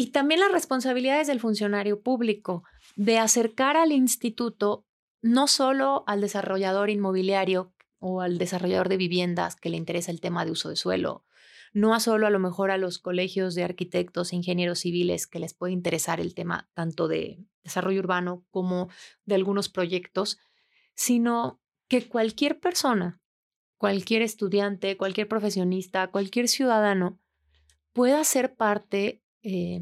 y 0.00 0.12
también 0.12 0.38
las 0.38 0.52
responsabilidades 0.52 1.26
del 1.26 1.40
funcionario 1.40 2.00
público 2.00 2.62
de 2.94 3.18
acercar 3.18 3.76
al 3.76 3.90
instituto 3.90 4.86
no 5.22 5.48
solo 5.48 6.04
al 6.06 6.20
desarrollador 6.20 6.88
inmobiliario 6.88 7.74
o 7.98 8.20
al 8.20 8.38
desarrollador 8.38 8.88
de 8.88 8.96
viviendas 8.96 9.56
que 9.56 9.70
le 9.70 9.76
interesa 9.76 10.12
el 10.12 10.20
tema 10.20 10.44
de 10.44 10.52
uso 10.52 10.68
de 10.68 10.76
suelo, 10.76 11.24
no 11.72 11.94
a 11.94 12.00
solo 12.00 12.28
a 12.28 12.30
lo 12.30 12.38
mejor 12.38 12.70
a 12.70 12.78
los 12.78 13.00
colegios 13.00 13.56
de 13.56 13.64
arquitectos 13.64 14.32
e 14.32 14.36
ingenieros 14.36 14.78
civiles 14.78 15.26
que 15.26 15.40
les 15.40 15.52
puede 15.52 15.72
interesar 15.72 16.20
el 16.20 16.32
tema 16.32 16.70
tanto 16.74 17.08
de 17.08 17.44
desarrollo 17.64 17.98
urbano 17.98 18.46
como 18.52 18.90
de 19.24 19.34
algunos 19.34 19.68
proyectos, 19.68 20.38
sino 20.94 21.60
que 21.88 22.06
cualquier 22.06 22.60
persona, 22.60 23.20
cualquier 23.78 24.22
estudiante, 24.22 24.96
cualquier 24.96 25.26
profesionista, 25.26 26.06
cualquier 26.06 26.46
ciudadano 26.46 27.18
pueda 27.92 28.22
ser 28.22 28.54
parte, 28.54 29.24
eh, 29.48 29.80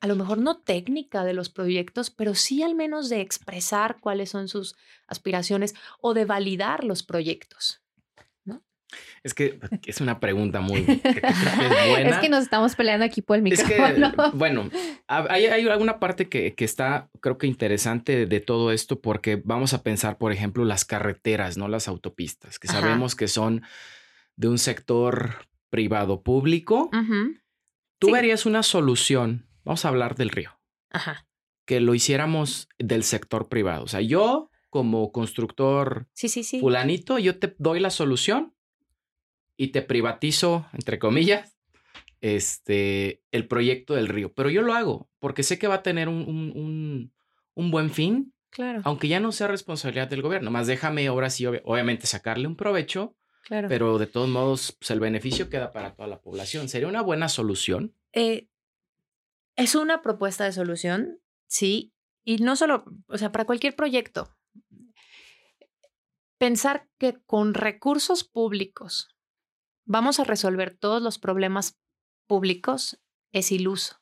a 0.00 0.06
lo 0.06 0.14
mejor 0.14 0.38
no 0.38 0.60
técnica 0.60 1.24
de 1.24 1.34
los 1.34 1.48
proyectos, 1.48 2.10
pero 2.10 2.34
sí 2.34 2.62
al 2.62 2.76
menos 2.76 3.08
de 3.08 3.20
expresar 3.20 3.98
cuáles 4.00 4.30
son 4.30 4.46
sus 4.46 4.76
aspiraciones 5.08 5.74
o 6.00 6.14
de 6.14 6.24
validar 6.24 6.84
los 6.84 7.02
proyectos. 7.02 7.82
Es 9.22 9.32
que 9.32 9.58
es 9.86 10.00
una 10.02 10.20
pregunta 10.20 10.60
muy 10.60 10.84
que 10.84 11.00
que 11.00 11.20
es 11.26 11.88
buena. 11.88 12.10
Es 12.10 12.18
que 12.18 12.28
nos 12.28 12.42
estamos 12.42 12.76
peleando 12.76 13.06
aquí 13.06 13.22
por 13.22 13.38
el 13.38 13.52
Es 13.52 13.64
que, 13.64 13.80
micrófono. 13.80 14.32
bueno, 14.34 14.70
hay, 15.06 15.46
hay 15.46 15.66
alguna 15.66 15.98
parte 15.98 16.28
que, 16.28 16.54
que 16.54 16.64
está, 16.64 17.08
creo 17.20 17.38
que 17.38 17.46
interesante 17.46 18.26
de 18.26 18.40
todo 18.40 18.70
esto, 18.70 19.00
porque 19.00 19.40
vamos 19.42 19.72
a 19.72 19.82
pensar, 19.82 20.18
por 20.18 20.30
ejemplo, 20.32 20.64
las 20.64 20.84
carreteras, 20.84 21.56
no 21.56 21.68
las 21.68 21.88
autopistas, 21.88 22.58
que 22.58 22.68
Ajá. 22.68 22.80
sabemos 22.80 23.14
que 23.14 23.28
son 23.28 23.62
de 24.36 24.48
un 24.48 24.58
sector 24.58 25.46
privado 25.70 26.22
público. 26.22 26.90
Ujú, 26.92 27.36
Tú 28.02 28.08
sí. 28.08 28.12
verías 28.12 28.44
una 28.46 28.62
solución, 28.62 29.46
vamos 29.64 29.84
a 29.84 29.88
hablar 29.88 30.14
del 30.16 30.28
río, 30.30 30.58
Ajá. 30.90 31.26
que 31.64 31.80
lo 31.80 31.94
hiciéramos 31.94 32.68
del 32.78 33.02
sector 33.04 33.48
privado. 33.48 33.84
O 33.84 33.88
sea, 33.88 34.00
yo 34.00 34.50
como 34.70 35.12
constructor 35.12 36.08
Sí, 36.12 36.28
sí, 36.28 36.42
sí. 36.44 36.60
fulanito, 36.60 37.18
yo 37.18 37.38
te 37.38 37.54
doy 37.58 37.78
la 37.80 37.90
solución 37.90 38.54
y 39.56 39.68
te 39.68 39.82
privatizo, 39.82 40.66
entre 40.72 40.98
comillas, 40.98 41.56
este, 42.20 43.22
el 43.32 43.46
proyecto 43.48 43.94
del 43.94 44.08
río. 44.08 44.32
Pero 44.34 44.48
yo 44.50 44.62
lo 44.62 44.74
hago 44.74 45.10
porque 45.18 45.42
sé 45.42 45.58
que 45.58 45.66
va 45.68 45.76
a 45.76 45.82
tener 45.82 46.08
un, 46.08 46.22
un- 46.28 46.52
un- 46.54 47.12
un 47.54 47.70
buen 47.70 47.90
fin 47.90 48.32
Claro. 48.54 48.82
Aunque 48.84 49.08
ya 49.08 49.18
no 49.18 49.32
sea 49.32 49.46
responsabilidad 49.48 50.08
del 50.08 50.20
gobierno, 50.20 50.50
más 50.50 50.66
déjame 50.66 51.06
ahora 51.06 51.30
sí, 51.30 51.44
obvi- 51.44 51.62
obviamente, 51.64 52.06
sacarle 52.06 52.46
un 52.46 52.54
provecho, 52.54 53.16
Claro. 53.42 53.68
pero 53.68 53.98
de 53.98 54.06
todos 54.06 54.28
modos, 54.28 54.72
pues 54.78 54.90
el 54.92 55.00
beneficio 55.00 55.50
queda 55.50 55.72
para 55.72 55.94
toda 55.94 56.06
la 56.08 56.20
población. 56.20 56.68
¿Sería 56.68 56.86
una 56.86 57.02
buena 57.02 57.28
solución? 57.28 57.94
Eh, 58.12 58.48
es 59.56 59.74
una 59.74 60.00
propuesta 60.00 60.44
de 60.44 60.52
solución, 60.52 61.20
sí, 61.46 61.92
y 62.24 62.38
no 62.38 62.56
solo, 62.56 62.84
o 63.08 63.18
sea, 63.18 63.32
para 63.32 63.44
cualquier 63.44 63.74
proyecto. 63.74 64.34
Pensar 66.38 66.88
que 66.98 67.20
con 67.26 67.54
recursos 67.54 68.24
públicos 68.24 69.08
vamos 69.84 70.20
a 70.20 70.24
resolver 70.24 70.76
todos 70.76 71.02
los 71.02 71.18
problemas 71.18 71.78
públicos 72.26 73.00
es 73.32 73.52
iluso. 73.52 74.00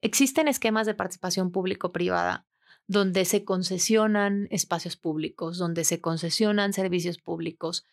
Existen 0.00 0.48
esquemas 0.48 0.86
de 0.86 0.94
participación 0.94 1.52
público-privada 1.52 2.46
donde 2.86 3.24
se 3.24 3.44
concesionan 3.44 4.46
espacios 4.50 4.96
públicos, 4.96 5.56
donde 5.56 5.84
se 5.84 6.00
concesionan 6.00 6.72
servicios 6.72 7.18
públicos 7.18 7.86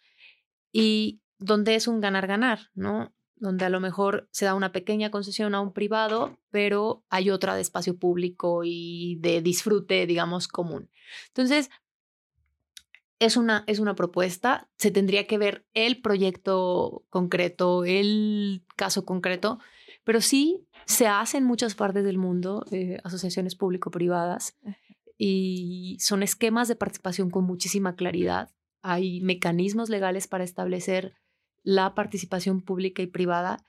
y 0.72 1.22
donde 1.38 1.76
es 1.76 1.88
un 1.88 2.02
ganar-ganar, 2.02 2.70
¿no? 2.74 3.14
Donde 3.36 3.66
a 3.66 3.70
lo 3.70 3.80
mejor 3.80 4.30
se 4.32 4.46
da 4.46 4.54
una 4.54 4.72
pequeña 4.72 5.10
concesión 5.10 5.56
a 5.56 5.62
un 5.62 5.74
privado, 5.74 6.38
pero 6.52 7.04
hay 7.10 7.30
otra 7.30 7.56
de 7.56 7.62
espacio 7.62 7.98
público 7.98 8.62
y 8.64 9.18
de 9.20 9.42
disfrute, 9.42 10.06
digamos, 10.06 10.48
común. 10.48 10.90
Entonces, 11.30 11.70
es 13.20 13.38
una, 13.38 13.64
es 13.68 13.80
una 13.80 13.96
propuesta, 13.96 14.70
se 14.78 14.90
tendría 14.90 15.28
que 15.28 15.38
ver 15.38 15.66
el 15.74 16.02
proyecto 16.02 17.04
concreto, 17.10 17.86
el 17.86 18.64
caso 18.76 19.06
concreto, 19.06 19.60
pero 20.04 20.22
sí 20.22 20.66
se 20.86 21.08
hace 21.08 21.38
en 21.38 21.44
muchas 21.44 21.76
partes 21.76 22.04
del 22.04 22.18
mundo, 22.18 22.66
eh, 22.72 22.98
asociaciones 23.04 23.56
público-privadas, 23.56 24.58
y 25.18 25.98
son 26.00 26.24
esquemas 26.24 26.68
de 26.68 26.76
participación 26.76 27.30
con 27.30 27.44
muchísima 27.44 27.96
claridad. 27.96 28.50
Hay 28.82 29.22
mecanismos 29.22 29.90
legales 29.90 30.28
para 30.28 30.44
establecer 30.44 31.16
la 31.64 31.94
participación 31.94 32.62
pública 32.62 33.02
y 33.02 33.08
privada. 33.08 33.64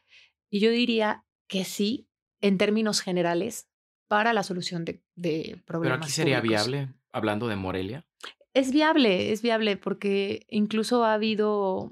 Y 0.50 0.60
yo 0.60 0.70
diría 0.70 1.24
que 1.48 1.64
sí, 1.64 2.08
en 2.40 2.58
términos 2.58 3.00
generales, 3.00 3.68
para 4.08 4.32
la 4.32 4.42
solución 4.42 4.84
de, 4.84 5.02
de 5.14 5.60
problemas. 5.66 5.98
Pero 5.98 6.04
aquí 6.04 6.12
sería 6.12 6.40
públicos. 6.40 6.66
viable, 6.66 6.94
hablando 7.12 7.48
de 7.48 7.56
Morelia. 7.56 8.06
Es 8.54 8.70
viable, 8.72 9.32
es 9.32 9.40
viable 9.42 9.76
porque 9.78 10.44
incluso 10.50 11.04
ha 11.04 11.14
habido, 11.14 11.90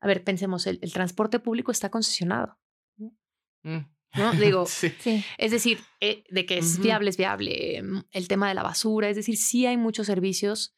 a 0.00 0.06
ver, 0.06 0.22
pensemos, 0.24 0.66
el, 0.66 0.78
el 0.82 0.92
transporte 0.92 1.38
público 1.40 1.70
está 1.72 1.90
concesionado, 1.90 2.58
Mm. 3.62 3.78
¿no? 4.16 4.32
Digo, 4.58 4.64
Sí. 4.66 5.22
Es 5.36 5.50
decir, 5.50 5.80
eh, 6.00 6.24
de 6.30 6.46
que 6.46 6.56
es 6.58 6.78
viable, 6.80 7.10
es 7.10 7.16
viable. 7.18 7.82
Mm, 7.82 8.04
El 8.10 8.26
tema 8.28 8.48
de 8.48 8.54
la 8.54 8.62
basura, 8.62 9.08
es 9.10 9.16
decir, 9.16 9.36
sí 9.36 9.66
hay 9.66 9.76
muchos 9.76 10.06
servicios 10.06 10.74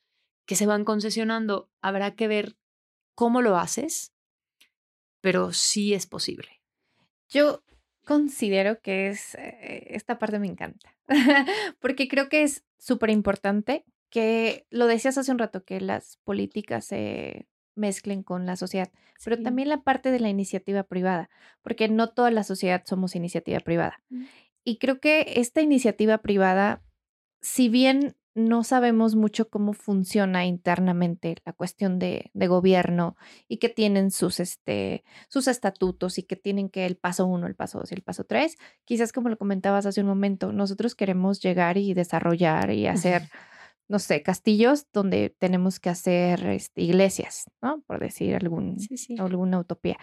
que 0.46 0.56
se 0.56 0.66
van 0.66 0.84
concesionando. 0.84 1.70
Habrá 1.80 2.14
que 2.14 2.28
ver 2.28 2.56
cómo 3.14 3.42
lo 3.42 3.56
haces, 3.56 4.12
pero 5.20 5.52
sí 5.52 5.94
es 5.94 6.06
posible. 6.06 6.60
Yo 7.28 7.62
considero 8.04 8.80
que 8.80 9.08
es, 9.08 9.34
eh, 9.36 9.86
esta 9.90 10.18
parte 10.18 10.38
me 10.38 10.48
encanta, 10.48 10.96
porque 11.80 12.08
creo 12.08 12.28
que 12.28 12.42
es 12.42 12.64
súper 12.78 13.10
importante 13.10 13.84
que, 14.10 14.66
lo 14.70 14.86
decías 14.86 15.16
hace 15.16 15.32
un 15.32 15.38
rato, 15.38 15.64
que 15.64 15.80
las 15.80 16.18
políticas 16.24 16.84
se 16.84 17.48
mezclen 17.74 18.22
con 18.22 18.44
la 18.44 18.56
sociedad, 18.56 18.90
pero 19.24 19.40
también 19.40 19.68
la 19.68 19.82
parte 19.82 20.10
de 20.10 20.20
la 20.20 20.28
iniciativa 20.28 20.82
privada, 20.82 21.30
porque 21.62 21.88
no 21.88 22.10
toda 22.10 22.30
la 22.30 22.44
sociedad 22.44 22.82
somos 22.84 23.14
iniciativa 23.14 23.60
privada. 23.60 24.02
Mm. 24.10 24.24
Y 24.64 24.78
creo 24.78 25.00
que 25.00 25.34
esta 25.36 25.62
iniciativa 25.62 26.18
privada, 26.18 26.82
si 27.40 27.68
bien 27.68 28.16
no 28.34 28.64
sabemos 28.64 29.14
mucho 29.14 29.48
cómo 29.50 29.74
funciona 29.74 30.46
internamente 30.46 31.36
la 31.44 31.52
cuestión 31.52 31.98
de, 31.98 32.30
de 32.32 32.46
gobierno 32.46 33.16
y 33.48 33.58
que 33.58 33.68
tienen 33.68 34.10
sus, 34.10 34.40
este, 34.40 35.04
sus 35.28 35.48
estatutos 35.48 36.18
y 36.18 36.22
que 36.22 36.36
tienen 36.36 36.70
que 36.70 36.86
el 36.86 36.96
paso 36.96 37.26
uno, 37.26 37.46
el 37.46 37.54
paso 37.54 37.78
dos 37.78 37.92
y 37.92 37.94
el 37.94 38.02
paso 38.02 38.24
tres, 38.24 38.56
quizás 38.84 39.12
como 39.12 39.28
lo 39.28 39.36
comentabas 39.36 39.84
hace 39.86 40.00
un 40.00 40.06
momento, 40.06 40.52
nosotros 40.52 40.94
queremos 40.94 41.40
llegar 41.40 41.76
y 41.76 41.92
desarrollar 41.94 42.70
y 42.70 42.86
hacer, 42.86 43.28
no 43.88 43.98
sé, 43.98 44.22
castillos 44.22 44.86
donde 44.92 45.34
tenemos 45.38 45.78
que 45.78 45.90
hacer 45.90 46.46
este, 46.46 46.82
iglesias, 46.82 47.44
¿no? 47.60 47.82
Por 47.86 48.00
decir 48.00 48.34
algún, 48.34 48.80
Sí, 48.80 48.96
sí. 48.96 49.16
alguna 49.18 49.58
utopía. 49.58 49.98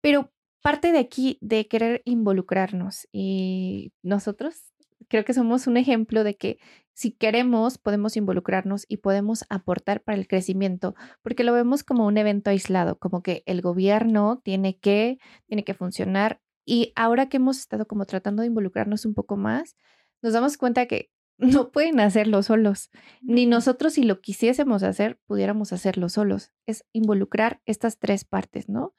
Pero 0.00 0.32
parte 0.60 0.92
de 0.92 0.98
aquí 0.98 1.38
de 1.40 1.68
querer 1.68 2.02
involucrarnos 2.04 3.06
y 3.12 3.92
nosotros 4.02 4.73
creo 5.08 5.24
que 5.24 5.34
somos 5.34 5.66
un 5.66 5.76
ejemplo 5.76 6.24
de 6.24 6.36
que 6.36 6.58
si 6.92 7.10
queremos 7.10 7.78
podemos 7.78 8.16
involucrarnos 8.16 8.86
y 8.88 8.98
podemos 8.98 9.44
aportar 9.50 10.02
para 10.02 10.16
el 10.16 10.28
crecimiento, 10.28 10.94
porque 11.22 11.44
lo 11.44 11.52
vemos 11.52 11.82
como 11.82 12.06
un 12.06 12.16
evento 12.18 12.50
aislado, 12.50 12.98
como 12.98 13.22
que 13.22 13.42
el 13.46 13.60
gobierno 13.62 14.40
tiene 14.44 14.78
que 14.78 15.18
tiene 15.46 15.64
que 15.64 15.74
funcionar 15.74 16.40
y 16.64 16.92
ahora 16.96 17.28
que 17.28 17.36
hemos 17.38 17.58
estado 17.58 17.86
como 17.86 18.06
tratando 18.06 18.42
de 18.42 18.48
involucrarnos 18.48 19.04
un 19.04 19.14
poco 19.14 19.36
más, 19.36 19.76
nos 20.22 20.32
damos 20.32 20.56
cuenta 20.56 20.86
que 20.86 21.10
no 21.38 21.70
pueden 21.72 22.00
hacerlo 22.00 22.42
solos, 22.42 22.90
ni 23.20 23.46
nosotros 23.46 23.94
si 23.94 24.04
lo 24.04 24.20
quisiésemos 24.20 24.82
hacer, 24.82 25.18
pudiéramos 25.26 25.72
hacerlo 25.72 26.08
solos. 26.08 26.52
Es 26.66 26.84
involucrar 26.92 27.60
estas 27.66 27.98
tres 27.98 28.24
partes, 28.24 28.68
¿no? 28.68 28.94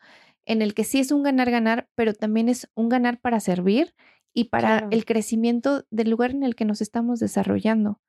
En 0.46 0.62
el 0.62 0.74
que 0.74 0.84
sí 0.84 1.00
es 1.00 1.12
un 1.12 1.24
ganar-ganar, 1.24 1.90
pero 1.96 2.14
también 2.14 2.50
es 2.50 2.70
un 2.76 2.90
ganar 2.90 3.20
para 3.20 3.40
servir 3.40 3.96
y 4.36 4.46
para 4.46 4.82
Claro. 4.82 4.90
el 4.92 5.06
crecimiento 5.06 5.88
del 5.92 6.12
lugar 6.12 6.32
en 6.32 6.44
el 6.44 6.56
que 6.56 6.66
nos 6.66 6.82
estamos 6.82 7.20
desarrollando. 7.22 8.02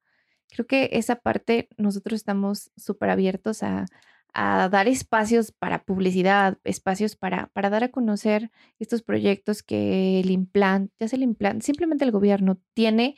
Creo 0.51 0.67
que 0.67 0.91
esa 0.93 1.17
parte 1.17 1.69
nosotros 1.79 2.17
estamos 2.19 2.73
súper 2.77 3.11
abiertos 3.11 3.63
a, 3.63 3.87
a 4.35 4.69
dar 4.71 4.89
espacios 4.89 5.53
para 5.53 5.85
publicidad, 5.85 6.59
espacios 6.65 7.17
para, 7.17 7.49
para 7.55 7.71
dar 7.71 7.85
a 7.85 7.91
conocer 7.91 8.51
estos 8.79 9.03
proyectos 9.03 9.63
que 9.63 10.21
el 10.21 10.31
implant, 10.31 10.93
ya 11.01 11.09
sea 11.09 11.19
el 11.19 11.25
implant, 11.25 11.63
simplemente 11.63 12.05
el 12.05 12.13
gobierno 12.13 12.61
tiene 12.75 13.17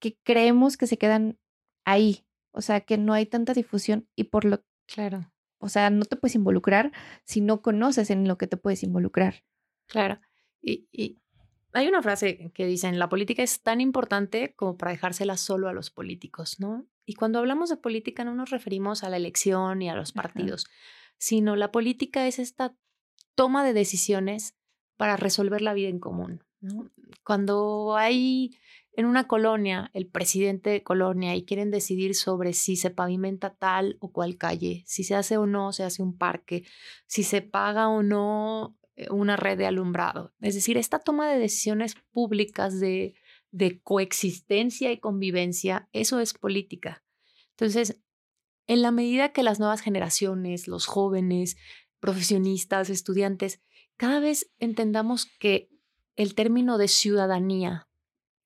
que 0.00 0.18
creemos 0.24 0.76
que 0.76 0.86
se 0.86 0.98
quedan 0.98 1.38
ahí, 1.86 2.26
o 2.52 2.62
sea, 2.62 2.80
que 2.82 2.98
no 2.98 3.12
hay 3.14 3.26
tanta 3.26 3.54
difusión 3.54 4.08
y 4.16 4.24
por 4.24 4.44
lo, 4.44 4.64
Claro, 4.86 5.32
o 5.60 5.68
sea, 5.68 5.90
no 5.90 6.04
te 6.06 6.16
puedes 6.16 6.34
involucrar 6.36 6.92
si 7.24 7.40
no 7.40 7.62
conoces 7.62 8.10
en 8.10 8.28
lo 8.28 8.38
que 8.38 8.46
te 8.48 8.56
puedes 8.58 8.82
involucrar. 8.82 9.44
claro. 9.86 10.20
Y, 10.62 10.88
y 10.92 11.18
hay 11.72 11.88
una 11.88 12.02
frase 12.02 12.50
que 12.54 12.66
dicen, 12.66 12.98
la 12.98 13.08
política 13.08 13.42
es 13.42 13.62
tan 13.62 13.80
importante 13.80 14.54
como 14.54 14.76
para 14.76 14.92
dejársela 14.92 15.36
solo 15.36 15.68
a 15.68 15.72
los 15.72 15.90
políticos, 15.90 16.58
¿no? 16.58 16.86
Y 17.06 17.14
cuando 17.14 17.38
hablamos 17.38 17.70
de 17.70 17.76
política 17.76 18.24
no 18.24 18.34
nos 18.34 18.50
referimos 18.50 19.04
a 19.04 19.08
la 19.08 19.16
elección 19.16 19.82
y 19.82 19.88
a 19.88 19.94
los 19.94 20.10
Ajá. 20.10 20.22
partidos, 20.22 20.66
sino 21.18 21.56
la 21.56 21.70
política 21.72 22.26
es 22.26 22.38
esta 22.38 22.76
toma 23.34 23.64
de 23.64 23.72
decisiones 23.72 24.56
para 24.96 25.16
resolver 25.16 25.62
la 25.62 25.74
vida 25.74 25.88
en 25.88 25.98
común. 25.98 26.44
¿no? 26.60 26.90
Cuando 27.24 27.96
hay 27.96 28.50
en 28.92 29.06
una 29.06 29.26
colonia 29.26 29.90
el 29.94 30.06
presidente 30.06 30.70
de 30.70 30.82
colonia 30.82 31.34
y 31.36 31.44
quieren 31.44 31.70
decidir 31.70 32.14
sobre 32.14 32.52
si 32.52 32.76
se 32.76 32.90
pavimenta 32.90 33.54
tal 33.54 33.96
o 34.00 34.12
cual 34.12 34.36
calle, 34.36 34.82
si 34.86 35.04
se 35.04 35.14
hace 35.14 35.36
o 35.36 35.46
no 35.46 35.72
se 35.72 35.84
hace 35.84 36.02
un 36.02 36.16
parque, 36.16 36.64
si 37.06 37.22
se 37.22 37.42
paga 37.42 37.88
o 37.88 38.02
no 38.02 38.76
una 39.10 39.36
red 39.36 39.56
de 39.56 39.66
alumbrado. 39.66 40.34
Es 40.40 40.54
decir, 40.54 40.76
esta 40.76 40.98
toma 40.98 41.30
de 41.30 41.38
decisiones 41.38 41.94
públicas 42.12 42.80
de, 42.80 43.14
de 43.50 43.80
coexistencia 43.80 44.92
y 44.92 44.98
convivencia, 44.98 45.88
eso 45.92 46.20
es 46.20 46.34
política. 46.34 47.02
Entonces, 47.50 48.00
en 48.66 48.82
la 48.82 48.90
medida 48.90 49.32
que 49.32 49.42
las 49.42 49.58
nuevas 49.58 49.80
generaciones, 49.80 50.68
los 50.68 50.86
jóvenes, 50.86 51.56
profesionistas, 51.98 52.90
estudiantes, 52.90 53.60
cada 53.96 54.20
vez 54.20 54.50
entendamos 54.58 55.26
que 55.26 55.68
el 56.16 56.34
término 56.34 56.78
de 56.78 56.88
ciudadanía 56.88 57.88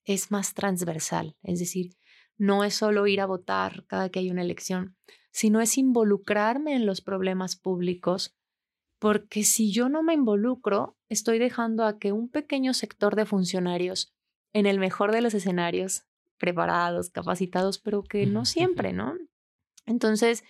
es 0.04 0.30
más 0.30 0.54
transversal, 0.54 1.36
es 1.42 1.58
decir, 1.58 1.96
no 2.36 2.64
es 2.64 2.74
solo 2.74 3.06
ir 3.06 3.20
a 3.20 3.26
votar 3.26 3.84
cada 3.86 4.08
que 4.08 4.18
hay 4.18 4.30
una 4.30 4.42
elección, 4.42 4.96
sino 5.30 5.60
es 5.60 5.78
involucrarme 5.78 6.74
en 6.74 6.86
los 6.86 7.00
problemas 7.00 7.56
públicos, 7.56 8.36
porque 9.04 9.44
si 9.44 9.70
yo 9.70 9.90
no 9.90 10.02
me 10.02 10.14
involucro, 10.14 10.96
estoy 11.10 11.38
dejando 11.38 11.84
a 11.84 11.98
que 11.98 12.10
un 12.12 12.30
pequeño 12.30 12.72
sector 12.72 13.16
de 13.16 13.26
funcionarios, 13.26 14.14
en 14.54 14.64
el 14.64 14.78
mejor 14.78 15.12
de 15.12 15.20
los 15.20 15.34
escenarios, 15.34 16.06
preparados, 16.38 17.10
capacitados, 17.10 17.78
pero 17.78 18.02
que 18.02 18.24
no 18.24 18.46
siempre, 18.46 18.94
¿no? 18.94 19.12
Entonces, 19.84 20.42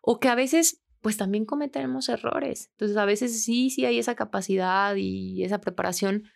o 0.00 0.20
que 0.20 0.28
a 0.28 0.36
veces 0.36 0.80
pues 1.00 1.16
también 1.16 1.44
cometemos 1.44 2.08
errores. 2.08 2.68
Entonces, 2.74 2.96
a 2.96 3.04
veces 3.04 3.42
sí, 3.42 3.68
sí 3.68 3.84
hay 3.84 3.98
esa 3.98 4.14
capacidad 4.14 4.94
y 4.94 5.42
esa 5.42 5.60
preparación, 5.60 6.30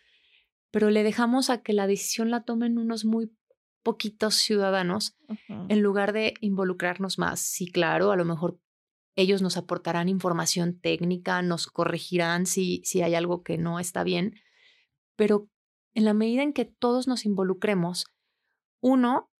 pero 0.73 0.91
le 0.91 1.05
dejamos 1.05 1.49
a 1.49 1.63
que 1.63 1.75
la 1.75 1.87
decisión 1.87 2.33
la 2.33 2.43
tomen 2.43 2.77
unos 2.77 3.05
muy 3.05 3.31
poquitos 3.85 4.35
ciudadanos 4.35 5.17
en 5.69 5.81
lugar 5.81 6.13
de 6.13 6.35
involucrarnos 6.41 7.21
más. 7.21 7.39
Sí, 7.39 7.71
claro, 7.71 8.11
a 8.11 8.17
lo 8.17 8.25
mejor 8.25 8.59
ellos 9.15 9.43
nos 9.43 9.57
aportarán 9.57 10.09
información 10.09 10.79
técnica, 10.79 11.43
nos 11.43 11.67
corregirán 11.67 12.47
si, 12.47 12.83
si 12.85 13.03
hay 13.03 13.15
algo 13.15 13.43
que 13.43 13.59
no 13.59 13.79
está 13.79 14.05
bien, 14.05 14.35
pero 15.17 15.49
en 15.95 16.05
la 16.05 16.15
medida 16.15 16.43
en 16.43 16.53
que 16.53 16.65
todos 16.65 17.07
nos 17.07 17.27
involucremos, 17.27 18.07
uno, 18.81 19.31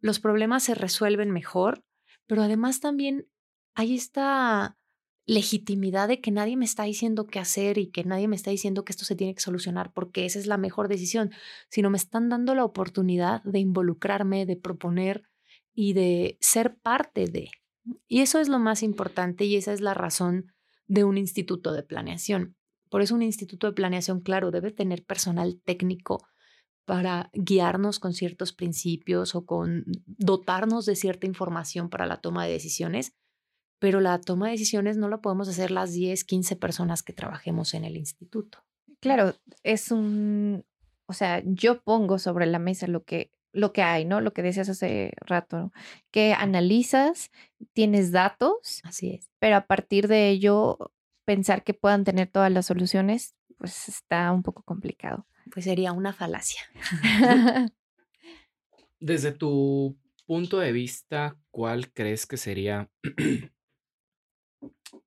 los 0.00 0.20
problemas 0.20 0.62
se 0.62 0.74
resuelven 0.74 1.30
mejor, 1.30 1.84
pero 2.26 2.42
además 2.42 2.80
también 2.80 3.28
hay 3.74 3.94
esta 3.94 4.78
legitimidad 5.26 6.08
de 6.08 6.22
que 6.22 6.30
nadie 6.30 6.56
me 6.56 6.64
está 6.64 6.84
diciendo 6.84 7.26
qué 7.26 7.38
hacer 7.38 7.76
y 7.76 7.90
que 7.90 8.02
nadie 8.02 8.28
me 8.28 8.36
está 8.36 8.50
diciendo 8.50 8.84
que 8.84 8.92
esto 8.92 9.04
se 9.04 9.14
tiene 9.14 9.34
que 9.34 9.42
solucionar 9.42 9.92
porque 9.92 10.24
esa 10.24 10.38
es 10.38 10.46
la 10.46 10.56
mejor 10.56 10.88
decisión, 10.88 11.30
sino 11.68 11.90
me 11.90 11.98
están 11.98 12.30
dando 12.30 12.54
la 12.54 12.64
oportunidad 12.64 13.42
de 13.42 13.58
involucrarme, 13.58 14.46
de 14.46 14.56
proponer 14.56 15.24
y 15.74 15.92
de 15.92 16.38
ser 16.40 16.78
parte 16.78 17.26
de. 17.26 17.50
Y 18.06 18.20
eso 18.20 18.40
es 18.40 18.48
lo 18.48 18.58
más 18.58 18.82
importante 18.82 19.44
y 19.44 19.56
esa 19.56 19.72
es 19.72 19.80
la 19.80 19.94
razón 19.94 20.52
de 20.86 21.04
un 21.04 21.18
instituto 21.18 21.72
de 21.72 21.82
planeación. 21.82 22.56
Por 22.88 23.02
eso 23.02 23.14
un 23.14 23.22
instituto 23.22 23.66
de 23.66 23.74
planeación, 23.74 24.20
claro, 24.20 24.50
debe 24.50 24.70
tener 24.70 25.04
personal 25.04 25.60
técnico 25.64 26.26
para 26.84 27.30
guiarnos 27.34 28.00
con 28.00 28.14
ciertos 28.14 28.54
principios 28.54 29.34
o 29.34 29.44
con 29.44 29.84
dotarnos 30.06 30.86
de 30.86 30.96
cierta 30.96 31.26
información 31.26 31.90
para 31.90 32.06
la 32.06 32.22
toma 32.22 32.46
de 32.46 32.52
decisiones, 32.52 33.12
pero 33.78 34.00
la 34.00 34.18
toma 34.20 34.46
de 34.46 34.52
decisiones 34.52 34.96
no 34.96 35.08
la 35.08 35.20
podemos 35.20 35.48
hacer 35.48 35.70
las 35.70 35.92
10, 35.92 36.24
15 36.24 36.56
personas 36.56 37.02
que 37.02 37.12
trabajemos 37.12 37.74
en 37.74 37.84
el 37.84 37.96
instituto. 37.98 38.64
Claro, 39.00 39.34
es 39.62 39.90
un, 39.90 40.64
o 41.06 41.12
sea, 41.12 41.42
yo 41.44 41.82
pongo 41.82 42.18
sobre 42.18 42.46
la 42.46 42.58
mesa 42.58 42.86
lo 42.86 43.04
que 43.04 43.32
lo 43.52 43.72
que 43.72 43.82
hay, 43.82 44.04
¿no? 44.04 44.20
Lo 44.20 44.32
que 44.32 44.42
decías 44.42 44.68
hace 44.68 45.12
rato, 45.20 45.72
que 46.10 46.34
analizas, 46.34 47.30
tienes 47.72 48.12
datos. 48.12 48.80
Así 48.84 49.10
es. 49.10 49.30
Pero 49.38 49.56
a 49.56 49.66
partir 49.66 50.08
de 50.08 50.28
ello, 50.28 50.92
pensar 51.24 51.64
que 51.64 51.74
puedan 51.74 52.04
tener 52.04 52.28
todas 52.28 52.52
las 52.52 52.66
soluciones, 52.66 53.34
pues 53.58 53.88
está 53.88 54.32
un 54.32 54.42
poco 54.42 54.62
complicado. 54.62 55.26
Pues 55.52 55.64
sería 55.64 55.92
una 55.92 56.12
falacia. 56.12 56.62
Desde 59.00 59.32
tu 59.32 59.96
punto 60.26 60.58
de 60.58 60.72
vista, 60.72 61.36
¿cuál 61.50 61.92
crees 61.92 62.26
que 62.26 62.36
sería 62.36 62.90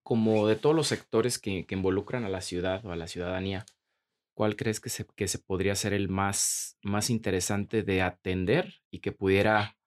como 0.04 0.48
de 0.48 0.56
todos 0.56 0.76
los 0.76 0.88
sectores 0.88 1.40
que, 1.40 1.66
involucran 1.70 2.24
a 2.24 2.30
la 2.30 2.42
ciudad 2.42 2.86
o 2.86 2.92
a 2.92 2.96
la 2.96 3.08
ciudadanía, 3.08 3.66
¿cuál 4.42 4.56
crees 4.56 4.80
que 4.80 4.90
se, 4.90 5.06
que 5.06 5.28
se 5.28 5.38
podría 5.38 5.76
ser 5.76 5.94
el 5.94 6.10
más, 6.10 6.76
más 6.82 7.12
interesante 7.12 7.84
de 7.84 8.02
atender 8.02 8.82
y 8.90 8.98
que 8.98 9.12
pudiera 9.12 9.78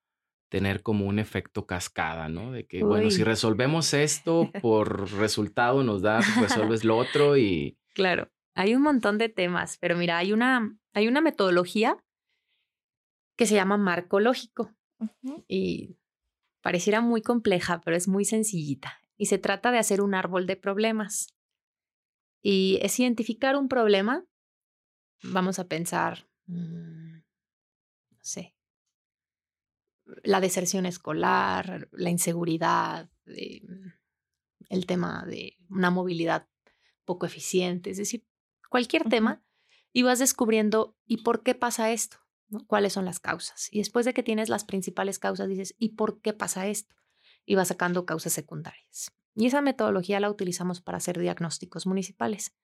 tener 0.49 0.81
como 0.81 1.07
un 1.07 1.19
efecto 1.19 1.67
cascada, 1.67 2.29
¿no? 2.29 2.53
De 2.53 2.65
que, 2.65 2.85
bueno, 2.85 3.11
si 3.11 3.25
resolvemos 3.25 3.93
esto, 3.95 4.53
por 4.63 5.11
resultado 5.15 5.83
nos 5.83 6.03
da, 6.03 6.21
resuelves 6.41 6.85
lo 6.85 6.97
otro 6.97 7.37
y... 7.37 7.77
Claro, 7.95 8.31
hay 8.55 8.77
un 8.77 8.83
montón 8.83 9.19
de 9.19 9.29
temas, 9.29 9.77
pero 9.79 9.97
mira, 9.97 10.19
hay 10.19 10.33
una, 10.33 10.79
hay 10.93 11.09
una 11.09 11.21
metodología 11.21 11.97
que 13.37 13.47
se 13.47 13.57
llama 13.57 13.77
marco 13.77 14.21
lógico 14.21 14.73
y 15.49 15.97
pareciera 16.63 17.01
muy 17.01 17.23
compleja, 17.23 17.81
pero 17.85 17.97
es 17.97 18.07
muy 18.07 18.25
sencillita 18.25 19.01
y 19.17 19.27
se 19.27 19.39
trata 19.39 19.73
de 19.73 19.79
hacer 19.79 20.01
un 20.01 20.15
árbol 20.15 20.47
de 20.47 20.55
problemas. 20.55 21.35
Y 22.41 22.79
es 22.83 23.01
identificar 23.01 23.57
un 23.57 23.67
problema, 23.67 24.25
vamos 25.25 25.59
a 25.59 25.69
pensar, 25.69 26.29
mm, 26.47 27.15
no 28.11 28.19
sé, 28.21 28.55
la 30.23 30.41
deserción 30.41 30.87
escolar, 30.87 31.89
la 31.93 32.11
inseguridad, 32.11 33.11
eh, 33.27 33.63
el 34.69 34.87
tema 34.87 35.25
de 35.27 35.57
una 35.69 35.91
movilidad 35.91 36.49
poco 37.05 37.27
eficiente, 37.27 37.91
es 37.91 37.97
decir, 37.97 38.27
cualquier 38.69 39.05
tema, 39.05 39.43
y 39.93 40.03
vas 40.03 40.19
descubriendo, 40.19 40.97
¿y 41.07 41.19
por 41.19 41.43
qué 41.43 41.55
pasa 41.55 41.93
esto? 41.93 42.19
¿Cuáles 42.67 42.93
son 42.93 43.05
las 43.05 43.21
causas? 43.21 43.69
Y 43.71 43.79
después 43.79 44.05
de 44.05 44.15
que 44.15 44.23
tienes 44.23 44.49
las 44.49 44.65
principales 44.65 45.19
causas, 45.19 45.49
dices, 45.49 45.75
¿y 45.79 45.91
por 45.91 46.21
qué 46.21 46.33
pasa 46.33 46.67
esto? 46.67 46.95
y 47.47 47.55
va 47.55 47.65
sacando 47.65 48.07
causas 48.07 48.33
secundarias. 48.33 49.13
Y 49.35 49.47
esa 49.47 49.61
metodología 49.61 50.21
la 50.21 50.31
utilizamos 50.31 50.81
para 50.81 50.99
hacer 50.99 51.19
diagnósticos 51.19 51.87
municipales. 51.87 52.55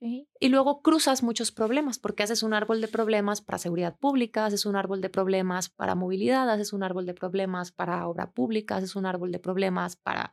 Y 0.00 0.48
luego 0.48 0.80
cruzas 0.82 1.22
muchos 1.22 1.50
problemas, 1.50 1.98
porque 1.98 2.22
haces 2.22 2.42
un 2.42 2.54
árbol 2.54 2.80
de 2.80 2.88
problemas 2.88 3.40
para 3.40 3.58
seguridad 3.58 3.96
pública, 3.96 4.46
haces 4.46 4.64
un 4.64 4.76
árbol 4.76 5.00
de 5.00 5.10
problemas 5.10 5.68
para 5.68 5.96
movilidad, 5.96 6.48
haces 6.50 6.72
un 6.72 6.84
árbol 6.84 7.04
de 7.04 7.14
problemas 7.14 7.72
para 7.72 8.06
obra 8.06 8.30
pública, 8.30 8.76
haces 8.76 8.94
un 8.94 9.06
árbol 9.06 9.32
de 9.32 9.40
problemas 9.40 9.96
para 9.96 10.32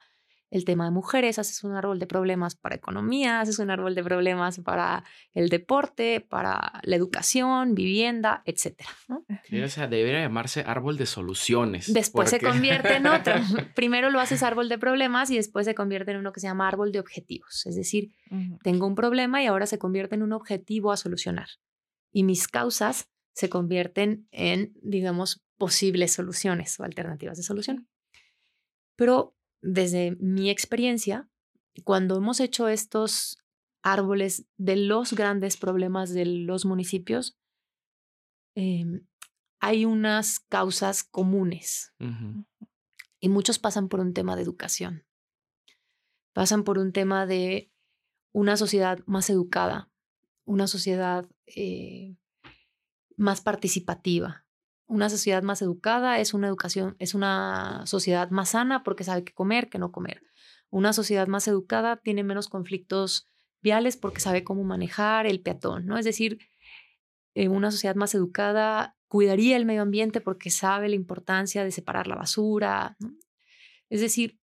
el 0.52 0.64
tema 0.64 0.86
de 0.86 0.92
mujeres, 0.92 1.40
haces 1.40 1.64
un 1.64 1.74
árbol 1.74 2.00
de 2.00 2.08
problemas 2.08 2.56
para 2.56 2.76
economía, 2.76 3.42
haces 3.42 3.60
un 3.60 3.72
árbol 3.72 3.96
de 3.96 4.04
problemas 4.04 4.60
para 4.60 5.04
el 5.34 5.50
deporte, 5.50 6.22
para 6.22 6.80
la 6.84 6.96
educación, 6.96 7.76
vivienda, 7.76 8.42
etcétera. 8.46 8.90
o 9.10 9.68
sea, 9.68 9.88
debería 9.88 10.22
llamarse 10.22 10.62
árbol 10.62 10.98
de 10.98 11.06
soluciones. 11.06 11.92
Después 11.92 12.30
se 12.30 12.40
convierte 12.40 12.96
en 12.96 13.08
otro. 13.08 13.34
Primero 13.76 14.10
lo 14.12 14.20
haces 14.20 14.44
árbol 14.44 14.70
de 14.70 14.78
problemas 14.78 15.30
y 15.32 15.36
después 15.36 15.66
se 15.66 15.76
convierte 15.76 16.12
en 16.12 16.18
uno 16.18 16.32
que 16.32 16.40
se 16.40 16.48
llama 16.48 16.68
árbol 16.68 16.92
de 16.92 17.00
objetivos. 17.00 17.66
Es 17.66 17.76
decir, 17.76 18.12
tengo 18.64 18.88
un 18.88 18.96
problema 18.96 19.42
y 19.42 19.48
ahora 19.48 19.66
se 19.66 19.80
convierte 19.80 20.16
en 20.16 20.24
un 20.24 20.34
objetivo 20.34 20.92
a 20.92 20.98
solucionar. 20.98 21.48
Y 22.12 22.24
mis 22.24 22.48
causas 22.48 23.10
se 23.34 23.50
convierten 23.50 24.28
en, 24.32 24.74
digamos, 24.82 25.44
posibles 25.58 26.14
soluciones 26.14 26.80
o 26.80 26.84
alternativas 26.84 27.38
de 27.38 27.44
solución. 27.44 27.88
Pero 28.96 29.36
desde 29.66 30.16
mi 30.20 30.50
experiencia, 30.50 31.28
cuando 31.84 32.18
hemos 32.18 32.40
hecho 32.40 32.68
estos 32.68 33.38
árboles 33.82 34.46
de 34.58 34.76
los 34.76 35.14
grandes 35.14 35.58
problemas 35.58 36.14
de 36.14 36.26
los 36.26 36.66
municipios, 36.66 37.38
em, 38.56 39.06
hay 39.60 39.86
unas 39.86 40.40
causas 40.40 41.04
comunes. 41.04 41.94
Y 43.20 43.30
muchos 43.30 43.58
pasan 43.58 43.90
por 43.90 44.00
un 44.00 44.14
tema 44.14 44.36
de 44.36 44.44
educación, 44.44 45.06
pasan 46.34 46.64
por 46.64 46.78
un 46.78 46.92
tema 46.92 47.26
de 47.26 47.72
una 48.32 48.58
sociedad 48.58 49.00
más 49.08 49.30
educada, 49.30 49.90
una 50.46 50.68
sociedad 50.68 51.28
eh, 51.48 52.16
más 53.18 53.42
participativa, 53.42 54.45
una 54.88 55.10
sociedad 55.10 55.44
más 55.44 55.62
educada 55.62 56.20
es 56.20 56.34
una 56.34 56.48
educación, 56.48 56.96
es 57.00 57.14
una 57.14 57.86
sociedad 57.86 58.30
más 58.30 58.50
sana 58.50 58.84
porque 58.84 59.04
sabe 59.04 59.24
qué 59.24 59.34
comer, 59.34 59.70
qué 59.70 59.80
no 59.80 59.92
comer. 59.92 60.22
Una 60.70 60.94
sociedad 60.94 61.28
más 61.28 61.48
educada 61.48 61.98
tiene 61.98 62.24
menos 62.24 62.50
conflictos 62.50 63.28
viales 63.62 63.98
porque 63.98 64.20
sabe 64.20 64.44
cómo 64.44 64.64
manejar 64.64 65.26
el 65.26 65.42
peatón, 65.42 65.86
¿no? 65.86 65.98
Es 65.98 66.06
decir, 66.06 66.40
eh, 67.34 67.50
una 67.50 67.72
sociedad 67.72 67.96
más 67.96 68.14
educada 68.14 68.96
cuidaría 69.08 69.58
el 69.58 69.66
medio 69.66 69.82
ambiente 69.82 70.22
porque 70.22 70.50
sabe 70.50 70.90
la 70.90 70.96
importancia 70.96 71.64
de 71.64 71.72
separar 71.72 72.08
la 72.08 72.16
basura. 72.16 72.98
Es 73.90 74.02
decir, 74.02 74.40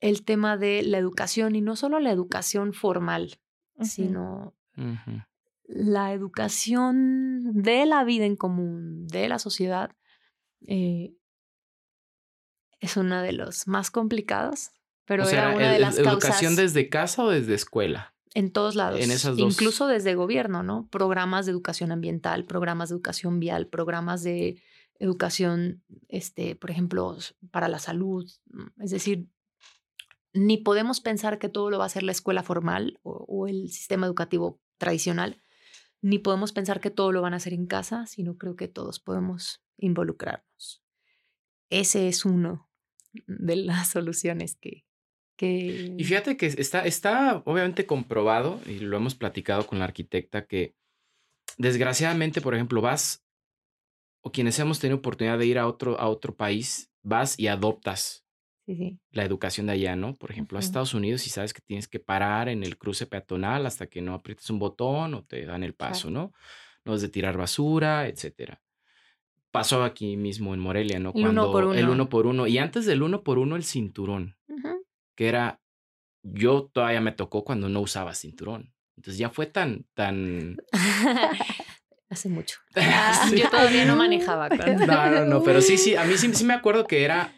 el 0.00 0.24
tema 0.24 0.56
de 0.56 0.82
la 0.82 0.98
educación 0.98 1.56
y 1.56 1.60
no 1.60 1.76
solo 1.76 2.00
la 2.00 2.10
educación 2.10 2.74
formal, 2.74 3.40
sino 3.80 4.54
la 5.64 6.12
educación 6.12 7.62
de 7.62 7.86
la 7.86 8.04
vida 8.04 8.26
en 8.26 8.36
común, 8.36 9.06
de 9.06 9.28
la 9.28 9.38
sociedad, 9.38 9.90
eh, 10.66 11.14
es 12.80 12.96
una 12.96 13.22
de 13.22 13.32
los 13.32 13.68
más 13.68 13.90
complicados, 13.90 14.70
pero 15.04 15.28
era 15.28 15.54
una 15.54 15.72
de 15.72 15.78
las 15.78 15.98
¿Educación 15.98 16.56
desde 16.56 16.88
casa 16.88 17.24
o 17.24 17.30
desde 17.30 17.54
escuela? 17.54 18.14
En 18.34 18.50
todos 18.50 18.74
lados. 18.74 19.00
En 19.00 19.10
esas 19.10 19.36
dos. 19.36 19.52
Incluso 19.52 19.86
desde 19.86 20.14
gobierno, 20.14 20.62
¿no? 20.62 20.88
Programas 20.90 21.46
de 21.46 21.52
educación 21.52 21.92
ambiental, 21.92 22.44
programas 22.44 22.88
de 22.88 22.94
educación 22.94 23.40
vial, 23.40 23.68
programas 23.68 24.22
de 24.22 24.60
educación, 24.98 25.82
este, 26.08 26.56
por 26.56 26.70
ejemplo, 26.70 27.16
para 27.50 27.68
la 27.68 27.78
salud. 27.78 28.30
Es 28.80 28.90
decir, 28.90 29.28
ni 30.32 30.56
podemos 30.56 31.00
pensar 31.00 31.38
que 31.38 31.48
todo 31.48 31.70
lo 31.70 31.78
va 31.78 31.84
a 31.84 31.86
hacer 31.86 32.04
la 32.04 32.12
escuela 32.12 32.42
formal 32.42 32.98
o 33.02 33.46
el 33.48 33.70
sistema 33.70 34.06
educativo 34.06 34.60
tradicional, 34.78 35.42
ni 36.02 36.18
podemos 36.18 36.52
pensar 36.52 36.80
que 36.80 36.90
todo 36.90 37.12
lo 37.12 37.22
van 37.22 37.32
a 37.32 37.36
hacer 37.36 37.54
en 37.54 37.66
casa, 37.66 38.06
sino 38.06 38.36
creo 38.36 38.56
que 38.56 38.68
todos 38.68 38.98
podemos 38.98 39.62
involucrarnos. 39.78 40.82
Ese 41.70 42.08
es 42.08 42.24
uno 42.24 42.68
de 43.26 43.56
las 43.56 43.88
soluciones 43.92 44.56
que... 44.56 44.84
que... 45.36 45.94
Y 45.96 46.04
fíjate 46.04 46.36
que 46.36 46.46
está, 46.46 46.84
está 46.84 47.42
obviamente 47.46 47.86
comprobado, 47.86 48.60
y 48.66 48.80
lo 48.80 48.96
hemos 48.96 49.14
platicado 49.14 49.66
con 49.66 49.78
la 49.78 49.84
arquitecta, 49.86 50.46
que 50.46 50.74
desgraciadamente, 51.56 52.40
por 52.40 52.54
ejemplo, 52.54 52.80
vas, 52.80 53.24
o 54.22 54.32
quienes 54.32 54.58
hemos 54.58 54.80
tenido 54.80 54.98
oportunidad 54.98 55.38
de 55.38 55.46
ir 55.46 55.58
a 55.58 55.68
otro, 55.68 55.98
a 56.00 56.08
otro 56.08 56.34
país, 56.34 56.90
vas 57.02 57.38
y 57.38 57.46
adoptas 57.46 58.24
la 58.66 59.24
educación 59.24 59.66
de 59.66 59.72
allá, 59.72 59.96
¿no? 59.96 60.14
Por 60.14 60.30
ejemplo, 60.30 60.56
a 60.56 60.60
Estados 60.60 60.94
Unidos 60.94 61.26
y 61.26 61.30
sabes 61.30 61.52
que 61.52 61.60
tienes 61.60 61.88
que 61.88 61.98
parar 61.98 62.48
en 62.48 62.62
el 62.62 62.78
cruce 62.78 63.06
peatonal 63.06 63.66
hasta 63.66 63.86
que 63.86 64.00
no 64.00 64.14
aprietes 64.14 64.48
un 64.50 64.58
botón 64.58 65.14
o 65.14 65.24
te 65.24 65.44
dan 65.44 65.64
el 65.64 65.74
paso, 65.74 66.10
¿no? 66.10 66.32
No 66.84 66.94
es 66.94 67.02
de 67.02 67.08
tirar 67.08 67.36
basura, 67.36 68.06
etcétera. 68.06 68.60
Pasó 69.50 69.82
aquí 69.84 70.16
mismo 70.16 70.54
en 70.54 70.60
Morelia, 70.60 70.98
¿no? 70.98 71.12
El 71.14 71.28
uno 71.28 71.50
por 71.52 71.64
uno. 71.64 71.74
el 71.74 71.88
uno 71.88 72.08
por 72.08 72.26
uno. 72.26 72.46
Y 72.46 72.58
antes 72.58 72.86
del 72.86 73.02
uno 73.02 73.22
por 73.22 73.38
uno, 73.38 73.56
el 73.56 73.64
cinturón, 73.64 74.36
que 75.14 75.28
era, 75.28 75.60
yo 76.22 76.70
todavía 76.72 77.00
me 77.00 77.12
tocó 77.12 77.44
cuando 77.44 77.68
no 77.68 77.80
usaba 77.80 78.14
cinturón. 78.14 78.72
Entonces 78.96 79.18
ya 79.18 79.30
fue 79.30 79.46
tan, 79.46 79.86
tan... 79.94 80.56
Hace 82.08 82.28
mucho. 82.28 82.58
Sí. 83.28 83.40
Yo 83.40 83.48
todavía 83.50 83.84
no 83.86 83.96
manejaba. 83.96 84.48
No, 84.48 85.10
no, 85.10 85.24
no, 85.24 85.42
pero 85.42 85.60
sí, 85.60 85.78
sí, 85.78 85.96
a 85.96 86.04
mí 86.04 86.14
sí, 86.16 86.32
sí 86.34 86.44
me 86.44 86.54
acuerdo 86.54 86.86
que 86.86 87.04
era 87.04 87.34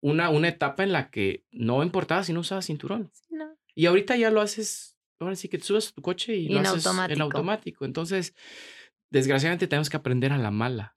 una, 0.00 0.30
una 0.30 0.48
etapa 0.48 0.82
en 0.82 0.92
la 0.92 1.10
que 1.10 1.44
no 1.50 1.82
importaba 1.82 2.24
si 2.24 2.32
no 2.32 2.40
usabas 2.40 2.66
cinturón. 2.66 3.10
No. 3.30 3.56
Y 3.74 3.86
ahorita 3.86 4.16
ya 4.16 4.30
lo 4.30 4.40
haces, 4.40 4.96
ahora 5.18 5.36
sí 5.36 5.48
que 5.48 5.58
te 5.58 5.64
subes 5.64 5.88
a 5.88 5.92
tu 5.92 6.02
coche 6.02 6.34
y, 6.36 6.46
Y 6.46 6.48
lo 6.50 6.60
en 6.60 6.66
haces 6.66 6.84
en 6.84 6.88
automático. 6.90 7.22
automático. 7.22 7.84
Entonces, 7.84 8.34
desgraciadamente 9.10 9.66
tenemos 9.66 9.90
que 9.90 9.96
aprender 9.96 10.32
a 10.32 10.38
la 10.38 10.50
mala. 10.50 10.96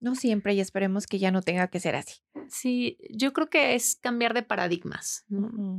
No 0.00 0.14
siempre 0.14 0.54
y 0.54 0.60
esperemos 0.60 1.06
que 1.06 1.18
ya 1.18 1.30
no 1.30 1.40
tenga 1.40 1.68
que 1.68 1.80
ser 1.80 1.96
así. 1.96 2.20
Sí, 2.48 2.98
yo 3.10 3.32
creo 3.32 3.48
que 3.48 3.74
es 3.74 3.96
cambiar 3.96 4.34
de 4.34 4.42
paradigmas. 4.42 5.24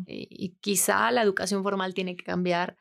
Eh, 0.08 0.28
y 0.30 0.56
quizá 0.62 1.12
la 1.12 1.22
educación 1.22 1.62
formal 1.62 1.94
tiene 1.94 2.16
que 2.16 2.24
cambiar. 2.24 2.78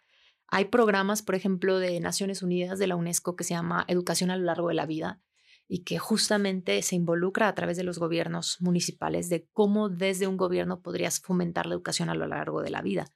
Hay 0.46 0.66
programas, 0.66 1.22
por 1.22 1.34
ejemplo, 1.34 1.78
de 1.78 2.00
Naciones 2.00 2.42
Unidas, 2.42 2.78
de 2.78 2.86
la 2.86 2.96
UNESCO, 2.96 3.36
que 3.36 3.44
se 3.44 3.54
llama 3.54 3.84
Educación 3.88 4.30
a 4.30 4.36
lo 4.36 4.44
largo 4.44 4.68
de 4.68 4.74
la 4.74 4.86
vida 4.86 5.20
y 5.66 5.84
que 5.84 5.98
justamente 5.98 6.80
se 6.82 6.96
involucra 6.96 7.48
a 7.48 7.54
través 7.54 7.76
de 7.76 7.84
los 7.84 7.98
gobiernos 7.98 8.60
municipales 8.60 9.28
de 9.28 9.48
cómo 9.52 9.88
desde 9.88 10.26
un 10.26 10.36
gobierno 10.36 10.82
podrías 10.82 11.20
fomentar 11.20 11.66
la 11.66 11.74
educación 11.74 12.10
a 12.10 12.14
lo 12.14 12.26
largo 12.26 12.62
de 12.62 12.70
la 12.70 12.82
vida 12.82 13.06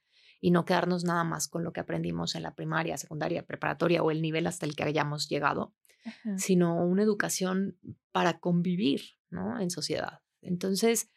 y 0.41 0.51
no 0.51 0.65
quedarnos 0.65 1.03
nada 1.03 1.23
más 1.23 1.47
con 1.47 1.63
lo 1.63 1.73
que 1.73 1.81
aprendimos 1.81 2.35
en 2.35 2.43
la 2.43 2.55
primaria, 2.55 2.97
secundaria, 2.97 3.45
preparatoria 3.45 4.01
o 4.01 4.11
el 4.11 4.21
nivel 4.21 4.47
hasta 4.47 4.65
el 4.65 4.75
que 4.75 4.83
hayamos 4.83 5.27
llegado, 5.27 5.75
Ajá. 6.05 6.37
sino 6.37 6.85
una 6.85 7.03
educación 7.03 7.77
para 8.11 8.39
convivir 8.39 9.01
¿no? 9.29 9.59
en 9.59 9.69
sociedad. 9.69 10.19
Entonces, 10.41 11.11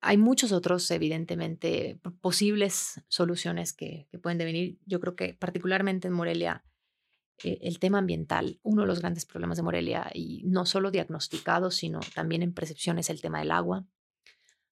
hay 0.00 0.18
muchos 0.18 0.52
otros, 0.52 0.88
evidentemente, 0.90 1.98
posibles 2.20 3.02
soluciones 3.08 3.72
que, 3.72 4.06
que 4.10 4.18
pueden 4.18 4.38
devenir. 4.38 4.78
Yo 4.84 5.00
creo 5.00 5.16
que 5.16 5.34
particularmente 5.34 6.08
en 6.08 6.14
Morelia, 6.14 6.64
el 7.42 7.78
tema 7.78 7.98
ambiental, 7.98 8.58
uno 8.62 8.82
de 8.82 8.88
los 8.88 9.00
grandes 9.00 9.26
problemas 9.26 9.56
de 9.56 9.62
Morelia, 9.62 10.10
y 10.14 10.42
no 10.44 10.64
solo 10.66 10.90
diagnosticado, 10.90 11.70
sino 11.70 12.00
también 12.14 12.42
en 12.42 12.52
percepción, 12.54 12.98
es 12.98 13.10
el 13.10 13.20
tema 13.20 13.40
del 13.40 13.50
agua. 13.50 13.86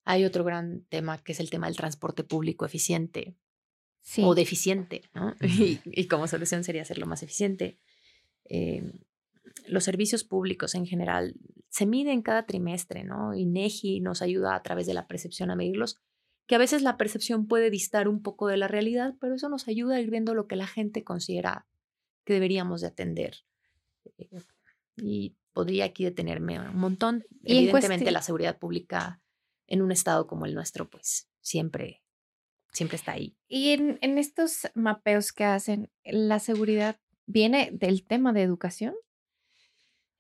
Hay 0.05 0.25
otro 0.25 0.45
gran 0.45 0.85
tema 0.89 1.19
que 1.19 1.33
es 1.33 1.41
el 1.41 1.51
tema 1.51 1.67
del 1.67 1.77
transporte 1.77 2.25
público 2.25 2.65
eficiente 2.65 3.37
Sí. 4.07 4.21
o 4.23 4.35
deficiente, 4.35 5.03
¿no? 5.15 5.35
Y, 5.43 5.81
y 5.87 6.09
como 6.09 6.27
solución 6.29 6.63
sería 6.63 6.83
hacerlo 6.83 7.07
más 7.07 7.23
eficiente. 7.23 7.79
Eh, 8.45 8.93
los 9.67 9.85
servicios 9.85 10.25
públicos 10.25 10.75
en 10.75 10.87
general 10.87 11.35
se 11.71 11.87
miden 11.87 12.21
cada 12.21 12.45
trimestre, 12.45 13.05
¿no? 13.05 13.35
INEGI 13.35 14.01
nos 14.01 14.21
ayuda 14.21 14.55
a 14.55 14.63
través 14.63 14.87
de 14.87 14.93
la 14.95 15.07
percepción 15.07 15.51
a 15.51 15.57
medirlos, 15.57 16.01
que 16.47 16.55
a 16.55 16.59
veces 16.59 16.83
la 16.83 16.99
percepción 16.99 17.47
puede 17.47 17.71
distar 17.71 18.07
un 18.09 18.23
poco 18.23 18.47
de 18.47 18.59
la 18.59 18.69
realidad, 18.69 19.15
pero 19.21 19.35
eso 19.37 19.49
nos 19.49 19.69
ayuda 19.69 19.97
a 19.97 20.01
ir 20.01 20.11
viendo 20.11 20.35
lo 20.35 20.47
que 20.47 20.57
la 20.57 20.67
gente 20.67 21.03
considera 21.03 21.67
que 22.25 22.33
deberíamos 22.33 22.81
de 22.81 22.89
atender. 22.89 23.37
Eh, 24.19 24.29
Y 24.97 25.37
podría 25.53 25.87
aquí 25.87 26.05
detenerme 26.05 26.61
un 26.61 26.77
montón. 26.77 27.25
Y 27.43 27.59
Evidentemente 27.59 28.11
la 28.11 28.23
seguridad 28.23 28.59
pública 28.59 29.21
en 29.67 29.83
un 29.83 29.93
estado 29.93 30.27
como 30.27 30.47
el 30.47 30.55
nuestro, 30.55 30.89
pues 30.91 31.29
siempre, 31.41 32.03
siempre 32.73 32.97
está 32.97 33.13
ahí. 33.13 33.37
Y 33.49 33.71
en, 33.71 33.99
en 34.03 34.19
estos 34.19 34.69
mapeos 34.75 35.33
que 35.33 35.45
hacen, 35.45 35.91
¿la 36.05 36.39
seguridad 36.39 36.97
viene 37.27 37.71
del 37.73 38.05
tema 38.07 38.33
de 38.33 38.43
educación? 38.43 38.95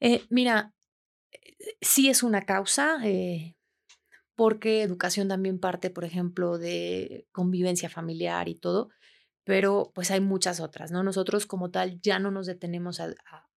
Eh, 0.00 0.24
mira, 0.30 0.72
eh, 1.32 1.56
sí 1.80 2.08
es 2.08 2.22
una 2.22 2.42
causa, 2.42 2.98
eh, 3.04 3.56
porque 4.34 4.82
educación 4.82 5.28
también 5.28 5.58
parte, 5.58 5.90
por 5.90 6.04
ejemplo, 6.04 6.58
de 6.58 7.26
convivencia 7.32 7.88
familiar 7.88 8.48
y 8.48 8.54
todo, 8.54 8.90
pero 9.44 9.92
pues 9.94 10.10
hay 10.10 10.20
muchas 10.20 10.60
otras, 10.60 10.90
¿no? 10.90 11.02
Nosotros 11.02 11.46
como 11.46 11.70
tal 11.70 12.00
ya 12.00 12.18
no 12.18 12.30
nos 12.30 12.46
detenemos 12.46 13.00
a, 13.00 13.06
a- 13.30 13.48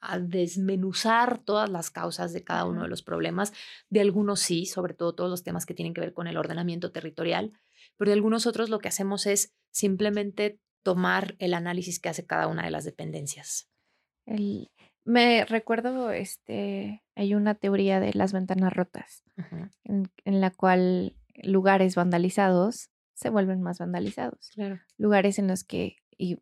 a 0.00 0.18
desmenuzar 0.18 1.38
todas 1.38 1.70
las 1.70 1.90
causas 1.90 2.32
de 2.32 2.44
cada 2.44 2.64
uno 2.66 2.82
de 2.82 2.88
los 2.88 3.02
problemas. 3.02 3.52
De 3.88 4.00
algunos 4.00 4.40
sí, 4.40 4.66
sobre 4.66 4.94
todo 4.94 5.14
todos 5.14 5.30
los 5.30 5.42
temas 5.42 5.66
que 5.66 5.74
tienen 5.74 5.94
que 5.94 6.00
ver 6.00 6.12
con 6.12 6.26
el 6.26 6.36
ordenamiento 6.36 6.92
territorial, 6.92 7.52
pero 7.96 8.10
de 8.10 8.14
algunos 8.14 8.46
otros 8.46 8.68
lo 8.68 8.78
que 8.78 8.88
hacemos 8.88 9.26
es 9.26 9.54
simplemente 9.72 10.60
tomar 10.84 11.34
el 11.38 11.54
análisis 11.54 11.98
que 11.98 12.08
hace 12.10 12.26
cada 12.26 12.46
una 12.46 12.64
de 12.64 12.70
las 12.70 12.84
dependencias. 12.84 13.68
El, 14.26 14.70
me 15.04 15.44
recuerdo, 15.44 16.10
este, 16.10 17.02
hay 17.14 17.34
una 17.34 17.54
teoría 17.54 17.98
de 17.98 18.12
las 18.14 18.32
ventanas 18.32 18.72
rotas, 18.72 19.24
en 19.88 20.40
la 20.40 20.50
cual 20.50 21.16
lugares 21.42 21.94
vandalizados 21.94 22.90
se 23.16 23.30
vuelven 23.30 23.62
más 23.62 23.78
vandalizados. 23.80 24.50
Claro. 24.54 24.78
Lugares 24.98 25.38
en 25.40 25.48
los 25.48 25.64
que 25.64 25.96
y 26.16 26.38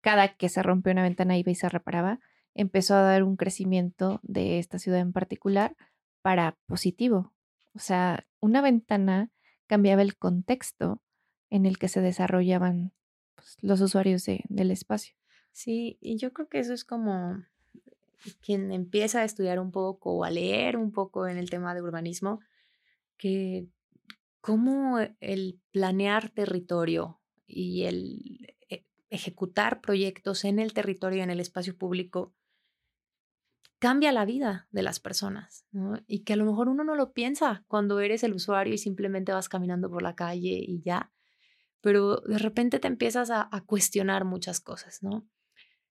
cada 0.00 0.34
que 0.36 0.48
se 0.48 0.62
rompió 0.62 0.92
una 0.92 1.02
ventana 1.02 1.38
iba 1.38 1.50
y 1.50 1.54
se 1.54 1.68
reparaba, 1.68 2.20
empezó 2.54 2.94
a 2.94 3.02
dar 3.02 3.22
un 3.22 3.36
crecimiento 3.36 4.20
de 4.22 4.58
esta 4.58 4.78
ciudad 4.78 5.00
en 5.00 5.12
particular 5.12 5.76
para 6.22 6.56
positivo. 6.66 7.32
O 7.74 7.78
sea, 7.78 8.26
una 8.40 8.60
ventana 8.60 9.30
cambiaba 9.66 10.02
el 10.02 10.16
contexto 10.16 11.00
en 11.50 11.66
el 11.66 11.78
que 11.78 11.88
se 11.88 12.00
desarrollaban 12.00 12.92
pues, 13.36 13.56
los 13.60 13.80
usuarios 13.80 14.24
de- 14.24 14.44
del 14.48 14.70
espacio. 14.70 15.14
Sí, 15.52 15.98
y 16.00 16.16
yo 16.16 16.32
creo 16.32 16.48
que 16.48 16.58
eso 16.58 16.72
es 16.74 16.84
como 16.84 17.42
quien 18.44 18.72
empieza 18.72 19.20
a 19.20 19.24
estudiar 19.24 19.60
un 19.60 19.70
poco 19.70 20.12
o 20.16 20.24
a 20.24 20.30
leer 20.30 20.76
un 20.76 20.90
poco 20.92 21.26
en 21.28 21.38
el 21.38 21.48
tema 21.50 21.74
de 21.74 21.82
urbanismo, 21.82 22.40
que 23.16 23.66
cómo 24.40 24.98
el 25.20 25.60
planear 25.70 26.30
territorio 26.30 27.20
y 27.46 27.84
el 27.84 28.56
e- 28.68 28.84
ejecutar 29.10 29.80
proyectos 29.80 30.44
en 30.44 30.58
el 30.58 30.72
territorio, 30.72 31.22
en 31.22 31.30
el 31.30 31.40
espacio 31.40 31.76
público, 31.76 32.34
cambia 33.78 34.12
la 34.12 34.24
vida 34.24 34.68
de 34.70 34.82
las 34.82 35.00
personas. 35.00 35.64
Y 36.06 36.20
que 36.20 36.32
a 36.32 36.36
lo 36.36 36.44
mejor 36.44 36.68
uno 36.68 36.84
no 36.84 36.94
lo 36.94 37.12
piensa 37.12 37.64
cuando 37.68 38.00
eres 38.00 38.24
el 38.24 38.34
usuario 38.34 38.74
y 38.74 38.78
simplemente 38.78 39.32
vas 39.32 39.48
caminando 39.48 39.90
por 39.90 40.02
la 40.02 40.14
calle 40.14 40.60
y 40.66 40.82
ya, 40.82 41.12
pero 41.80 42.20
de 42.20 42.38
repente 42.38 42.78
te 42.78 42.88
empiezas 42.88 43.30
a, 43.30 43.48
cuestionar 43.66 44.24
muchas 44.24 44.60
cosas, 44.60 45.02
¿no? 45.02 45.28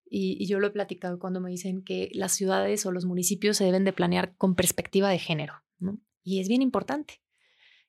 Y, 0.09 0.45
yo 0.47 0.59
lo 0.59 0.67
he 0.67 0.71
platicado 0.71 1.19
cuando 1.19 1.41
me 1.41 1.49
dicen 1.49 1.83
que 1.83 2.09
las 2.13 2.33
ciudades 2.33 2.85
o 2.85 2.91
los 2.91 3.05
municipios 3.05 3.57
se 3.57 3.65
deben 3.65 3.83
de 3.83 3.93
planear 3.93 4.35
con 4.35 4.55
perspectiva 4.55 5.09
de 5.09 5.19
género. 5.19 5.53
Y 6.23 6.39
es 6.41 6.49
bien 6.49 6.61
importante. 6.61 7.21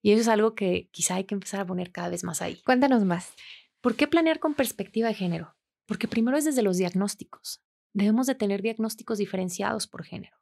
Y 0.02 0.12
eso 0.12 0.20
es 0.20 0.28
algo 0.28 0.54
que 0.54 0.88
quizá 0.92 1.16
hay 1.16 1.24
que 1.24 1.34
empezar 1.34 1.60
a 1.60 1.66
poner 1.66 1.90
cada 1.90 2.08
vez 2.08 2.24
más 2.24 2.40
ahí. 2.42 2.60
Cuéntanos 2.62 3.04
más. 3.04 3.32
¿Por 3.80 3.96
qué 3.96 4.06
planear 4.06 4.38
con 4.38 4.54
perspectiva 4.54 5.08
de 5.08 5.14
género? 5.14 5.56
Porque 5.86 6.08
primero 6.08 6.36
es 6.36 6.44
desde 6.44 6.62
los 6.62 6.76
diagnósticos. 6.76 7.62
Debemos 7.92 8.26
de 8.26 8.34
tener 8.34 8.62
diagnósticos 8.62 9.18
diferenciados 9.18 9.86
por 9.86 10.04
género. 10.04 10.36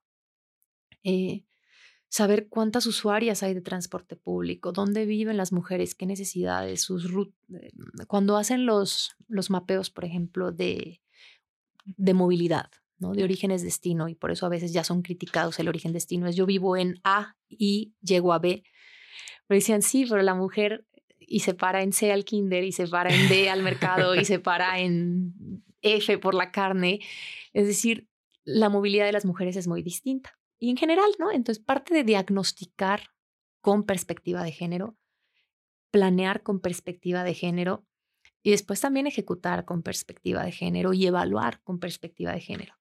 Eh, 1.04 1.44
saber 2.08 2.48
cuántas 2.48 2.86
usuarias 2.86 3.42
hay 3.42 3.54
de 3.54 3.60
transporte 3.60 4.16
público, 4.16 4.72
dónde 4.72 5.06
viven 5.06 5.36
las 5.36 5.52
mujeres, 5.52 5.94
qué 5.94 6.06
necesidades, 6.06 6.82
sus 6.82 7.06
eh, 7.06 7.70
Cuando 8.06 8.36
hacen 8.36 8.66
los, 8.66 9.16
los 9.28 9.50
mapeos, 9.50 9.90
por 9.90 10.04
ejemplo, 10.04 10.52
de, 10.52 11.00
de 11.84 12.14
movilidad, 12.14 12.70
¿no? 12.98 13.12
de 13.12 13.24
orígenes 13.24 13.62
destino, 13.62 14.08
y 14.08 14.14
por 14.14 14.30
eso 14.30 14.46
a 14.46 14.50
veces 14.50 14.72
ya 14.72 14.84
son 14.84 15.02
criticados 15.02 15.58
el 15.58 15.68
origen 15.68 15.92
destino, 15.92 16.26
es 16.26 16.36
yo 16.36 16.46
vivo 16.46 16.76
en 16.76 17.00
A 17.04 17.36
y 17.48 17.94
llego 18.00 18.32
a 18.32 18.38
B. 18.38 18.64
Pero 19.46 19.56
decían, 19.56 19.82
sí, 19.82 20.06
pero 20.08 20.22
la 20.22 20.34
mujer 20.34 20.86
y 21.18 21.40
se 21.40 21.54
para 21.54 21.82
en 21.82 21.92
C 21.92 22.12
al 22.12 22.24
kinder 22.24 22.64
y 22.64 22.72
se 22.72 22.86
para 22.86 23.14
en 23.14 23.28
D 23.28 23.50
al 23.50 23.62
mercado 23.62 24.14
y 24.14 24.24
se 24.24 24.38
para 24.38 24.78
en 24.78 25.62
F 25.82 26.18
por 26.18 26.34
la 26.34 26.52
carne. 26.52 27.00
Es 27.52 27.66
decir, 27.66 28.08
la 28.44 28.68
movilidad 28.68 29.06
de 29.06 29.12
las 29.12 29.24
mujeres 29.24 29.56
es 29.56 29.66
muy 29.66 29.82
distinta. 29.82 30.38
Y 30.58 30.70
en 30.70 30.76
general, 30.76 31.10
¿no? 31.18 31.30
Entonces, 31.32 31.62
parte 31.62 31.94
de 31.94 32.04
diagnosticar 32.04 33.10
con 33.60 33.84
perspectiva 33.84 34.42
de 34.42 34.52
género, 34.52 34.96
planear 35.90 36.42
con 36.42 36.60
perspectiva 36.60 37.24
de 37.24 37.34
género 37.34 37.84
y 38.42 38.52
después 38.52 38.80
también 38.80 39.06
ejecutar 39.06 39.64
con 39.64 39.82
perspectiva 39.82 40.44
de 40.44 40.52
género 40.52 40.92
y 40.92 41.06
evaluar 41.06 41.60
con 41.62 41.80
perspectiva 41.80 42.32
de 42.32 42.40
género. 42.40 42.74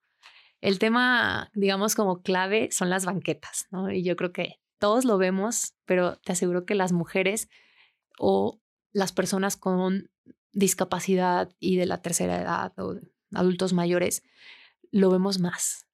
El 0.62 0.80
tema, 0.80 1.50
digamos, 1.54 1.96
como 1.96 2.22
clave 2.22 2.70
son 2.72 2.90
las 2.90 3.06
banquetas, 3.06 3.68
¿no? 3.72 3.92
Y 3.92 4.04
yo 4.04 4.16
creo 4.16 4.32
que 4.32 4.60
todos 4.86 5.04
lo 5.04 5.18
vemos, 5.18 5.74
pero 5.86 6.18
te 6.18 6.32
aseguro 6.34 6.64
que 6.68 6.76
las 6.76 6.92
mujeres 6.92 7.50
o 8.20 8.62
las 8.92 9.12
personas 9.12 9.58
con 9.58 10.12
discapacidad 10.52 11.50
y 11.60 11.76
de 11.78 11.88
la 11.88 12.04
tercera 12.04 12.40
edad 12.40 12.72
o 12.78 13.00
adultos 13.34 13.74
mayores 13.74 14.22
lo 14.92 15.10
vemos 15.10 15.40
más. 15.40 15.88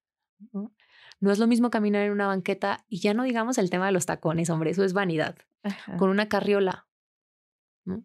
¿no? 0.52 0.74
No 1.20 1.32
es 1.32 1.38
lo 1.38 1.46
mismo 1.46 1.70
caminar 1.70 2.02
en 2.02 2.12
una 2.12 2.26
banqueta 2.26 2.84
y 2.86 3.00
ya 3.00 3.14
no 3.14 3.22
digamos 3.22 3.56
el 3.56 3.70
tema 3.70 3.86
de 3.86 3.92
los 3.92 4.04
tacones, 4.04 4.50
hombre, 4.50 4.72
eso 4.72 4.84
es 4.84 4.92
vanidad. 4.92 5.38
Ajá, 5.62 5.96
Con 5.96 6.10
una 6.10 6.28
carriola, 6.28 6.86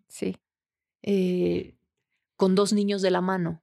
sí. 0.07 0.37
eh, 1.01 1.75
con 2.37 2.55
dos 2.55 2.71
niños 2.71 3.01
de 3.01 3.11
la 3.11 3.19
mano, 3.19 3.61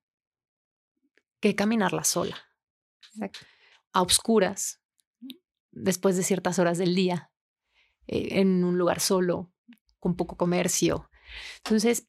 que 1.41 1.55
caminarla 1.55 2.05
sola, 2.05 2.37
Exacto. 3.15 3.39
a 3.95 4.03
obscuras, 4.03 4.83
después 5.75 6.17
de 6.17 6.23
ciertas 6.23 6.59
horas 6.59 6.79
del 6.79 6.95
día, 6.95 7.31
eh, 8.07 8.41
en 8.41 8.65
un 8.65 8.79
lugar 8.79 9.01
solo, 9.01 9.53
con 9.99 10.17
poco 10.17 10.37
comercio. 10.37 11.11
Entonces, 11.59 12.09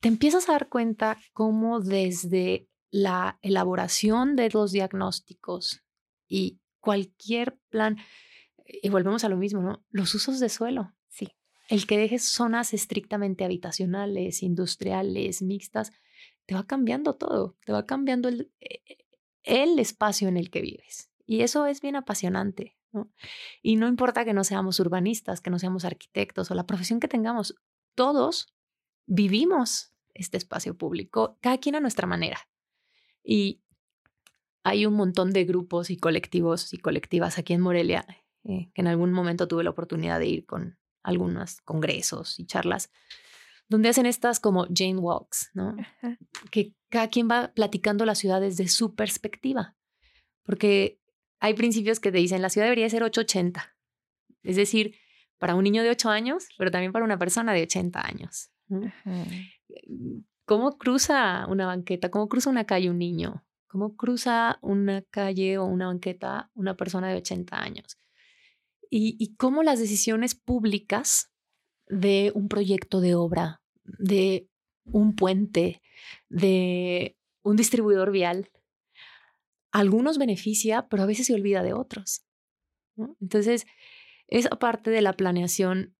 te 0.00 0.08
empiezas 0.08 0.48
a 0.48 0.52
dar 0.52 0.68
cuenta 0.68 1.18
cómo 1.32 1.80
desde 1.80 2.68
la 2.90 3.38
elaboración 3.42 4.36
de 4.36 4.50
los 4.50 4.72
diagnósticos 4.72 5.84
y 6.26 6.60
cualquier 6.80 7.58
plan, 7.68 7.96
y 8.64 8.88
volvemos 8.88 9.24
a 9.24 9.28
lo 9.28 9.36
mismo, 9.36 9.60
¿no? 9.60 9.84
Los 9.90 10.14
usos 10.14 10.40
de 10.40 10.48
suelo. 10.48 10.94
Sí. 11.08 11.28
El 11.68 11.86
que 11.86 11.98
dejes 11.98 12.24
zonas 12.24 12.72
estrictamente 12.72 13.44
habitacionales, 13.44 14.42
industriales, 14.42 15.42
mixtas, 15.42 15.92
te 16.46 16.54
va 16.54 16.66
cambiando 16.66 17.14
todo, 17.14 17.56
te 17.64 17.72
va 17.72 17.84
cambiando 17.84 18.28
el, 18.28 18.50
eh, 18.60 18.80
el 19.42 19.78
espacio 19.78 20.28
en 20.28 20.36
el 20.36 20.50
que 20.50 20.62
vives. 20.62 21.10
Y 21.26 21.42
eso 21.42 21.66
es 21.66 21.80
bien 21.82 21.96
apasionante. 21.96 22.77
¿No? 22.92 23.10
Y 23.62 23.76
no 23.76 23.88
importa 23.88 24.24
que 24.24 24.34
no 24.34 24.44
seamos 24.44 24.80
urbanistas, 24.80 25.40
que 25.40 25.50
no 25.50 25.58
seamos 25.58 25.84
arquitectos 25.84 26.50
o 26.50 26.54
la 26.54 26.66
profesión 26.66 27.00
que 27.00 27.08
tengamos, 27.08 27.54
todos 27.94 28.54
vivimos 29.06 29.92
este 30.14 30.36
espacio 30.36 30.76
público, 30.76 31.38
cada 31.40 31.58
quien 31.58 31.74
a 31.74 31.80
nuestra 31.80 32.06
manera. 32.06 32.38
Y 33.22 33.62
hay 34.64 34.86
un 34.86 34.94
montón 34.94 35.32
de 35.32 35.44
grupos 35.44 35.90
y 35.90 35.96
colectivos 35.96 36.72
y 36.72 36.78
colectivas 36.78 37.38
aquí 37.38 37.54
en 37.54 37.60
Morelia 37.60 38.06
eh, 38.44 38.70
que 38.74 38.80
en 38.80 38.86
algún 38.86 39.12
momento 39.12 39.48
tuve 39.48 39.64
la 39.64 39.70
oportunidad 39.70 40.18
de 40.18 40.26
ir 40.26 40.46
con 40.46 40.78
algunos 41.02 41.60
congresos 41.62 42.38
y 42.38 42.46
charlas 42.46 42.90
donde 43.68 43.90
hacen 43.90 44.06
estas 44.06 44.40
como 44.40 44.66
Jane 44.74 44.96
Walks, 44.96 45.50
¿no? 45.52 45.76
Que 46.50 46.74
cada 46.88 47.08
quien 47.08 47.28
va 47.30 47.52
platicando 47.52 48.06
la 48.06 48.14
ciudad 48.14 48.40
desde 48.40 48.66
su 48.68 48.94
perspectiva. 48.94 49.76
Porque 50.42 50.98
hay 51.40 51.54
principios 51.54 52.00
que 52.00 52.12
te 52.12 52.18
dicen 52.18 52.42
la 52.42 52.50
ciudad 52.50 52.66
debería 52.66 52.88
ser 52.90 53.02
880. 53.02 53.76
Es 54.42 54.56
decir, 54.56 54.96
para 55.38 55.54
un 55.54 55.64
niño 55.64 55.82
de 55.82 55.90
8 55.90 56.10
años, 56.10 56.48
pero 56.56 56.70
también 56.70 56.92
para 56.92 57.04
una 57.04 57.18
persona 57.18 57.52
de 57.52 57.62
80 57.62 58.06
años. 58.06 58.50
¿Cómo 60.44 60.78
cruza 60.78 61.46
una 61.48 61.66
banqueta? 61.66 62.10
¿Cómo 62.10 62.28
cruza 62.28 62.50
una 62.50 62.64
calle 62.64 62.90
un 62.90 62.98
niño? 62.98 63.44
¿Cómo 63.68 63.96
cruza 63.96 64.58
una 64.62 65.02
calle 65.02 65.58
o 65.58 65.64
una 65.64 65.86
banqueta 65.86 66.50
una 66.54 66.76
persona 66.76 67.08
de 67.08 67.16
80 67.16 67.60
años? 67.60 67.98
Y, 68.90 69.16
y 69.18 69.36
cómo 69.36 69.62
las 69.62 69.78
decisiones 69.78 70.34
públicas 70.34 71.30
de 71.86 72.32
un 72.34 72.48
proyecto 72.48 73.00
de 73.00 73.14
obra, 73.14 73.60
de 73.84 74.48
un 74.84 75.14
puente, 75.14 75.82
de 76.28 77.16
un 77.42 77.56
distribuidor 77.56 78.10
vial, 78.10 78.50
algunos 79.78 80.18
beneficia, 80.18 80.88
pero 80.88 81.04
a 81.04 81.06
veces 81.06 81.26
se 81.26 81.34
olvida 81.34 81.62
de 81.62 81.72
otros. 81.72 82.24
Entonces, 83.20 83.64
esa 84.26 84.50
parte 84.50 84.90
de 84.90 85.02
la 85.02 85.12
planeación 85.12 85.96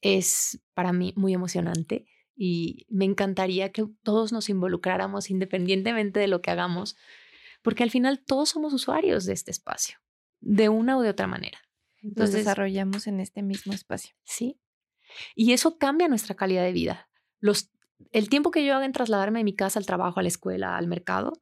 es 0.00 0.62
para 0.74 0.92
mí 0.92 1.12
muy 1.16 1.34
emocionante 1.34 2.06
y 2.36 2.86
me 2.88 3.04
encantaría 3.04 3.72
que 3.72 3.86
todos 4.02 4.32
nos 4.32 4.48
involucráramos 4.48 5.30
independientemente 5.30 6.20
de 6.20 6.28
lo 6.28 6.40
que 6.40 6.50
hagamos, 6.50 6.96
porque 7.62 7.82
al 7.82 7.90
final 7.90 8.22
todos 8.24 8.50
somos 8.50 8.72
usuarios 8.72 9.26
de 9.26 9.32
este 9.32 9.50
espacio, 9.50 9.98
de 10.40 10.68
una 10.68 10.96
u 10.96 11.02
de 11.02 11.10
otra 11.10 11.26
manera. 11.26 11.58
Entonces, 12.02 12.34
Nos 12.34 12.44
desarrollamos 12.44 13.06
en 13.06 13.20
este 13.20 13.42
mismo 13.42 13.72
espacio. 13.72 14.14
Sí. 14.24 14.60
Y 15.34 15.52
eso 15.52 15.76
cambia 15.76 16.08
nuestra 16.08 16.34
calidad 16.34 16.62
de 16.62 16.72
vida. 16.72 17.08
Los, 17.38 17.70
el 18.12 18.28
tiempo 18.28 18.50
que 18.50 18.64
yo 18.64 18.74
hago 18.74 18.84
en 18.84 18.92
trasladarme 18.92 19.40
de 19.40 19.44
mi 19.44 19.54
casa 19.54 19.78
al 19.78 19.86
trabajo, 19.86 20.18
a 20.18 20.22
la 20.22 20.28
escuela, 20.28 20.76
al 20.76 20.86
mercado, 20.86 21.32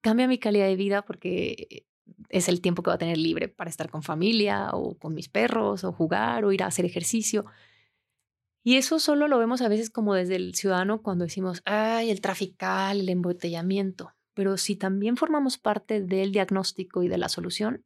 cambia 0.00 0.28
mi 0.28 0.38
calidad 0.38 0.66
de 0.66 0.76
vida 0.76 1.02
porque 1.02 1.86
es 2.28 2.48
el 2.48 2.60
tiempo 2.60 2.82
que 2.82 2.90
voy 2.90 2.94
a 2.94 2.98
tener 2.98 3.18
libre 3.18 3.48
para 3.48 3.70
estar 3.70 3.90
con 3.90 4.02
familia 4.02 4.70
o 4.72 4.96
con 4.98 5.14
mis 5.14 5.28
perros 5.28 5.84
o 5.84 5.92
jugar 5.92 6.44
o 6.44 6.52
ir 6.52 6.62
a 6.62 6.66
hacer 6.66 6.84
ejercicio. 6.84 7.46
Y 8.64 8.76
eso 8.76 8.98
solo 8.98 9.28
lo 9.28 9.38
vemos 9.38 9.62
a 9.62 9.68
veces 9.68 9.90
como 9.90 10.14
desde 10.14 10.36
el 10.36 10.54
ciudadano 10.54 11.02
cuando 11.02 11.24
decimos, 11.24 11.62
ay, 11.64 12.10
el 12.10 12.20
trafical, 12.20 13.00
el 13.00 13.08
embotellamiento. 13.08 14.14
Pero 14.34 14.56
si 14.56 14.76
también 14.76 15.16
formamos 15.16 15.58
parte 15.58 16.00
del 16.00 16.32
diagnóstico 16.32 17.02
y 17.02 17.08
de 17.08 17.18
la 17.18 17.28
solución, 17.28 17.84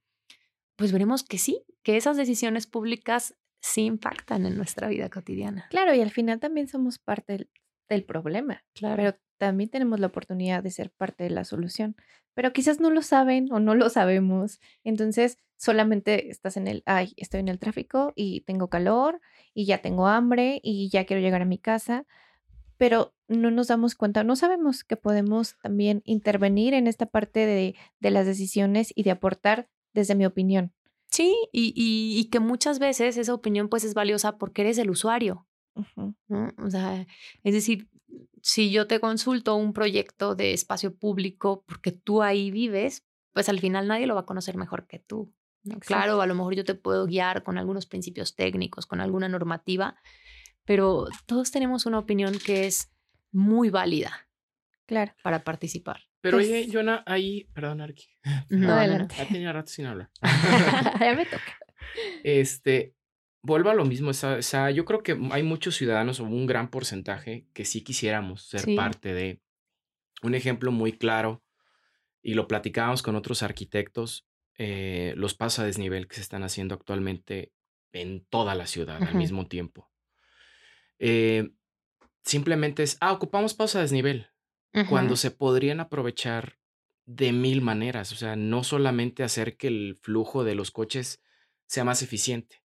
pues 0.77 0.93
veremos 0.93 1.23
que 1.23 1.39
sí, 1.39 1.65
que 1.83 1.97
esas 1.97 2.17
decisiones 2.17 2.67
públicas 2.67 3.37
sí 3.61 3.85
impactan 3.85 4.45
en 4.45 4.57
nuestra 4.57 4.89
vida 4.89 5.09
cotidiana. 5.09 5.67
Claro, 5.71 5.95
y 5.95 6.01
al 6.01 6.11
final 6.11 6.41
también 6.41 6.69
somos 6.69 6.99
parte 6.99 7.49
del, 7.89 8.05
problema. 8.05 8.65
Claro. 8.75 8.97
Pero 8.97 9.19
también 9.39 9.71
tenemos 9.71 10.01
la 10.01 10.09
oportunidad 10.09 10.63
de 10.63 10.71
ser 10.71 10.91
parte 10.91 11.25
de 11.25 11.31
la 11.31 11.45
solución. 11.45 11.97
Pero 12.35 12.53
quizás 12.53 12.81
no 12.81 12.91
lo 12.91 13.03
saben 13.03 13.53
o 13.53 13.61
no 13.61 13.75
lo 13.75 13.91
sabemos. 13.91 14.61
Entonces, 14.85 15.39
solamente 15.57 16.31
estás 16.31 16.57
en 16.57 16.67
el, 16.67 16.83
ay, 16.87 17.13
estoy 17.17 17.41
en 17.41 17.49
el 17.49 17.59
tráfico 17.59 18.13
y 18.17 18.41
tengo 18.43 18.69
calor 18.69 19.21
y 19.55 19.67
ya 19.67 19.79
tengo 19.79 20.07
hambre 20.07 20.61
y 20.63 20.89
ya 20.91 21.05
quiero 21.05 21.23
llegar 21.23 21.43
a 21.43 21.47
mi 21.47 21.59
casa, 21.59 22.07
pero 22.79 23.15
no 23.29 23.51
nos 23.51 23.69
damos 23.69 23.95
cuenta, 23.95 24.25
no 24.25 24.35
sabemos 24.35 24.83
que 24.83 24.97
podemos 24.97 25.57
también 25.63 26.03
intervenir 26.05 26.75
en 26.75 26.89
esta 26.89 27.07
parte 27.07 27.47
de, 27.47 27.77
de 28.01 28.11
las 28.11 28.27
decisiones 28.27 28.93
y 28.95 29.05
de 29.05 29.13
aportar 29.13 29.69
desde 29.93 30.15
mi 30.15 30.27
opinión. 30.27 30.73
Sí, 31.13 31.37
y, 31.53 31.75
y, 31.77 32.25
que 32.31 32.41
muchas 32.41 32.79
veces 32.79 33.19
esa 33.19 33.35
opinión 33.35 33.69
pues 33.69 33.85
es 33.85 33.93
valiosa 33.93 34.39
porque 34.39 34.63
eres 34.63 34.79
el 34.79 34.89
usuario. 34.89 35.47
O 35.75 36.71
sea, 36.71 37.07
es 37.43 37.55
decir, 37.55 37.89
si 38.43 38.71
yo 38.71 38.87
te 38.87 39.01
consulto 39.01 39.57
un 39.57 39.73
proyecto 39.73 40.35
de 40.35 40.53
espacio 40.53 40.95
público 40.95 41.65
porque 41.67 41.93
tú 41.93 42.23
ahí 42.23 42.51
vives, 42.51 43.07
pues 43.33 43.49
al 43.49 43.61
final 43.61 43.89
nadie 43.89 44.07
lo 44.07 44.15
va 44.15 44.23
a 44.23 44.27
conocer 44.27 44.57
mejor 44.57 44.87
que 44.87 44.99
tú. 44.99 45.33
Claro, 45.81 46.21
a 46.21 46.27
lo 46.27 46.35
mejor 46.35 46.55
yo 46.55 46.65
te 46.65 46.75
puedo 46.75 47.07
guiar 47.07 47.45
con 47.45 47.57
algunos 47.57 47.87
principios 47.87 48.35
técnicos, 48.35 48.87
con 48.87 49.01
alguna 49.01 49.29
normativa, 49.29 49.97
pero 50.65 51.07
todos 51.27 51.51
tenemos 51.53 51.87
una 51.87 52.01
opinión 52.01 52.37
que 52.45 52.67
es 52.67 52.91
muy 53.31 53.71
válida. 53.71 54.29
Claro. 54.87 55.15
Para 55.23 55.45
participar. 55.45 56.01
Pero 56.21 56.39
oye, 56.39 56.65
pues 56.65 56.75
Jonah, 56.75 57.03
ahí, 57.07 57.45
perdón, 57.55 57.81
Arki. 57.81 58.07
No, 58.51 58.73
adelante. 58.73 59.15
Ya 59.17 59.29
tenía 59.29 59.53
rato 59.53 59.71
sin 59.71 59.87
hablar. 59.87 60.11
ya 61.01 61.15
me 61.15 61.27
toca. 61.27 61.59
Este, 62.25 62.95
vuelvo 63.43 63.71
a 63.71 63.75
lo 63.75 63.85
mismo. 63.85 64.11
O 64.11 64.43
sea, 64.43 64.71
yo 64.71 64.85
creo 64.85 65.03
que 65.03 65.19
hay 65.31 65.43
muchos 65.43 65.77
ciudadanos 65.77 66.21
o 66.21 66.25
un 66.25 66.47
gran 66.47 66.71
porcentaje 66.71 67.47
que 67.53 67.65
sí 67.65 67.83
quisiéramos 67.83 68.45
ser 68.45 68.75
parte 68.77 69.13
de. 69.13 69.41
Un 70.23 70.37
ejemplo 70.37 70.71
muy 70.71 70.93
claro, 70.93 71.43
y 72.23 72.35
lo 72.35 72.47
platicábamos 72.47 73.03
con 73.03 73.17
otros 73.17 73.43
arquitectos, 73.43 74.27
eh, 74.57 75.15
los 75.17 75.35
pasos 75.35 75.61
a 75.61 75.65
desnivel 75.65 76.07
que 76.07 76.15
se 76.15 76.21
están 76.21 76.45
haciendo 76.45 76.75
actualmente 76.75 77.53
en 77.93 78.25
toda 78.27 78.55
la 78.55 78.67
ciudad 78.67 79.03
al 79.03 79.17
mismo 79.17 79.49
tiempo. 79.49 79.91
Eh, 80.99 81.51
simplemente 82.23 82.85
es, 82.85 82.97
ah, 83.01 83.13
ocupamos 83.13 83.55
pasos 83.55 83.77
a 83.77 83.81
desnivel, 83.81 84.29
cuando 84.89 85.17
se 85.17 85.31
podrían 85.31 85.81
aprovechar 85.81 86.59
de 87.05 87.33
mil 87.33 87.61
maneras, 87.61 88.13
o 88.13 88.15
sea, 88.15 88.37
no 88.37 88.65
solamente 88.65 89.23
hacer 89.23 89.57
que 89.57 89.67
el 89.67 89.99
flujo 90.01 90.45
de 90.45 90.55
los 90.55 90.71
coches 90.71 91.21
sea 91.67 91.85
más 91.85 92.03
eficiente, 92.03 92.62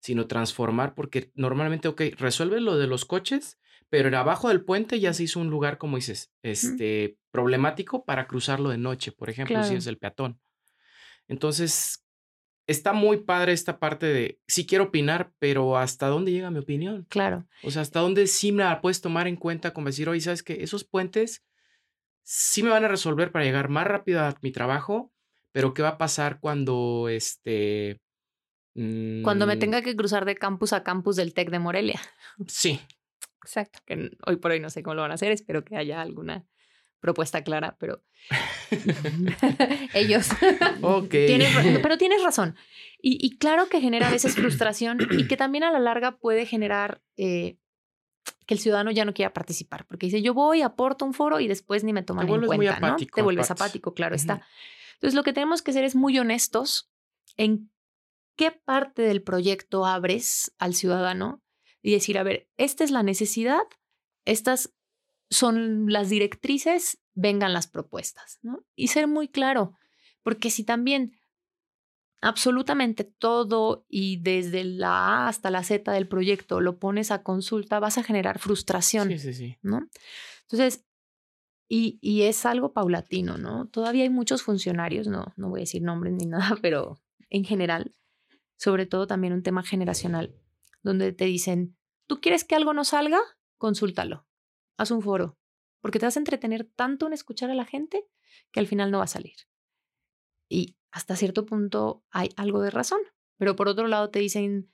sino 0.00 0.26
transformar, 0.26 0.94
porque 0.94 1.30
normalmente, 1.34 1.88
ok, 1.88 2.02
resuelve 2.16 2.60
lo 2.60 2.76
de 2.76 2.86
los 2.86 3.04
coches, 3.04 3.58
pero 3.90 4.16
abajo 4.16 4.48
del 4.48 4.64
puente 4.64 5.00
ya 5.00 5.12
se 5.12 5.24
hizo 5.24 5.40
un 5.40 5.50
lugar, 5.50 5.78
como 5.78 5.96
dices, 5.96 6.32
este, 6.42 7.16
problemático 7.30 8.04
para 8.04 8.26
cruzarlo 8.26 8.68
de 8.70 8.78
noche, 8.78 9.12
por 9.12 9.30
ejemplo, 9.30 9.62
si 9.64 9.74
es 9.74 9.86
el 9.86 9.98
peatón. 9.98 10.40
Entonces, 11.26 12.04
está 12.66 12.92
muy 12.92 13.18
padre 13.18 13.52
esta 13.52 13.78
parte 13.78 14.06
de, 14.06 14.40
sí 14.46 14.66
quiero 14.66 14.84
opinar, 14.84 15.32
pero 15.38 15.78
¿hasta 15.78 16.06
dónde 16.08 16.32
llega 16.32 16.50
mi 16.50 16.58
opinión? 16.58 17.06
Claro. 17.08 17.46
O 17.62 17.70
sea, 17.70 17.82
¿hasta 17.82 18.00
dónde 18.00 18.26
sí 18.26 18.52
me 18.52 18.62
la 18.62 18.80
puedes 18.80 19.00
tomar 19.00 19.26
en 19.26 19.36
cuenta 19.36 19.72
como 19.72 19.86
decir, 19.86 20.08
oye, 20.08 20.20
¿sabes 20.20 20.42
que 20.42 20.62
Esos 20.62 20.84
puentes 20.84 21.44
sí 22.22 22.62
me 22.62 22.68
van 22.68 22.84
a 22.84 22.88
resolver 22.88 23.32
para 23.32 23.46
llegar 23.46 23.70
más 23.70 23.86
rápido 23.86 24.20
a 24.20 24.36
mi 24.42 24.52
trabajo, 24.52 25.10
pero 25.50 25.72
¿qué 25.72 25.82
va 25.82 25.90
a 25.90 25.98
pasar 25.98 26.40
cuando 26.40 27.08
este... 27.08 28.02
Cuando 29.22 29.46
me 29.46 29.56
mm 29.56 29.58
tenga 29.58 29.82
que 29.82 29.96
cruzar 29.96 30.24
de 30.24 30.36
campus 30.36 30.72
a 30.72 30.84
campus 30.84 31.16
del 31.16 31.34
TEC 31.34 31.50
de 31.50 31.58
Morelia. 31.58 32.00
Sí. 32.46 32.80
Exacto. 33.44 33.80
Que 33.86 34.10
hoy 34.26 34.36
por 34.36 34.52
hoy 34.52 34.60
no 34.60 34.70
sé 34.70 34.82
cómo 34.82 34.94
lo 34.94 35.02
van 35.02 35.10
a 35.10 35.14
hacer, 35.14 35.32
espero 35.32 35.64
que 35.64 35.76
haya 35.76 36.00
alguna 36.00 36.46
propuesta 37.00 37.42
clara, 37.42 37.76
pero 37.78 38.02
ellos. 39.94 40.28
ok. 40.82 41.10
pero 41.82 41.98
tienes 41.98 42.22
razón. 42.22 42.56
Y, 43.00 43.38
claro 43.38 43.68
que 43.68 43.80
genera 43.80 44.08
a 44.08 44.10
veces 44.10 44.34
frustración 44.34 44.98
y 45.12 45.28
que 45.28 45.36
también 45.36 45.62
a 45.62 45.70
la 45.70 45.78
larga 45.78 46.18
puede 46.18 46.46
generar 46.46 47.00
eh, 47.16 47.56
que 48.44 48.54
el 48.54 48.60
ciudadano 48.60 48.90
ya 48.90 49.04
no 49.04 49.14
quiera 49.14 49.32
participar, 49.32 49.86
porque 49.86 50.06
dice, 50.06 50.20
yo 50.20 50.34
voy, 50.34 50.62
aporto 50.62 51.04
un 51.04 51.14
foro 51.14 51.38
y 51.38 51.46
después 51.46 51.84
ni 51.84 51.92
me 51.92 52.02
toman 52.02 52.28
en 52.28 52.40
cuenta, 52.40 52.56
muy 52.56 52.66
apático, 52.66 53.14
Te 53.14 53.22
vuelves 53.22 53.52
apático, 53.52 53.94
claro 53.94 54.16
está. 54.16 54.42
Entonces, 54.94 55.14
lo 55.14 55.22
que 55.22 55.32
tenemos 55.32 55.62
que 55.62 55.70
hacer 55.70 55.84
es 55.84 55.94
muy 55.94 56.18
honestos 56.18 56.90
en 57.36 57.70
qué 58.38 58.52
parte 58.52 59.02
del 59.02 59.22
proyecto 59.22 59.84
abres 59.84 60.54
al 60.58 60.74
ciudadano 60.74 61.42
y 61.82 61.92
decir, 61.92 62.16
a 62.18 62.22
ver, 62.22 62.48
esta 62.56 62.84
es 62.84 62.92
la 62.92 63.02
necesidad, 63.02 63.62
estas 64.24 64.72
son 65.28 65.92
las 65.92 66.08
directrices, 66.08 67.02
vengan 67.14 67.52
las 67.52 67.66
propuestas, 67.66 68.38
¿no? 68.42 68.64
Y 68.76 68.88
ser 68.88 69.08
muy 69.08 69.28
claro, 69.28 69.74
porque 70.22 70.50
si 70.50 70.62
también 70.62 71.12
absolutamente 72.20 73.04
todo 73.04 73.84
y 73.88 74.20
desde 74.22 74.64
la 74.64 75.24
A 75.24 75.28
hasta 75.28 75.50
la 75.50 75.64
Z 75.64 75.90
del 75.92 76.08
proyecto 76.08 76.60
lo 76.60 76.78
pones 76.78 77.10
a 77.10 77.22
consulta, 77.24 77.80
vas 77.80 77.98
a 77.98 78.04
generar 78.04 78.38
frustración, 78.38 79.08
sí, 79.08 79.18
sí, 79.18 79.34
sí. 79.34 79.58
¿no? 79.62 79.88
Entonces, 80.42 80.84
Y, 81.70 81.98
y, 82.00 82.22
es 82.22 82.46
algo 82.46 82.72
paulatino, 82.72 83.36
¿no? 83.36 83.68
Todavía 83.68 84.04
hay 84.04 84.10
muchos 84.10 84.42
funcionarios, 84.42 85.06
no, 85.06 85.34
no 85.36 85.50
voy 85.50 85.60
a 85.60 85.66
decir 85.66 85.82
nombres 85.82 86.14
ni 86.14 86.26
nada, 86.26 86.56
pero 86.62 86.98
en 87.30 87.44
general, 87.44 87.94
sobre 88.58 88.84
todo 88.84 89.06
también 89.06 89.32
un 89.32 89.42
tema 89.42 89.62
generacional, 89.62 90.34
donde 90.82 91.12
te 91.12 91.24
dicen, 91.24 91.76
¿tú 92.06 92.20
quieres 92.20 92.44
que 92.44 92.54
algo 92.54 92.74
no 92.74 92.84
salga? 92.84 93.20
Consúltalo, 93.56 94.26
haz 94.76 94.90
un 94.90 95.00
foro, 95.00 95.38
porque 95.80 95.98
te 95.98 96.06
vas 96.06 96.16
a 96.16 96.20
entretener 96.20 96.64
tanto 96.64 97.06
en 97.06 97.14
escuchar 97.14 97.50
a 97.50 97.54
la 97.54 97.64
gente 97.64 98.06
que 98.52 98.60
al 98.60 98.66
final 98.66 98.90
no 98.90 98.98
va 98.98 99.04
a 99.04 99.08
salir. 99.08 99.36
Y 100.48 100.76
hasta 100.90 101.16
cierto 101.16 101.46
punto 101.46 102.04
hay 102.10 102.30
algo 102.36 102.60
de 102.60 102.70
razón, 102.70 103.00
pero 103.38 103.56
por 103.56 103.68
otro 103.68 103.86
lado 103.86 104.10
te 104.10 104.18
dicen, 104.18 104.70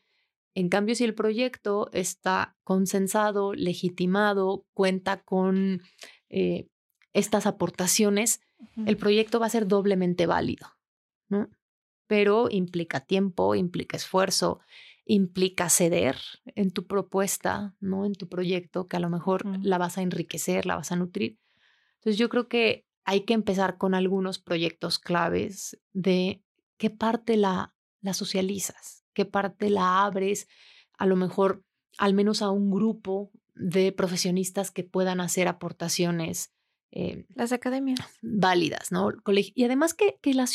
en 0.55 0.69
cambio, 0.69 0.95
si 0.95 1.05
el 1.05 1.15
proyecto 1.15 1.91
está 1.93 2.57
consensado, 2.63 3.55
legitimado, 3.55 4.65
cuenta 4.73 5.23
con 5.23 5.83
eh, 6.29 6.69
estas 7.13 7.47
aportaciones, 7.47 8.41
el 8.87 8.97
proyecto 8.97 9.41
va 9.41 9.47
a 9.47 9.51
ser 9.51 9.67
doblemente 9.67 10.27
válido, 10.27 10.69
¿no? 11.29 11.51
Pero 12.07 12.49
implica 12.51 13.01
tiempo, 13.01 13.55
implica 13.55 13.97
esfuerzo, 13.97 14.61
implica 15.05 15.69
ceder 15.69 16.17
en 16.45 16.71
tu 16.71 16.87
propuesta, 16.87 17.75
¿no? 17.81 18.07
En 18.07 18.15
tu 18.15 18.29
proyecto, 18.29 18.89
que 18.89 18.97
a 18.97 19.01
lo 19.01 19.11
mejor 19.11 19.45
la 19.65 19.79
vas 19.79 19.99
a 19.99 20.03
enriquecer, 20.03 20.67
la 20.67 20.77
vas 20.77 20.93
a 20.93 20.97
nutrir. 20.97 21.39
Entonces 21.97 22.19
yo 22.19 22.29
creo 22.29 22.49
que 22.49 22.87
hay 23.05 23.23
que 23.23 23.35
empezar 23.35 23.77
con 23.77 23.95
algunos 23.95 24.39
proyectos 24.39 24.99
claves 24.99 25.79
de 25.93 26.43
qué 26.79 26.91
parte 26.91 27.37
la, 27.37 27.75
la 28.01 28.15
socializas, 28.15 29.05
qué 29.13 29.25
parte 29.25 29.71
la 29.71 30.05
abres, 30.05 30.49
a 30.97 31.07
lo 31.07 31.17
mejor 31.17 31.65
al 31.99 32.15
menos 32.15 32.43
a 32.43 32.51
un 32.51 32.71
grupo 32.71 33.31
de 33.55 33.93
profesionistas 33.93 34.71
que 34.71 34.85
puedan 34.85 35.21
hacer 35.21 35.49
aportaciones. 35.49 36.53
Eh, 36.91 37.25
Las 37.35 37.53
academias. 37.53 38.01
Válidas, 38.23 38.91
¿no? 38.91 39.11
Y 39.55 39.65
además 39.65 39.95
que, 39.95 40.19
que 40.21 40.35
la 40.35 40.47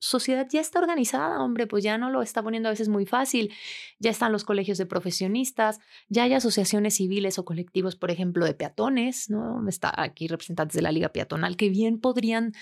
sociedad 0.00 0.48
ya 0.50 0.60
está 0.60 0.80
organizada, 0.80 1.40
hombre, 1.40 1.66
pues 1.66 1.84
ya 1.84 1.98
no 1.98 2.10
lo 2.10 2.22
está 2.22 2.42
poniendo 2.42 2.68
a 2.68 2.72
veces 2.72 2.88
muy 2.88 3.06
fácil. 3.06 3.52
Ya 3.98 4.10
están 4.10 4.32
los 4.32 4.44
colegios 4.44 4.78
de 4.78 4.86
profesionistas, 4.86 5.78
ya 6.08 6.24
hay 6.24 6.32
asociaciones 6.32 6.96
civiles 6.96 7.38
o 7.38 7.44
colectivos, 7.44 7.94
por 7.94 8.10
ejemplo, 8.10 8.44
de 8.44 8.54
peatones, 8.54 9.30
¿no? 9.30 9.68
Está 9.68 9.92
aquí 9.94 10.26
representantes 10.26 10.74
de 10.74 10.82
la 10.82 10.90
Liga 10.90 11.10
Peatonal 11.10 11.56
que 11.56 11.68
bien 11.68 12.00
podrían 12.00 12.54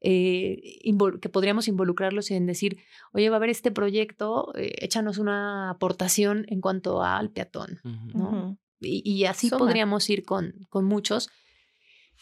eh, 0.00 0.80
que 1.20 1.28
podríamos 1.28 1.66
involucrarlos 1.66 2.30
en 2.30 2.46
decir, 2.46 2.78
oye, 3.12 3.28
va 3.30 3.36
a 3.36 3.38
haber 3.38 3.50
este 3.50 3.70
proyecto, 3.70 4.52
eh, 4.54 4.74
échanos 4.78 5.18
una 5.18 5.70
aportación 5.70 6.44
en 6.48 6.60
cuanto 6.60 7.02
al 7.02 7.30
peatón, 7.30 7.80
¿no? 8.12 8.58
y, 8.80 9.24
así 9.24 9.48
podríamos 9.48 10.08
ir 10.10 10.24
con, 10.24 10.66
con 10.68 10.84
muchos. 10.84 11.30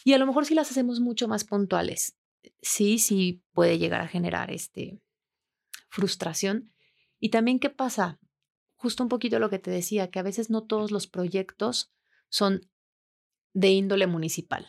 Y 0.04 0.12
a 0.12 0.18
lo 0.18 0.26
mejor 0.26 0.46
si 0.46 0.54
las 0.54 0.70
hacemos 0.70 1.00
mucho 1.00 1.26
más 1.28 1.44
puntuales, 1.44 2.16
sí, 2.60 2.98
sí 2.98 3.42
puede 3.52 3.78
llegar 3.78 4.00
a 4.00 4.08
generar 4.08 4.50
este, 4.50 5.00
frustración. 5.88 6.72
Y 7.18 7.30
también, 7.30 7.58
¿qué 7.58 7.70
pasa? 7.70 8.18
Justo 8.76 9.02
un 9.02 9.08
poquito 9.08 9.38
lo 9.38 9.50
que 9.50 9.58
te 9.58 9.70
decía, 9.70 10.10
que 10.10 10.18
a 10.18 10.24
veces 10.24 10.50
no 10.50 10.64
todos 10.64 10.90
los 10.90 11.06
proyectos 11.06 11.92
son 12.28 12.68
de 13.54 13.68
índole 13.68 14.06
municipal. 14.06 14.66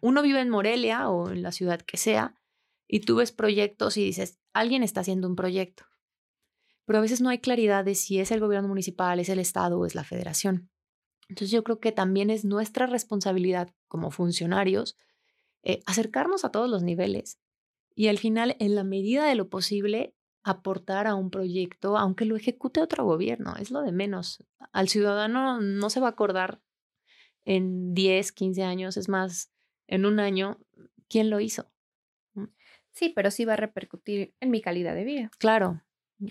Uno 0.00 0.22
vive 0.22 0.40
en 0.40 0.48
Morelia 0.48 1.10
o 1.10 1.30
en 1.30 1.42
la 1.42 1.52
ciudad 1.52 1.82
que 1.82 1.98
sea 1.98 2.40
y 2.88 3.00
tú 3.00 3.16
ves 3.16 3.32
proyectos 3.32 3.96
y 3.96 4.04
dices, 4.04 4.38
alguien 4.52 4.82
está 4.82 5.00
haciendo 5.00 5.28
un 5.28 5.36
proyecto. 5.36 5.84
Pero 6.86 7.00
a 7.00 7.02
veces 7.02 7.20
no 7.20 7.28
hay 7.28 7.38
claridad 7.38 7.84
de 7.84 7.94
si 7.94 8.20
es 8.20 8.30
el 8.30 8.40
gobierno 8.40 8.68
municipal, 8.68 9.18
es 9.18 9.28
el 9.28 9.40
Estado 9.40 9.78
o 9.78 9.86
es 9.86 9.94
la 9.94 10.04
federación. 10.04 10.70
Entonces 11.28 11.50
yo 11.50 11.64
creo 11.64 11.80
que 11.80 11.92
también 11.92 12.30
es 12.30 12.44
nuestra 12.44 12.86
responsabilidad 12.86 13.74
como 13.88 14.10
funcionarios 14.10 14.96
eh, 15.62 15.80
acercarnos 15.86 16.44
a 16.44 16.50
todos 16.50 16.70
los 16.70 16.82
niveles 16.82 17.38
y 17.96 18.08
al 18.08 18.18
final, 18.18 18.56
en 18.60 18.74
la 18.74 18.84
medida 18.84 19.26
de 19.26 19.34
lo 19.34 19.48
posible, 19.48 20.14
aportar 20.44 21.06
a 21.06 21.14
un 21.14 21.30
proyecto, 21.30 21.96
aunque 21.96 22.26
lo 22.26 22.36
ejecute 22.36 22.80
otro 22.80 23.04
gobierno, 23.04 23.56
es 23.56 23.70
lo 23.70 23.80
de 23.80 23.90
menos. 23.90 24.44
Al 24.70 24.88
ciudadano 24.88 25.60
no 25.60 25.90
se 25.90 25.98
va 25.98 26.08
a 26.08 26.10
acordar 26.10 26.60
en 27.46 27.94
10, 27.94 28.32
15 28.32 28.62
años, 28.62 28.98
es 28.98 29.08
más, 29.08 29.50
en 29.88 30.04
un 30.04 30.20
año, 30.20 30.60
¿quién 31.08 31.30
lo 31.30 31.40
hizo? 31.40 31.72
Sí, 32.92 33.08
pero 33.08 33.30
sí 33.30 33.44
va 33.44 33.54
a 33.54 33.56
repercutir 33.56 34.34
en 34.40 34.50
mi 34.50 34.60
calidad 34.60 34.94
de 34.94 35.04
vida. 35.04 35.30
Claro, 35.38 35.82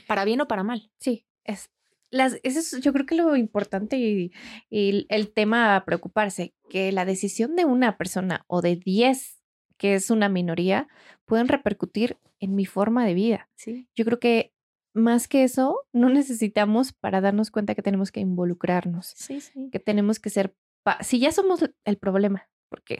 para 0.08 0.24
bien 0.24 0.42
o 0.42 0.48
para 0.48 0.64
mal. 0.64 0.92
Sí, 1.00 1.28
es, 1.44 1.72
las, 2.12 2.40
eso 2.44 2.60
es 2.60 2.82
yo 2.82 2.94
creo 2.94 3.06
que 3.06 3.16
lo 3.16 3.36
importante 3.36 3.98
y, 3.98 4.32
el 4.70 5.34
tema 5.34 5.76
a 5.76 5.86
preocuparse, 5.86 6.54
que 6.70 6.92
la 6.92 7.06
decisión 7.06 7.56
de 7.56 7.66
una 7.66 7.98
persona 7.98 8.44
o 8.48 8.62
de 8.62 8.76
10, 8.76 9.42
que 9.78 9.96
es 9.96 10.10
una 10.10 10.30
minoría, 10.30 10.88
pueden 11.26 11.48
repercutir 11.48 12.18
en 12.40 12.56
mi 12.56 12.66
forma 12.66 13.06
de 13.06 13.14
vida. 13.14 13.50
Sí. 13.56 13.88
Yo 13.96 14.06
creo 14.06 14.20
que 14.20 14.54
más 14.94 15.28
que 15.28 15.44
eso, 15.44 15.82
no 15.92 16.10
necesitamos 16.10 16.94
para 16.94 17.20
darnos 17.20 17.52
cuenta 17.52 17.76
que 17.76 17.82
tenemos 17.82 18.12
que 18.12 18.22
involucrarnos, 18.22 19.08
sí, 19.08 19.42
sí. 19.42 19.70
que 19.72 19.80
tenemos 19.80 20.20
que 20.20 20.30
ser 20.30 20.56
si 21.02 21.20
ya 21.20 21.32
somos 21.32 21.66
el 21.84 21.98
problema, 21.98 22.48
porque 22.70 23.00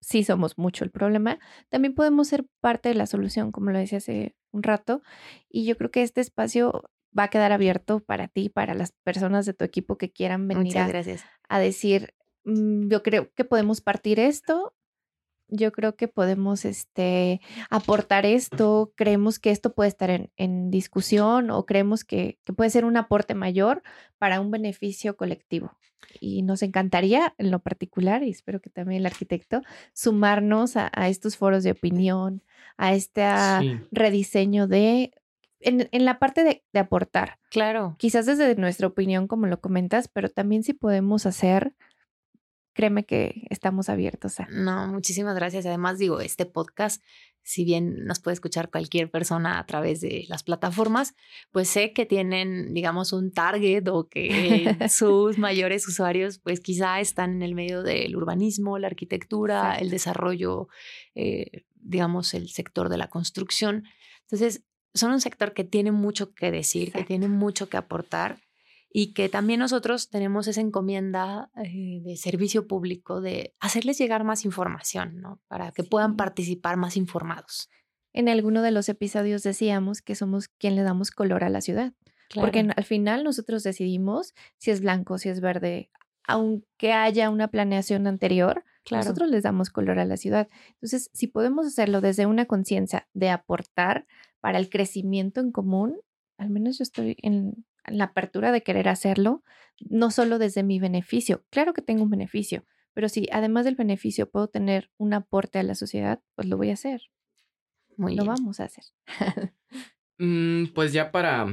sí 0.00 0.22
somos 0.22 0.58
mucho 0.58 0.84
el 0.84 0.90
problema, 0.90 1.38
también 1.68 1.94
podemos 1.94 2.28
ser 2.28 2.46
parte 2.60 2.88
de 2.88 2.94
la 2.94 3.06
solución, 3.06 3.50
como 3.52 3.70
lo 3.70 3.78
decía 3.78 3.98
hace 3.98 4.36
un 4.52 4.62
rato. 4.62 5.02
Y 5.48 5.64
yo 5.64 5.76
creo 5.76 5.90
que 5.90 6.02
este 6.02 6.20
espacio 6.20 6.84
va 7.16 7.24
a 7.24 7.28
quedar 7.28 7.52
abierto 7.52 8.00
para 8.00 8.28
ti, 8.28 8.48
para 8.48 8.74
las 8.74 8.92
personas 9.04 9.46
de 9.46 9.54
tu 9.54 9.64
equipo 9.64 9.98
que 9.98 10.10
quieran 10.10 10.48
venir 10.48 10.78
a, 10.78 10.90
a, 11.48 11.58
decir, 11.58 12.14
mm, 12.44 12.88
yo 12.88 13.02
creo 13.02 13.32
que 13.34 13.44
podemos 13.44 13.80
partir 13.80 14.20
esto 14.20 14.74
yo 15.48 15.72
creo 15.72 15.96
que 15.96 16.08
podemos 16.08 16.64
este, 16.64 17.40
aportar 17.70 18.26
esto, 18.26 18.92
creemos 18.96 19.38
que 19.38 19.50
esto 19.50 19.74
puede 19.74 19.88
estar 19.88 20.30
en, 20.36 20.70
discusión 20.70 21.50
o 21.50 21.64
creemos 21.66 22.04
que, 22.04 22.38
puede 22.56 22.70
ser 22.70 22.84
un 22.84 22.96
aporte 22.96 23.34
mayor 23.34 23.82
para 24.18 24.40
un 24.40 24.50
beneficio 24.50 25.16
colectivo. 25.16 25.76
Y 26.20 26.42
nos 26.42 26.62
encantaría 26.62 27.34
en 27.38 27.50
lo 27.50 27.60
particular, 27.60 28.22
y 28.22 28.30
espero 28.30 28.60
que 28.60 28.70
también 28.70 29.00
el 29.00 29.06
arquitecto, 29.06 29.62
sumarnos 29.92 30.76
a, 30.76 30.90
estos 31.08 31.36
foros 31.36 31.62
de 31.62 31.72
opinión, 31.72 32.42
a 32.76 32.94
este 32.94 33.24
rediseño 33.90 34.66
de 34.66 35.12
en, 35.66 36.04
la 36.04 36.18
parte 36.18 36.44
de, 36.44 36.64
de, 36.72 36.80
aportar. 36.80 37.38
Claro. 37.50 37.96
Quizás 37.98 38.26
desde 38.26 38.54
nuestra 38.56 38.86
opinión, 38.86 39.26
como 39.26 39.46
lo 39.46 39.60
comentas, 39.60 40.08
pero 40.08 40.28
también 40.28 40.62
si 40.62 40.72
podemos 40.72 41.26
hacer 41.26 41.74
créeme 42.76 43.06
que 43.06 43.46
estamos 43.48 43.88
abiertos 43.88 44.38
a. 44.38 44.46
No, 44.50 44.88
muchísimas 44.88 45.34
gracias. 45.34 45.64
Además, 45.64 45.98
digo, 45.98 46.20
este 46.20 46.44
podcast, 46.44 47.02
si 47.42 47.64
bien 47.64 48.04
nos 48.04 48.20
puede 48.20 48.34
escuchar 48.34 48.70
cualquier 48.70 49.10
persona 49.10 49.58
a 49.58 49.64
través 49.64 50.02
de 50.02 50.26
las 50.28 50.42
plataformas, 50.42 51.14
pues 51.52 51.68
sé 51.70 51.94
que 51.94 52.04
tienen, 52.04 52.74
digamos, 52.74 53.14
un 53.14 53.32
target 53.32 53.88
o 53.88 54.08
que 54.08 54.76
sus 54.90 55.38
mayores 55.38 55.88
usuarios, 55.88 56.38
pues 56.38 56.60
quizá 56.60 57.00
están 57.00 57.36
en 57.36 57.42
el 57.42 57.54
medio 57.54 57.82
del 57.82 58.14
urbanismo, 58.14 58.78
la 58.78 58.88
arquitectura, 58.88 59.76
el 59.76 59.88
desarrollo, 59.88 60.68
eh, 61.14 61.64
digamos, 61.76 62.34
el 62.34 62.50
sector 62.50 62.90
de 62.90 62.98
la 62.98 63.08
construcción. 63.08 63.84
Entonces, 64.24 64.64
son 64.96 65.12
un 65.12 65.20
sector 65.20 65.52
que 65.52 65.64
tiene 65.64 65.92
mucho 65.92 66.34
que 66.34 66.50
decir, 66.50 66.92
que 66.92 67.04
tiene 67.04 67.28
mucho 67.28 67.68
que 67.68 67.76
aportar 67.76 68.38
y 68.90 69.12
que 69.12 69.28
también 69.28 69.60
nosotros 69.60 70.08
tenemos 70.08 70.48
esa 70.48 70.60
encomienda 70.60 71.50
eh, 71.62 72.00
de 72.02 72.16
servicio 72.16 72.66
público 72.66 73.20
de 73.20 73.54
hacerles 73.60 73.98
llegar 73.98 74.24
más 74.24 74.44
información, 74.44 75.20
¿no? 75.20 75.40
Para 75.48 75.70
que 75.72 75.84
puedan 75.84 76.16
participar 76.16 76.76
más 76.76 76.96
informados. 76.96 77.68
En 78.12 78.28
alguno 78.28 78.62
de 78.62 78.70
los 78.70 78.88
episodios 78.88 79.42
decíamos 79.42 80.00
que 80.00 80.14
somos 80.14 80.48
quien 80.48 80.76
le 80.76 80.82
damos 80.82 81.10
color 81.10 81.44
a 81.44 81.50
la 81.50 81.60
ciudad, 81.60 81.92
porque 82.34 82.66
al 82.74 82.84
final 82.84 83.22
nosotros 83.22 83.62
decidimos 83.62 84.34
si 84.56 84.70
es 84.70 84.80
blanco, 84.80 85.18
si 85.18 85.28
es 85.28 85.40
verde, 85.40 85.90
aunque 86.26 86.92
haya 86.92 87.28
una 87.30 87.48
planeación 87.48 88.06
anterior, 88.06 88.64
nosotros 88.90 89.28
les 89.28 89.42
damos 89.42 89.70
color 89.70 89.98
a 89.98 90.04
la 90.04 90.16
ciudad. 90.16 90.48
Entonces, 90.74 91.10
si 91.12 91.26
podemos 91.26 91.66
hacerlo 91.66 92.00
desde 92.00 92.26
una 92.26 92.46
conciencia 92.46 93.08
de 93.14 93.30
aportar 93.30 94.06
para 94.46 94.60
el 94.60 94.70
crecimiento 94.70 95.40
en 95.40 95.50
común, 95.50 95.98
al 96.38 96.50
menos 96.50 96.78
yo 96.78 96.84
estoy 96.84 97.16
en, 97.20 97.66
la 97.84 98.04
apertura 98.04 98.52
de 98.52 98.62
querer 98.62 98.88
hacerlo, 98.88 99.42
no 99.80 100.12
solo 100.12 100.38
desde 100.38 100.62
mi 100.62 100.78
beneficio. 100.78 101.44
Claro 101.50 101.74
que 101.74 101.82
tengo 101.82 102.04
un 102.04 102.10
beneficio, 102.10 102.64
pero 102.94 103.08
si 103.08 103.26
además 103.32 103.64
del 103.64 103.74
beneficio 103.74 104.30
puedo 104.30 104.46
tener 104.46 104.88
un 104.98 105.14
aporte 105.14 105.58
a 105.58 105.64
la 105.64 105.74
sociedad, 105.74 106.22
pues 106.36 106.46
lo 106.46 106.56
voy 106.56 106.70
a 106.70 106.74
hacer. 106.74 107.10
Muy 107.96 108.14
lo 108.14 108.24
vamos 108.24 108.60
a 108.60 108.66
hacer. 108.66 108.84
Mm, 110.18 110.68
pues 110.68 110.94
ya 110.94 111.10
para 111.10 111.46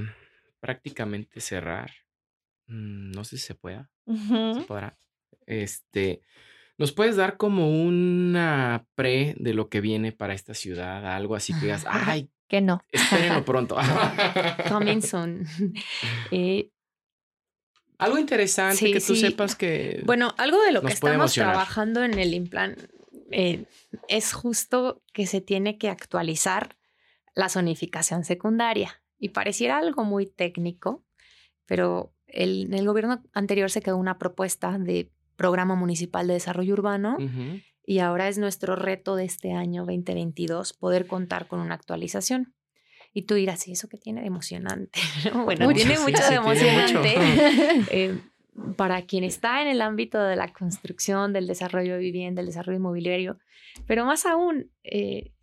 prácticamente 0.62 1.42
cerrar, 1.42 1.92
mm, 2.68 3.12
no 3.12 3.26
sé 3.26 3.38
si 3.38 3.48
se 3.48 3.56
pueda. 3.56 3.92
¿Se 4.06 4.62
podrá? 4.66 4.98
Este, 5.46 6.22
¿nos 6.78 6.92
puedes 6.92 7.16
dar 7.16 7.38
como 7.38 7.70
una 7.70 8.86
pre 8.96 9.36
de 9.38 9.54
lo 9.54 9.70
que 9.70 9.82
viene 9.82 10.12
para 10.12 10.34
esta 10.34 10.54
ciudad? 10.54 11.16
Algo 11.16 11.36
así 11.36 11.54
que 11.54 11.62
digas, 11.62 11.86
ay, 11.88 12.30
que 12.48 12.62
no. 12.62 12.82
Espérenlo 12.92 13.46
pronto. 13.46 13.78
Coming 14.70 15.02
soon. 15.02 15.46
Eh, 16.32 16.70
algo 17.98 18.18
interesante 18.18 18.92
que 18.92 19.00
tú 19.00 19.16
sepas 19.16 19.56
que. 19.56 20.02
Bueno, 20.06 20.34
algo 20.38 20.62
de 20.62 20.72
lo 20.72 20.82
que 20.82 20.92
estamos 20.92 21.34
trabajando 21.34 22.04
en 22.04 22.18
el 22.20 22.34
implant 22.34 22.78
eh, 23.32 23.66
es 24.10 24.34
justo 24.34 25.02
que 25.14 25.26
se 25.26 25.42
tiene 25.42 25.78
que 25.78 25.90
actualizar 25.90 26.76
la 27.34 27.50
zonificación 27.50 28.26
secundaria. 28.26 29.02
Y 29.20 29.30
pareciera 29.30 29.78
algo 29.78 30.04
muy 30.04 30.26
técnico, 30.26 31.06
pero 31.66 32.14
en 32.28 32.74
el 32.74 32.86
gobierno 32.86 33.24
anterior 33.34 33.72
se 33.72 33.82
quedó 33.82 33.98
una 33.98 34.18
propuesta 34.18 34.78
de 34.78 35.10
programa 35.44 35.76
municipal 35.76 36.26
de 36.26 36.36
desarrollo 36.36 36.72
urbano 36.72 37.18
y 37.86 38.00
ahora 38.00 38.30
es 38.30 38.38
nuestro 38.38 38.78
reto 38.78 39.18
de 39.18 39.26
este 39.26 39.52
año 39.52 39.82
2022 39.82 40.72
poder 40.72 41.06
contar 41.06 41.50
con 41.50 41.60
una 41.60 41.76
actualización. 41.76 42.56
Y 43.12 43.24
tú 43.24 43.36
dirás, 43.36 43.68
¿y 43.68 43.74
eso 43.74 43.90
qué 43.90 43.98
tiene 43.98 44.22
de 44.22 44.28
emocionante? 44.28 45.02
bueno, 45.44 45.68
tiene 45.74 46.00
mucho 46.00 46.24
de 46.30 46.36
emocionante. 46.36 47.16
Eh, 47.92 48.22
para 48.78 49.02
quien 49.02 49.26
está 49.26 49.62
en 49.62 49.68
el 49.68 49.82
ámbito 49.82 50.18
de 50.24 50.38
la 50.38 50.48
construcción, 50.54 51.34
del 51.34 51.46
desarrollo 51.46 51.96
de 51.96 52.00
vivienda, 52.00 52.40
del 52.40 52.48
desarrollo 52.48 52.78
inmobiliario, 52.78 53.38
pero 53.86 54.06
más 54.06 54.26
aún, 54.26 54.72
eh, 54.86 55.34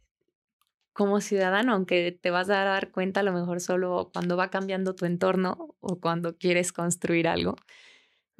como 0.94 1.20
ciudadano, 1.20 1.74
aunque 1.74 2.18
te 2.18 2.30
vas 2.30 2.48
a 2.48 2.64
dar 2.64 2.90
cuenta 2.90 3.20
a 3.20 3.22
lo 3.22 3.34
mejor 3.34 3.60
solo 3.60 4.10
cuando 4.14 4.38
va 4.38 4.48
cambiando 4.48 4.94
tu 4.94 5.04
entorno 5.04 5.76
o 5.80 6.00
cuando 6.00 6.38
quieres 6.38 6.72
construir 6.72 7.28
algo. 7.28 7.56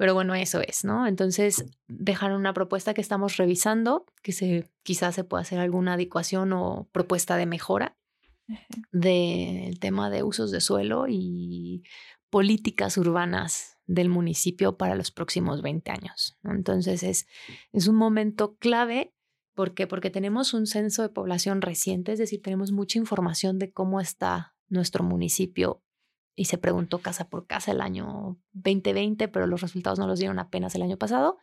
Pero 0.01 0.15
bueno, 0.15 0.33
eso 0.33 0.61
es, 0.61 0.83
¿no? 0.83 1.05
Entonces, 1.05 1.63
dejaron 1.87 2.39
una 2.39 2.55
propuesta 2.55 2.95
que 2.95 3.01
estamos 3.01 3.37
revisando, 3.37 4.07
que 4.23 4.31
se, 4.31 4.67
quizás 4.81 5.13
se 5.13 5.23
pueda 5.23 5.41
hacer 5.41 5.59
alguna 5.59 5.93
adecuación 5.93 6.53
o 6.53 6.89
propuesta 6.91 7.37
de 7.37 7.45
mejora 7.45 7.95
del 8.91 9.79
tema 9.79 10.09
de 10.09 10.23
usos 10.23 10.49
de 10.49 10.59
suelo 10.59 11.05
y 11.07 11.83
políticas 12.31 12.97
urbanas 12.97 13.77
del 13.85 14.09
municipio 14.09 14.75
para 14.75 14.95
los 14.95 15.11
próximos 15.11 15.61
20 15.61 15.91
años. 15.91 16.35
Entonces 16.45 17.03
es, 17.03 17.27
es 17.71 17.85
un 17.85 17.95
momento 17.95 18.55
clave. 18.55 19.13
¿Por 19.53 19.75
qué? 19.75 19.85
Porque 19.85 20.09
tenemos 20.09 20.55
un 20.55 20.65
censo 20.65 21.03
de 21.03 21.09
población 21.09 21.61
reciente, 21.61 22.13
es 22.13 22.17
decir, 22.17 22.41
tenemos 22.41 22.71
mucha 22.71 22.97
información 22.97 23.59
de 23.59 23.71
cómo 23.71 24.01
está 24.01 24.55
nuestro 24.67 25.03
municipio 25.03 25.83
y 26.35 26.45
se 26.45 26.57
preguntó 26.57 26.99
casa 26.99 27.29
por 27.29 27.45
casa 27.45 27.71
el 27.71 27.81
año 27.81 28.37
2020, 28.53 29.27
pero 29.27 29.47
los 29.47 29.61
resultados 29.61 29.99
no 29.99 30.07
los 30.07 30.19
dieron 30.19 30.39
apenas 30.39 30.75
el 30.75 30.81
año 30.81 30.97
pasado. 30.97 31.37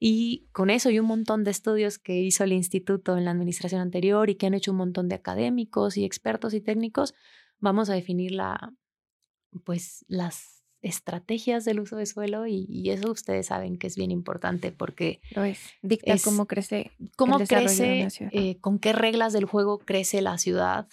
Y 0.00 0.48
con 0.52 0.70
eso 0.70 0.90
y 0.90 0.98
un 1.00 1.06
montón 1.06 1.44
de 1.44 1.50
estudios 1.50 1.98
que 1.98 2.20
hizo 2.20 2.44
el 2.44 2.52
instituto 2.52 3.18
en 3.18 3.24
la 3.24 3.32
administración 3.32 3.80
anterior 3.80 4.30
y 4.30 4.36
que 4.36 4.46
han 4.46 4.54
hecho 4.54 4.70
un 4.70 4.78
montón 4.78 5.08
de 5.08 5.16
académicos 5.16 5.96
y 5.96 6.04
expertos 6.04 6.54
y 6.54 6.60
técnicos, 6.60 7.14
vamos 7.58 7.90
a 7.90 7.94
definir 7.94 8.32
la, 8.32 8.72
pues, 9.64 10.04
las 10.08 10.58
estrategias 10.80 11.64
del 11.64 11.80
uso 11.80 11.96
de 11.96 12.06
suelo 12.06 12.46
y, 12.46 12.90
eso 12.90 13.10
ustedes 13.10 13.46
saben 13.46 13.78
que 13.78 13.88
es 13.88 13.96
bien 13.96 14.10
importante 14.10 14.70
porque 14.70 15.20
lo 15.34 15.44
es. 15.44 15.60
Dicta 15.82 16.14
cómo 16.22 16.46
crece, 16.46 16.92
cómo 17.16 17.38
crece, 17.40 18.08
eh, 18.30 18.58
con 18.60 18.78
qué 18.78 18.92
reglas 18.92 19.32
del 19.32 19.44
juego 19.44 19.78
crece 19.78 20.22
la 20.22 20.38
ciudad, 20.38 20.88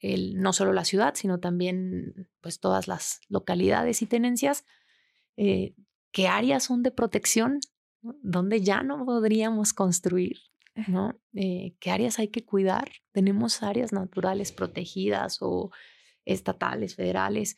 el, 0.00 0.40
no 0.40 0.52
solo 0.52 0.72
la 0.72 0.84
ciudad, 0.84 1.14
sino 1.14 1.40
también 1.40 2.28
pues 2.40 2.60
todas 2.60 2.88
las 2.88 3.20
localidades 3.28 4.02
y 4.02 4.06
tenencias. 4.06 4.64
Eh, 5.36 5.74
qué 6.12 6.28
áreas 6.28 6.64
son 6.64 6.82
de 6.82 6.90
protección 6.90 7.60
donde 8.22 8.60
ya 8.60 8.82
no 8.82 9.04
podríamos 9.04 9.72
construir, 9.72 10.38
¿no? 10.88 11.18
Eh, 11.38 11.76
¿Qué 11.80 11.90
áreas 11.90 12.18
hay 12.18 12.28
que 12.28 12.46
cuidar? 12.46 12.90
Tenemos 13.12 13.62
áreas 13.62 13.92
naturales 13.92 14.52
protegidas 14.52 15.38
o 15.42 15.70
estatales, 16.24 16.94
federales, 16.94 17.56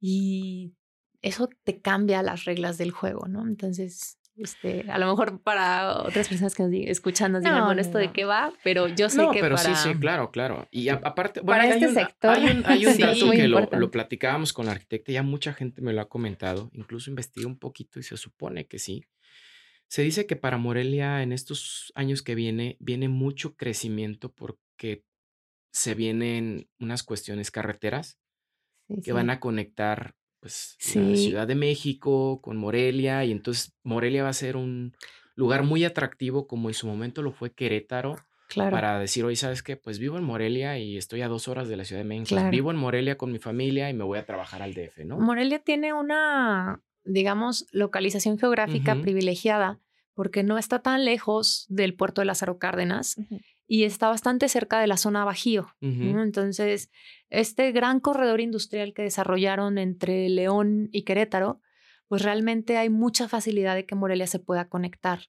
y 0.00 0.74
eso 1.20 1.50
te 1.64 1.82
cambia 1.82 2.22
las 2.22 2.46
reglas 2.46 2.78
del 2.78 2.92
juego, 2.92 3.28
¿no? 3.28 3.46
Entonces, 3.46 4.18
este, 4.36 4.90
a 4.90 4.98
lo 4.98 5.06
mejor 5.06 5.40
para 5.40 6.02
otras 6.02 6.28
personas 6.28 6.54
que 6.54 6.62
nos 6.64 6.72
escuchan 6.72 7.32
nos 7.32 7.42
digan, 7.42 7.64
bueno, 7.64 7.80
¿esto 7.80 7.98
de 7.98 8.12
qué 8.12 8.24
va? 8.24 8.52
Pero 8.62 8.88
yo 8.88 9.08
sé 9.08 9.18
no, 9.18 9.30
que 9.30 9.40
pero 9.40 9.56
para... 9.56 9.74
sí, 9.74 9.88
sí, 9.88 9.98
claro, 9.98 10.30
claro. 10.30 10.66
Y 10.70 10.88
aparte, 10.88 11.40
bueno, 11.40 11.62
para 11.62 11.74
este 11.74 11.92
sector. 11.92 12.36
Hay 12.36 12.44
un, 12.44 12.62
hay 12.66 12.86
un 12.86 12.98
dato 12.98 13.30
que 13.30 13.48
lo, 13.48 13.60
lo, 13.70 13.90
platicábamos 13.90 14.52
con 14.52 14.66
la 14.66 14.72
arquitecta, 14.72 15.12
ya 15.12 15.22
mucha 15.22 15.52
gente 15.52 15.82
me 15.82 15.92
lo 15.92 16.00
ha 16.00 16.08
comentado, 16.08 16.70
incluso 16.72 17.10
investigué 17.10 17.46
un 17.46 17.58
poquito 17.58 18.00
y 18.00 18.02
se 18.02 18.16
supone 18.16 18.66
que 18.66 18.78
sí, 18.78 19.04
se 19.88 20.02
dice 20.02 20.26
que 20.26 20.36
para 20.36 20.58
Morelia 20.58 21.22
en 21.22 21.32
estos 21.32 21.92
años 21.94 22.22
que 22.22 22.34
viene, 22.34 22.76
viene 22.80 23.08
mucho 23.08 23.54
crecimiento 23.54 24.32
porque 24.32 25.04
se 25.72 25.94
vienen 25.94 26.68
unas 26.78 27.02
cuestiones 27.02 27.50
carreteras 27.50 28.18
que 29.02 29.12
van 29.12 29.30
a 29.30 29.40
conectar 29.40 30.14
pues 30.44 30.76
la 30.94 31.16
Ciudad 31.16 31.46
de 31.46 31.54
México 31.54 32.42
con 32.42 32.58
Morelia 32.58 33.24
y 33.24 33.32
entonces 33.32 33.74
Morelia 33.82 34.24
va 34.24 34.28
a 34.28 34.34
ser 34.34 34.56
un 34.56 34.94
lugar 35.34 35.62
muy 35.62 35.84
atractivo 35.84 36.46
como 36.46 36.68
en 36.68 36.74
su 36.74 36.86
momento 36.86 37.22
lo 37.22 37.32
fue 37.32 37.54
Querétaro. 37.54 38.16
Para 38.54 38.98
decir, 38.98 39.24
hoy 39.24 39.36
sabes 39.36 39.62
qué, 39.62 39.76
pues 39.76 39.98
vivo 39.98 40.18
en 40.18 40.22
Morelia 40.22 40.78
y 40.78 40.98
estoy 40.98 41.22
a 41.22 41.28
dos 41.28 41.48
horas 41.48 41.66
de 41.66 41.78
la 41.78 41.84
Ciudad 41.84 42.02
de 42.02 42.08
México. 42.08 42.38
Vivo 42.50 42.70
en 42.70 42.76
Morelia 42.76 43.16
con 43.16 43.32
mi 43.32 43.38
familia 43.38 43.88
y 43.88 43.94
me 43.94 44.04
voy 44.04 44.18
a 44.18 44.26
trabajar 44.26 44.62
al 44.62 44.74
DF, 44.74 44.98
¿no? 45.06 45.18
Morelia 45.18 45.60
tiene 45.60 45.94
una 45.94 46.80
digamos, 47.04 47.66
localización 47.70 48.38
geográfica 48.38 48.96
privilegiada, 49.00 49.78
porque 50.14 50.42
no 50.42 50.58
está 50.58 50.80
tan 50.80 51.04
lejos 51.04 51.66
del 51.68 51.94
puerto 51.94 52.20
de 52.20 52.26
Lázaro 52.26 52.58
Cárdenas 52.58 53.16
y 53.66 53.84
está 53.84 54.08
bastante 54.08 54.48
cerca 54.48 54.80
de 54.80 54.86
la 54.86 54.96
zona 54.96 55.24
Bajío. 55.24 55.74
Entonces, 55.80 56.90
este 57.30 57.72
gran 57.72 58.00
corredor 58.00 58.40
industrial 58.40 58.92
que 58.92 59.02
desarrollaron 59.02 59.78
entre 59.78 60.28
León 60.28 60.88
y 60.92 61.02
Querétaro, 61.02 61.60
pues 62.08 62.22
realmente 62.22 62.76
hay 62.76 62.90
mucha 62.90 63.28
facilidad 63.28 63.74
de 63.74 63.86
que 63.86 63.94
Morelia 63.94 64.26
se 64.26 64.38
pueda 64.38 64.68
conectar 64.68 65.28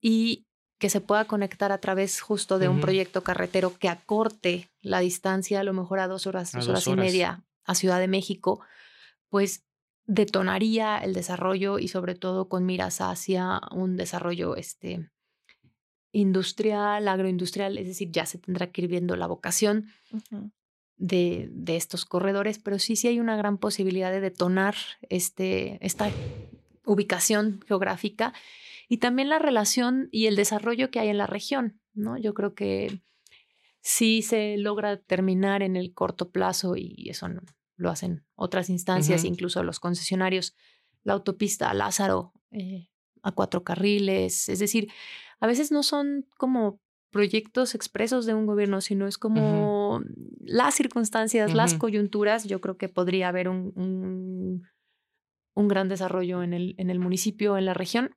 y 0.00 0.46
que 0.78 0.90
se 0.90 1.00
pueda 1.00 1.24
conectar 1.24 1.72
a 1.72 1.78
través 1.78 2.20
justo 2.20 2.58
de 2.58 2.68
un 2.68 2.80
proyecto 2.80 3.22
carretero 3.22 3.76
que 3.78 3.88
acorte 3.88 4.70
la 4.80 5.00
distancia 5.00 5.60
a 5.60 5.64
lo 5.64 5.72
mejor 5.74 5.98
a 5.98 6.06
dos 6.06 6.26
horas, 6.26 6.52
dos, 6.52 6.68
horas, 6.68 6.86
y 6.86 6.94
media 6.94 7.44
a 7.64 7.74
Ciudad 7.74 7.98
de 7.98 8.08
México, 8.08 8.60
pues 9.28 9.64
detonaría 10.06 10.98
el 10.98 11.14
desarrollo 11.14 11.78
y 11.78 11.88
sobre 11.88 12.14
todo 12.14 12.48
con 12.48 12.64
miras 12.64 13.00
hacia 13.00 13.60
un 13.72 13.96
desarrollo 13.96 14.56
este, 14.56 15.10
industrial, 16.12 17.06
agroindustrial, 17.08 17.78
es 17.78 17.86
decir, 17.86 18.10
ya 18.10 18.26
se 18.26 18.38
tendrá 18.38 18.70
que 18.70 18.82
ir 18.82 18.88
viendo 18.88 19.16
la 19.16 19.26
vocación 19.26 19.86
de, 20.96 21.48
de, 21.52 21.76
estos 21.76 22.04
corredores, 22.04 22.58
pero 22.58 22.78
sí, 22.78 22.96
sí 22.96 23.08
hay 23.08 23.20
una 23.20 23.36
gran 23.36 23.58
posibilidad 23.58 24.10
de 24.10 24.20
detonar 24.20 24.74
este, 25.08 25.78
esta 25.84 26.10
ubicación 26.84 27.60
geográfica 27.66 28.32
y 28.88 28.98
también 28.98 29.28
la 29.28 29.38
relación 29.38 30.08
y 30.10 30.26
el 30.26 30.36
desarrollo 30.36 30.90
que 30.90 31.00
hay 31.00 31.08
en 31.08 31.18
la 31.18 31.26
región, 31.26 31.80
¿no? 31.92 32.16
Yo 32.16 32.32
creo 32.32 32.54
que 32.54 33.00
sí 33.80 34.22
se 34.22 34.56
logra 34.56 34.96
terminar 34.96 35.62
en 35.62 35.76
el 35.76 35.92
corto 35.92 36.30
plazo 36.30 36.74
y 36.76 37.08
eso 37.08 37.28
no, 37.28 37.42
lo 37.76 37.90
hacen 37.90 38.24
otras 38.34 38.70
instancias, 38.70 39.24
incluso 39.24 39.62
los 39.62 39.80
concesionarios, 39.80 40.54
la 41.04 41.12
autopista 41.12 41.72
Lázaro 41.74 42.32
eh, 42.50 42.88
a 43.22 43.32
cuatro 43.32 43.64
carriles, 43.64 44.48
es 44.48 44.58
decir, 44.58 44.90
a 45.40 45.46
veces 45.46 45.70
no 45.70 45.82
son 45.82 46.26
como 46.36 46.80
proyectos 47.10 47.74
expresos 47.74 48.26
de 48.26 48.34
un 48.34 48.46
gobierno, 48.46 48.80
sino 48.80 49.06
es 49.06 49.18
como 49.18 50.02
las 50.40 50.74
circunstancias, 50.74 51.54
las 51.54 51.74
coyunturas. 51.74 52.44
Yo 52.44 52.60
creo 52.60 52.76
que 52.76 52.88
podría 52.88 53.28
haber 53.28 53.48
un, 53.48 53.72
un, 55.54 55.68
gran 55.68 55.88
desarrollo 55.88 56.42
en 56.42 56.52
el, 56.52 56.74
en 56.78 56.90
el 56.90 56.98
municipio, 56.98 57.56
en 57.56 57.64
la 57.64 57.74
región. 57.74 58.14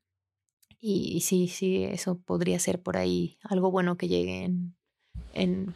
Y, 0.79 1.21
sí, 1.21 1.47
sí, 1.47 1.83
eso 1.83 2.19
podría 2.19 2.59
ser 2.59 2.81
por 2.81 2.97
ahí 2.97 3.37
algo 3.43 3.71
bueno 3.71 3.97
que 3.97 4.07
llegue 4.07 4.43
en, 4.43 4.75
en 5.33 5.75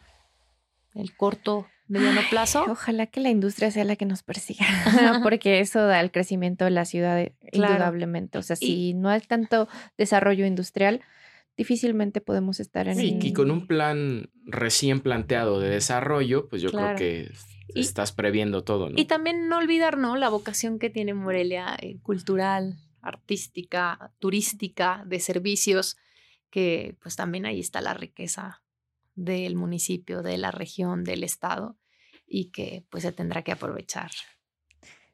el 0.94 1.16
corto 1.16 1.68
mediano 1.88 2.22
plazo. 2.30 2.66
ojalá 2.68 3.08
que 3.08 3.20
la 3.20 3.30
industria 3.30 3.72
sea 3.72 3.84
la 3.84 3.96
que 3.96 4.06
nos 4.06 4.24
persiga, 4.24 4.66
porque 5.24 5.60
eso 5.60 5.86
da 5.86 6.00
el 6.00 6.12
crecimiento 6.12 6.66
de 6.66 6.72
la 6.72 6.86
ciudad 6.86 7.32
indudablemente. 7.52 8.38
O 8.38 8.42
sea, 8.42 8.56
si 8.56 8.94
no 8.94 9.10
hay 9.10 9.22
tanto 9.22 9.68
desarrollo 9.98 10.46
industrial, 10.46 11.02
difícilmente 11.58 12.22
podemos 12.22 12.60
estar 12.60 12.88
en... 12.88 12.96
Sí, 12.96 13.18
y 13.22 13.34
con 13.34 13.52
un 13.52 13.68
plan 13.68 14.30
recién 14.46 15.00
planteado 15.00 15.60
de 15.60 15.70
desarrollo, 15.70 16.48
pues 16.50 16.62
yo 16.62 16.72
creo 16.72 16.96
que 16.96 17.32
estás 17.74 18.12
previendo 18.12 18.64
todo, 18.64 18.90
¿no? 18.90 19.00
Y 19.00 19.06
también 19.06 19.48
no 19.48 19.58
olvidar, 19.58 19.98
¿no? 19.98 20.16
La 20.18 20.30
vocación 20.30 20.80
que 20.80 20.90
tiene 20.90 21.14
Morelia 21.14 21.76
eh, 21.82 21.98
cultural, 22.02 22.78
artística, 23.02 24.12
turística, 24.20 25.04
de 25.06 25.20
servicios, 25.20 25.98
que 26.50 26.98
pues 27.02 27.16
también 27.16 27.46
ahí 27.46 27.60
está 27.60 27.82
la 27.82 27.94
riqueza 27.94 28.62
del 29.16 29.56
municipio, 29.56 30.22
de 30.22 30.38
la 30.38 30.52
región, 30.52 31.04
del 31.04 31.24
estado 31.24 31.78
y 32.28 32.52
que 32.52 32.86
pues 32.90 33.04
se 33.04 33.12
tendrá 33.12 33.44
que 33.44 33.52
aprovechar. 33.52 34.12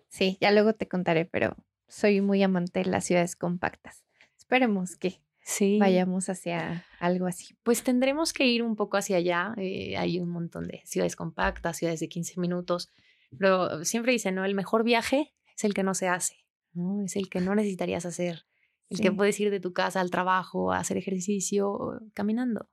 Sí, 0.10 0.38
ya 0.42 0.52
luego 0.52 0.74
te 0.74 0.88
contaré, 0.88 1.26
pero 1.26 1.56
soy 1.88 2.22
muy 2.22 2.44
amante 2.44 2.80
de 2.80 2.86
las 2.90 3.06
ciudades 3.06 3.36
compactas. 3.36 4.04
Esperemos 4.38 4.96
que 4.98 5.22
sí. 5.44 5.78
vayamos 5.80 6.30
hacia 6.30 6.86
algo 7.00 7.28
así. 7.28 7.56
Pues 7.64 7.84
tendremos 7.84 8.34
que 8.34 8.46
ir 8.46 8.64
un 8.64 8.76
poco 8.76 8.98
hacia 8.98 9.18
allá. 9.18 9.54
Eh, 9.58 9.96
hay 9.98 10.20
un 10.20 10.30
montón 10.30 10.68
de 10.68 10.82
ciudades 10.86 11.16
compactas, 11.16 11.78
ciudades 11.78 12.00
de 12.00 12.10
15 12.10 12.40
minutos, 12.40 12.90
pero 13.38 13.86
siempre 13.86 14.12
dicen, 14.12 14.36
¿no? 14.36 14.44
El 14.44 14.56
mejor 14.56 14.84
viaje 14.84 15.34
es 15.56 15.64
el 15.64 15.74
que 15.74 15.84
no 15.84 15.94
se 15.94 16.08
hace, 16.10 16.36
¿no? 16.74 17.02
Es 17.04 17.16
el 17.16 17.30
que 17.30 17.40
no 17.40 17.56
necesitarías 17.56 18.06
hacer. 18.06 18.46
El 18.90 18.98
Sí. 18.98 19.04
que 19.04 19.12
puedes 19.14 19.40
ir 19.40 19.52
de 19.52 19.62
tu 19.62 19.72
casa 19.72 20.02
al 20.02 20.12
trabajo, 20.12 20.74
a 20.74 20.80
hacer 20.80 20.98
ejercicio, 20.98 22.02
caminando. 22.14 22.68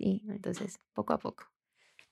Sí. 0.00 0.22
Entonces, 0.28 0.80
poco 0.94 1.12
a 1.12 1.18
poco. 1.18 1.44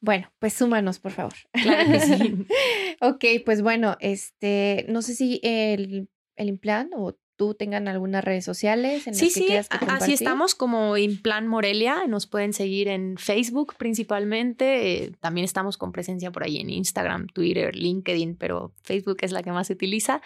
Bueno, 0.01 0.31
pues 0.39 0.53
súmanos, 0.53 0.99
por 1.01 1.13
favor. 1.13 1.35
Claro 1.53 1.91
que 1.91 2.01
sí. 2.01 2.47
ok, 3.01 3.25
pues 3.45 3.63
bueno, 3.63 3.97
este, 4.01 4.87
no 4.89 5.03
sé 5.03 5.15
si 5.15 5.41
el, 5.43 6.09
el 6.37 6.49
Implan 6.49 6.91
o 6.95 7.17
tú 7.37 7.55
tengan 7.55 7.89
algunas 7.89 8.23
redes 8.25 8.45
sociales 8.45 9.07
en 9.07 9.15
Sí, 9.15 9.27
las 9.27 9.35
que 9.35 9.41
sí, 9.41 9.47
quieras 9.47 9.69
que 9.69 9.79
así 9.89 10.13
estamos 10.13 10.55
como 10.55 10.97
Implan 10.97 11.47
Morelia. 11.47 12.07
Nos 12.09 12.27
pueden 12.27 12.53
seguir 12.53 12.89
en 12.89 13.17
Facebook 13.17 13.75
principalmente. 13.79 15.05
eh, 15.05 15.13
también 15.21 15.45
estamos 15.45 15.79
con 15.79 15.93
presencia 15.93 16.31
por 16.31 16.43
ahí 16.45 16.59
en 16.59 16.71
Instagram, 16.71 17.29
Twitter, 17.29 17.75
LinkedIn, 17.75 18.37
pero 18.37 18.73
Facebook 18.83 19.19
es 19.23 19.33
la 19.33 19.43
que 19.43 19.53
más 19.53 19.69
se 19.69 19.73
utiliza. 19.73 20.21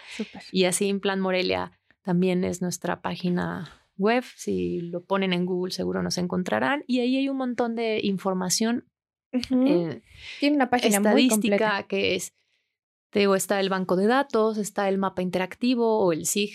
Y 0.51 0.65
así 0.65 0.87
Implan 0.87 1.19
Morelia 1.19 1.71
también 2.01 2.43
es 2.43 2.61
nuestra 2.61 3.01
página 3.01 3.82
web. 3.97 4.23
Si 4.35 4.81
lo 4.81 5.03
ponen 5.03 5.33
en 5.33 5.45
Google 5.45 5.71
seguro 5.71 6.03
nos 6.03 6.17
encontrarán. 6.17 6.83
Y 6.87 6.99
ahí 6.99 7.17
hay 7.17 7.29
un 7.29 7.37
montón 7.37 7.75
de 7.75 7.99
información 8.03 8.85
eh, 9.33 10.01
Tiene 10.39 10.55
una 10.55 10.69
página 10.69 10.99
muy 10.99 11.27
completa. 11.27 11.55
estadística 11.55 11.87
que 11.87 12.15
es, 12.15 12.33
te 13.09 13.19
digo, 13.19 13.35
está 13.35 13.59
el 13.59 13.69
banco 13.69 13.95
de 13.95 14.07
datos, 14.07 14.57
está 14.57 14.89
el 14.89 14.97
mapa 14.97 15.21
interactivo 15.21 15.99
o 15.99 16.11
el 16.11 16.25
SIG 16.25 16.53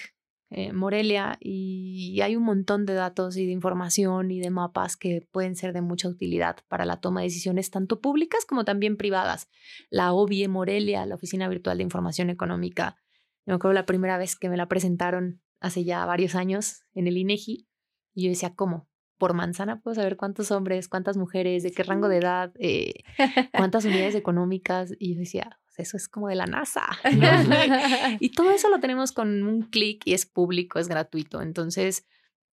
eh, 0.50 0.72
Morelia 0.72 1.36
y 1.40 2.20
hay 2.22 2.34
un 2.34 2.44
montón 2.44 2.86
de 2.86 2.94
datos 2.94 3.36
y 3.36 3.44
de 3.44 3.52
información 3.52 4.30
y 4.30 4.40
de 4.40 4.50
mapas 4.50 4.96
que 4.96 5.28
pueden 5.30 5.56
ser 5.56 5.72
de 5.74 5.82
mucha 5.82 6.08
utilidad 6.08 6.56
para 6.68 6.86
la 6.86 7.00
toma 7.00 7.20
de 7.20 7.26
decisiones 7.26 7.70
tanto 7.70 8.00
públicas 8.00 8.46
como 8.46 8.64
también 8.64 8.96
privadas. 8.96 9.48
La 9.90 10.12
OBIE 10.12 10.48
Morelia, 10.48 11.04
la 11.04 11.16
Oficina 11.16 11.48
Virtual 11.48 11.76
de 11.76 11.82
Información 11.82 12.30
Económica, 12.30 12.96
me 13.44 13.54
acuerdo 13.54 13.74
la 13.74 13.86
primera 13.86 14.18
vez 14.18 14.36
que 14.36 14.48
me 14.48 14.56
la 14.56 14.68
presentaron 14.68 15.42
hace 15.60 15.84
ya 15.84 16.04
varios 16.06 16.34
años 16.34 16.84
en 16.94 17.06
el 17.06 17.16
INEGI 17.16 17.68
y 18.14 18.24
yo 18.24 18.30
decía, 18.30 18.54
¿cómo? 18.54 18.88
Por 19.16 19.34
manzana 19.34 19.80
puedo 19.80 19.94
saber 19.94 20.16
cuántos 20.16 20.50
hombres, 20.50 20.88
cuántas 20.88 21.16
mujeres, 21.16 21.62
de 21.62 21.72
qué 21.72 21.82
rango 21.82 22.08
de 22.08 22.18
edad, 22.18 22.52
eh, 22.58 22.94
cuántas 23.52 23.84
unidades 23.84 24.14
económicas. 24.14 24.92
Y 24.98 25.14
yo 25.14 25.20
decía, 25.20 25.58
eso 25.76 25.96
es 25.96 26.08
como 26.08 26.28
de 26.28 26.34
la 26.34 26.46
NASA. 26.46 26.86
¿no? 27.16 27.28
y 28.20 28.30
todo 28.30 28.50
eso 28.50 28.68
lo 28.68 28.80
tenemos 28.80 29.12
con 29.12 29.42
un 29.42 29.62
clic 29.62 30.02
y 30.04 30.14
es 30.14 30.26
público, 30.26 30.78
es 30.78 30.88
gratuito. 30.88 31.40
Entonces, 31.40 32.06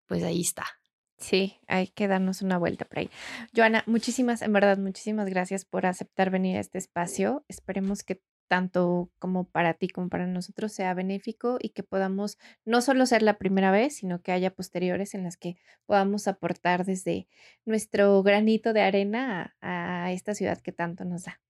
pues 0.07 0.23
ahí 0.23 0.41
está. 0.41 0.65
Sí, 1.19 1.59
hay 1.67 1.89
que 1.89 2.09
darnos 2.09 2.41
una 2.41 2.57
vuelta 2.57 2.87
por 2.87 3.01
ahí. 3.01 3.11
Joana, 3.55 3.85
muchísimas, 3.87 4.41
en 4.41 4.55
verdad, 4.55 4.79
muchísimas 4.79 5.29
gracias 5.29 5.67
por 5.67 5.85
aceptar 5.85 6.31
venir 6.31 6.57
a 6.57 6.61
este 6.61 6.79
espacio. 6.79 7.45
Esperemos 7.47 8.03
que 8.03 8.23
tanto 8.51 9.13
como 9.21 9.45
para 9.49 9.75
ti 9.75 9.89
como 9.89 10.09
para 10.09 10.27
nosotros 10.27 10.73
sea 10.73 10.93
benéfico 10.95 11.59
y 11.61 11.69
que 11.71 11.85
podamos 11.85 12.37
no 12.65 12.81
solo 12.83 13.07
ser 13.07 13.23
la 13.23 13.39
primera 13.39 13.71
vez, 13.71 13.97
sino 13.97 14.23
que 14.23 14.33
haya 14.33 14.51
posteriores 14.53 15.15
en 15.15 15.23
las 15.23 15.37
que 15.37 15.57
podamos 15.87 16.27
aportar 16.27 16.85
desde 16.85 17.29
nuestro 17.65 18.23
granito 18.25 18.73
de 18.73 18.83
arena 18.83 19.57
a, 19.61 20.07
a 20.07 20.13
esta 20.13 20.35
ciudad 20.35 20.59
que 20.61 20.73
tanto 20.73 21.05
nos 21.05 21.25
da. 21.25 21.41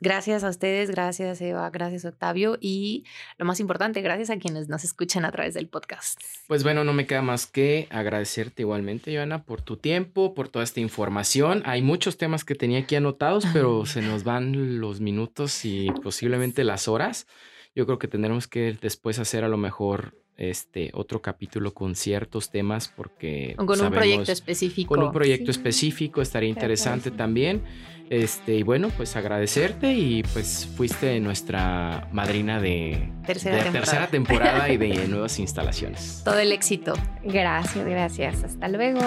Gracias 0.00 0.44
a 0.44 0.50
ustedes, 0.50 0.90
gracias 0.90 1.40
Eva, 1.40 1.70
gracias 1.70 2.04
Octavio 2.04 2.58
y 2.60 3.04
lo 3.38 3.46
más 3.46 3.60
importante, 3.60 4.02
gracias 4.02 4.28
a 4.28 4.36
quienes 4.38 4.68
nos 4.68 4.84
escuchan 4.84 5.24
a 5.24 5.32
través 5.32 5.54
del 5.54 5.68
podcast. 5.68 6.20
Pues 6.46 6.62
bueno, 6.62 6.84
no 6.84 6.92
me 6.92 7.06
queda 7.06 7.22
más 7.22 7.46
que 7.46 7.86
agradecerte 7.90 8.62
igualmente, 8.62 9.14
Joana, 9.16 9.44
por 9.44 9.62
tu 9.62 9.78
tiempo, 9.78 10.34
por 10.34 10.48
toda 10.50 10.64
esta 10.64 10.80
información. 10.80 11.62
Hay 11.64 11.80
muchos 11.80 12.18
temas 12.18 12.44
que 12.44 12.54
tenía 12.54 12.80
aquí 12.80 12.94
anotados, 12.96 13.46
pero 13.54 13.86
se 13.86 14.02
nos 14.02 14.22
van 14.22 14.80
los 14.80 15.00
minutos 15.00 15.64
y 15.64 15.86
posiblemente 16.02 16.62
las 16.62 16.88
horas. 16.88 17.26
Yo 17.74 17.86
creo 17.86 17.98
que 17.98 18.08
tendremos 18.08 18.46
que 18.48 18.76
después 18.80 19.18
hacer 19.18 19.44
a 19.44 19.48
lo 19.48 19.56
mejor 19.56 20.14
este 20.36 20.90
otro 20.92 21.22
capítulo 21.22 21.72
con 21.72 21.94
ciertos 21.94 22.50
temas 22.50 22.88
porque 22.88 23.54
con 23.56 23.80
un 23.80 23.90
proyecto 23.90 24.30
específico. 24.32 24.94
con 24.94 25.02
un 25.02 25.10
proyecto 25.10 25.50
Sí. 25.50 25.58
específico 25.58 26.20
estaría 26.20 26.50
interesante 26.50 27.10
también. 27.10 27.62
Este, 28.10 28.54
y 28.54 28.62
bueno, 28.62 28.90
pues 28.96 29.16
agradecerte 29.16 29.92
y 29.92 30.22
pues 30.32 30.68
fuiste 30.76 31.18
nuestra 31.20 32.08
madrina 32.12 32.60
de, 32.60 33.10
Tercera 33.26 33.56
de 33.56 33.62
temporada. 33.62 33.84
tercera 33.84 34.06
temporada 34.06 34.68
y 34.68 34.76
de 34.76 35.08
nuevas 35.08 35.38
instalaciones. 35.38 36.22
Todo 36.24 36.38
el 36.38 36.52
éxito. 36.52 36.94
Gracias, 37.24 37.84
gracias. 37.84 38.44
Hasta 38.44 38.68
luego. 38.68 39.00